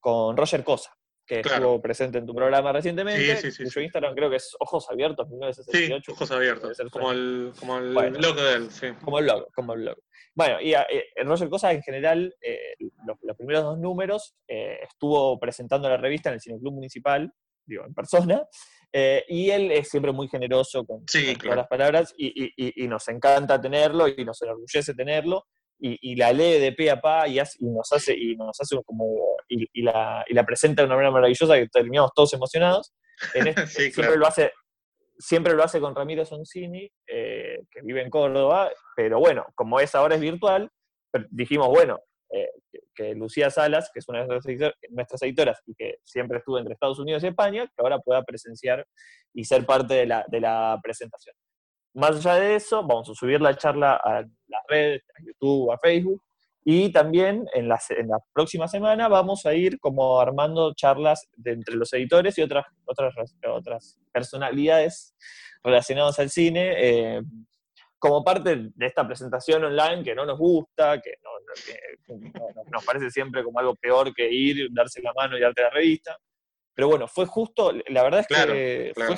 con 0.00 0.36
Roger 0.36 0.64
Cosa 0.64 0.97
que 1.28 1.40
estuvo 1.40 1.80
presente 1.80 2.18
en 2.18 2.26
tu 2.26 2.34
programa 2.34 2.72
recientemente. 2.72 3.36
Sí, 3.36 3.52
sí, 3.52 3.66
sí, 3.68 3.80
Instagram 3.80 4.14
creo 4.14 4.30
que 4.30 4.36
es 4.36 4.56
Ojos 4.58 4.88
Abiertos 4.90 5.28
1968. 5.28 6.02
Sí, 6.04 6.12
Ojos 6.12 6.30
Abiertos, 6.30 6.78
como 6.90 7.12
el, 7.12 7.52
como 7.60 7.78
el 7.78 8.12
blog 8.12 8.36
de 8.36 8.54
él, 8.54 8.70
sí. 8.70 8.86
Como 9.04 9.18
el 9.18 9.26
blog, 9.26 9.52
como 9.52 9.74
el 9.74 9.80
blog. 9.82 9.98
Bueno, 10.34 10.60
y 10.60 10.72
eh, 10.72 11.04
Roger 11.24 11.50
Cosa 11.50 11.72
en 11.72 11.82
general, 11.82 12.34
eh, 12.40 12.74
los, 13.22 13.36
primeros 13.36 13.62
dos 13.64 13.78
números, 13.78 14.34
eh, 14.48 14.78
estuvo 14.88 15.38
presentando 15.38 15.88
la 15.88 15.98
revista 15.98 16.30
en 16.30 16.36
el 16.36 16.40
Cineclub 16.40 16.72
Municipal, 16.72 17.30
digo, 17.66 17.84
en 17.84 17.92
persona, 17.92 18.42
y 19.28 19.50
él 19.50 19.70
es 19.70 19.90
siempre 19.90 20.12
muy 20.12 20.28
generoso 20.28 20.84
con, 20.86 21.04
todas 21.04 21.56
las 21.56 21.68
palabras 21.68 22.14
y, 22.16 22.52
y, 22.56 22.88
nos 22.88 23.06
encanta 23.08 23.60
tenerlo 23.60 24.08
y 24.08 24.24
nos 24.24 24.40
enorgullece 24.40 24.94
tenerlo 24.94 25.46
y, 25.80 26.16
la 26.16 26.32
lee 26.32 26.58
de 26.58 26.72
pe 26.72 26.90
a 26.90 27.00
pa 27.00 27.28
y, 27.28 27.40
nos 27.60 27.92
hace, 27.92 28.14
y 28.16 28.36
nos 28.36 28.60
hace 28.60 28.76
como, 28.84 29.36
y, 29.48 29.82
la, 29.82 30.24
presenta 30.46 30.82
de 30.82 30.86
una 30.86 30.96
manera 30.96 31.12
maravillosa 31.12 31.56
que 31.56 31.68
terminamos 31.68 32.12
todos 32.14 32.32
emocionados. 32.34 32.92
Este, 33.34 33.90
siempre, 33.90 34.16
lo 34.16 34.28
hace, 34.28 34.52
siempre 35.18 35.54
lo 35.54 35.64
hace 35.64 35.80
con 35.80 35.92
Ramiro 35.92 36.24
Soncini, 36.24 36.88
eh, 37.08 37.64
que 37.68 37.82
vive 37.82 38.00
en 38.00 38.10
Córdoba, 38.10 38.70
pero 38.94 39.18
bueno, 39.18 39.44
como 39.56 39.80
es 39.80 39.92
ahora 39.96 40.14
es 40.14 40.20
virtual, 40.20 40.70
dijimos, 41.30 41.66
bueno, 41.66 41.98
eh, 42.30 42.48
que, 42.94 43.14
Lucía 43.14 43.50
Salas, 43.50 43.90
que 43.92 43.98
es 43.98 44.08
una 44.08 44.24
de 44.24 44.72
nuestras 44.90 45.22
editoras 45.22 45.60
y 45.66 45.74
que 45.74 45.98
siempre 46.04 46.38
estuvo 46.38 46.58
entre 46.58 46.74
Estados 46.74 47.00
Unidos 47.00 47.24
y 47.24 47.26
España, 47.26 47.66
que 47.66 47.82
ahora 47.82 47.98
pueda 47.98 48.22
presenciar 48.22 48.86
y 49.34 49.44
ser 49.44 49.66
parte 49.66 49.94
de 49.94 50.06
la, 50.06 50.24
de 50.28 50.40
la 50.40 50.78
presentación. 50.80 51.34
Más 51.98 52.24
allá 52.24 52.40
de 52.40 52.54
eso, 52.54 52.84
vamos 52.84 53.10
a 53.10 53.14
subir 53.14 53.40
la 53.40 53.56
charla 53.56 53.96
a 53.96 54.22
las 54.22 54.62
redes, 54.68 55.02
a 55.18 55.20
YouTube, 55.20 55.72
a 55.72 55.78
Facebook, 55.78 56.22
y 56.64 56.92
también 56.92 57.44
en 57.54 57.68
la, 57.68 57.80
en 57.90 58.06
la 58.06 58.18
próxima 58.32 58.68
semana 58.68 59.08
vamos 59.08 59.44
a 59.46 59.54
ir 59.54 59.80
como 59.80 60.20
armando 60.20 60.74
charlas 60.74 61.26
de 61.34 61.52
entre 61.52 61.74
los 61.74 61.92
editores 61.92 62.38
y 62.38 62.42
otras, 62.42 62.66
otras, 62.84 63.14
otras 63.48 63.98
personalidades 64.12 65.16
relacionadas 65.64 66.20
al 66.20 66.30
cine, 66.30 66.74
eh, 66.76 67.22
como 67.98 68.22
parte 68.22 68.70
de 68.72 68.86
esta 68.86 69.04
presentación 69.04 69.64
online 69.64 70.04
que 70.04 70.14
no 70.14 70.24
nos 70.24 70.38
gusta, 70.38 71.00
que, 71.00 71.14
nos 72.70 72.84
parece 72.84 73.10
siempre 73.10 73.42
como 73.42 73.58
algo 73.58 73.74
peor 73.74 74.14
que 74.14 74.30
ir, 74.30 74.68
darse 74.70 75.02
la 75.02 75.12
mano 75.14 75.36
y 75.36 75.40
darte 75.40 75.62
la 75.62 75.70
revista. 75.70 76.16
Pero 76.74 76.86
bueno, 76.90 77.08
fue 77.08 77.26
justo, 77.26 77.72
la 77.88 78.04
verdad 78.04 78.20
es 78.20 78.26
que 78.28 78.92
fue 78.94 79.16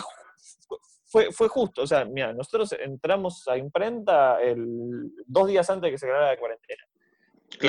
fue, 1.10 1.32
fue 1.32 1.48
justo, 1.48 1.82
o 1.82 1.86
sea, 1.86 2.04
mira, 2.04 2.32
nosotros 2.32 2.72
entramos 2.78 3.46
a 3.48 3.56
imprenta 3.56 4.40
el, 4.40 5.10
dos 5.26 5.48
días 5.48 5.68
antes 5.68 5.88
de 5.88 5.90
que 5.90 5.98
se 5.98 6.06
acabara 6.06 6.32
la 6.32 6.38
cuarentena. 6.38 6.84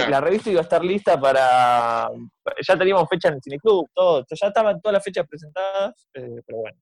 La 0.10 0.22
revista 0.22 0.52
iba 0.52 0.60
a 0.60 0.64
estar 0.64 0.86
lista 0.86 1.20
para. 1.20 2.08
Ya 2.68 2.78
teníamos 2.78 3.10
fecha 3.10 3.30
en 3.30 3.34
el 3.34 3.42
Cineclub, 3.42 3.90
todo. 3.96 4.24
Ya 4.30 4.48
estaban 4.48 4.80
todas 4.80 4.94
las 4.94 5.04
fechas 5.04 5.28
presentadas, 5.28 6.08
eh, 6.14 6.40
pero 6.46 6.60
bueno. 6.60 6.78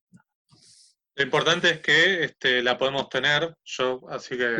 Lo 1.15 1.23
importante 1.23 1.69
es 1.69 1.79
que 1.79 2.25
este, 2.25 2.61
la 2.61 2.77
podemos 2.77 3.07
tener. 3.07 3.55
Yo, 3.63 4.01
así 4.09 4.37
que. 4.37 4.57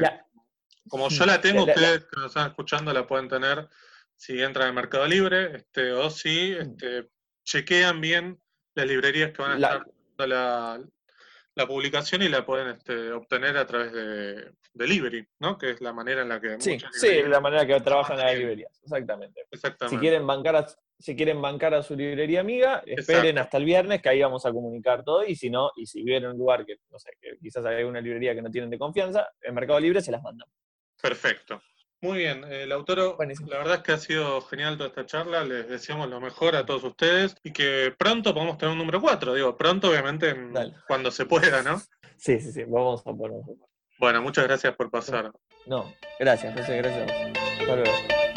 Como 0.87 1.09
yo 1.09 1.25
la 1.25 1.41
tengo, 1.41 1.65
ustedes 1.65 2.05
que 2.05 2.15
nos 2.15 2.27
están 2.27 2.47
escuchando 2.47 2.93
la 2.93 3.05
pueden 3.05 3.27
tener 3.27 3.67
si 4.15 4.41
entran 4.41 4.67
al 4.67 4.73
Mercado 4.73 5.05
Libre, 5.05 5.55
este, 5.55 5.91
o 5.93 6.09
si 6.09 6.55
mm. 6.55 6.61
este, 6.61 7.09
chequean 7.43 8.01
bien 8.01 8.41
las 8.75 8.87
librerías 8.87 9.31
que 9.31 9.41
van 9.41 9.51
a 9.51 9.55
estar 9.55 10.27
la, 10.27 10.81
la 11.59 11.67
publicación 11.67 12.21
y 12.21 12.29
la 12.29 12.45
pueden 12.45 12.69
este, 12.69 13.11
obtener 13.11 13.57
a 13.57 13.67
través 13.67 13.91
de 13.91 14.53
delivery, 14.73 15.27
¿no? 15.39 15.57
Que 15.57 15.71
es 15.71 15.81
la 15.81 15.91
manera 15.91 16.21
en 16.21 16.29
la 16.29 16.39
que... 16.39 16.59
Sí, 16.59 16.77
sí, 16.93 17.21
la 17.23 17.41
manera 17.41 17.67
que 17.67 17.81
trabajan 17.81 18.17
las 18.17 18.33
librerías, 18.37 18.71
exactamente. 18.81 19.41
exactamente. 19.51 19.97
Si 19.97 19.99
quieren 19.99 20.25
bancar 20.25 20.55
a, 20.55 20.67
si 20.97 21.15
quieren 21.17 21.41
bancar 21.41 21.73
a 21.73 21.83
su 21.83 21.97
librería 21.97 22.39
amiga, 22.39 22.81
esperen 22.85 23.37
hasta 23.39 23.57
el 23.57 23.65
viernes 23.65 24.01
que 24.01 24.07
ahí 24.07 24.21
vamos 24.21 24.45
a 24.45 24.53
comunicar 24.53 25.03
todo 25.03 25.25
y 25.25 25.35
si 25.35 25.49
no, 25.49 25.71
y 25.75 25.85
si 25.85 26.01
viven 26.01 26.23
en 26.23 26.31
un 26.31 26.37
lugar 26.37 26.65
que, 26.65 26.77
no 26.89 26.97
sé, 26.97 27.11
que 27.19 27.37
quizás 27.41 27.65
hay 27.65 27.83
una 27.83 27.99
librería 27.99 28.33
que 28.33 28.41
no 28.41 28.49
tienen 28.49 28.69
de 28.69 28.79
confianza, 28.79 29.27
en 29.41 29.53
Mercado 29.53 29.81
Libre 29.81 30.01
se 30.01 30.11
las 30.11 30.23
mandan. 30.23 30.47
Perfecto. 31.01 31.61
Muy 32.01 32.19
bien, 32.19 32.45
el 32.45 32.71
autor, 32.71 33.17
la 33.19 33.57
verdad 33.57 33.75
es 33.75 33.81
que 33.81 33.91
ha 33.91 33.97
sido 33.97 34.39
genial 34.41 34.77
toda 34.77 34.87
esta 34.89 35.05
charla, 35.05 35.43
les 35.43 35.67
deseamos 35.67 36.09
lo 36.09 36.21
mejor 36.21 36.55
a 36.55 36.65
todos 36.65 36.83
ustedes 36.85 37.35
y 37.43 37.51
que 37.51 37.93
pronto 37.97 38.33
podamos 38.33 38.57
tener 38.57 38.71
un 38.71 38.77
número 38.77 39.01
4, 39.01 39.33
digo, 39.33 39.57
pronto 39.57 39.89
obviamente 39.89 40.33
cuando 40.87 41.11
se 41.11 41.25
pueda, 41.25 41.61
¿no? 41.61 41.77
Sí, 42.15 42.39
sí, 42.39 42.53
sí, 42.53 42.63
vamos 42.63 43.01
a 43.05 43.11
poner. 43.13 43.41
Bueno, 43.99 44.21
muchas 44.21 44.45
gracias 44.45 44.75
por 44.75 44.89
pasar. 44.89 45.31
No, 45.65 45.93
gracias, 46.17 46.55
gracias, 46.55 46.77
gracias. 46.77 47.11
Hasta 47.59 47.75
luego. 47.75 48.28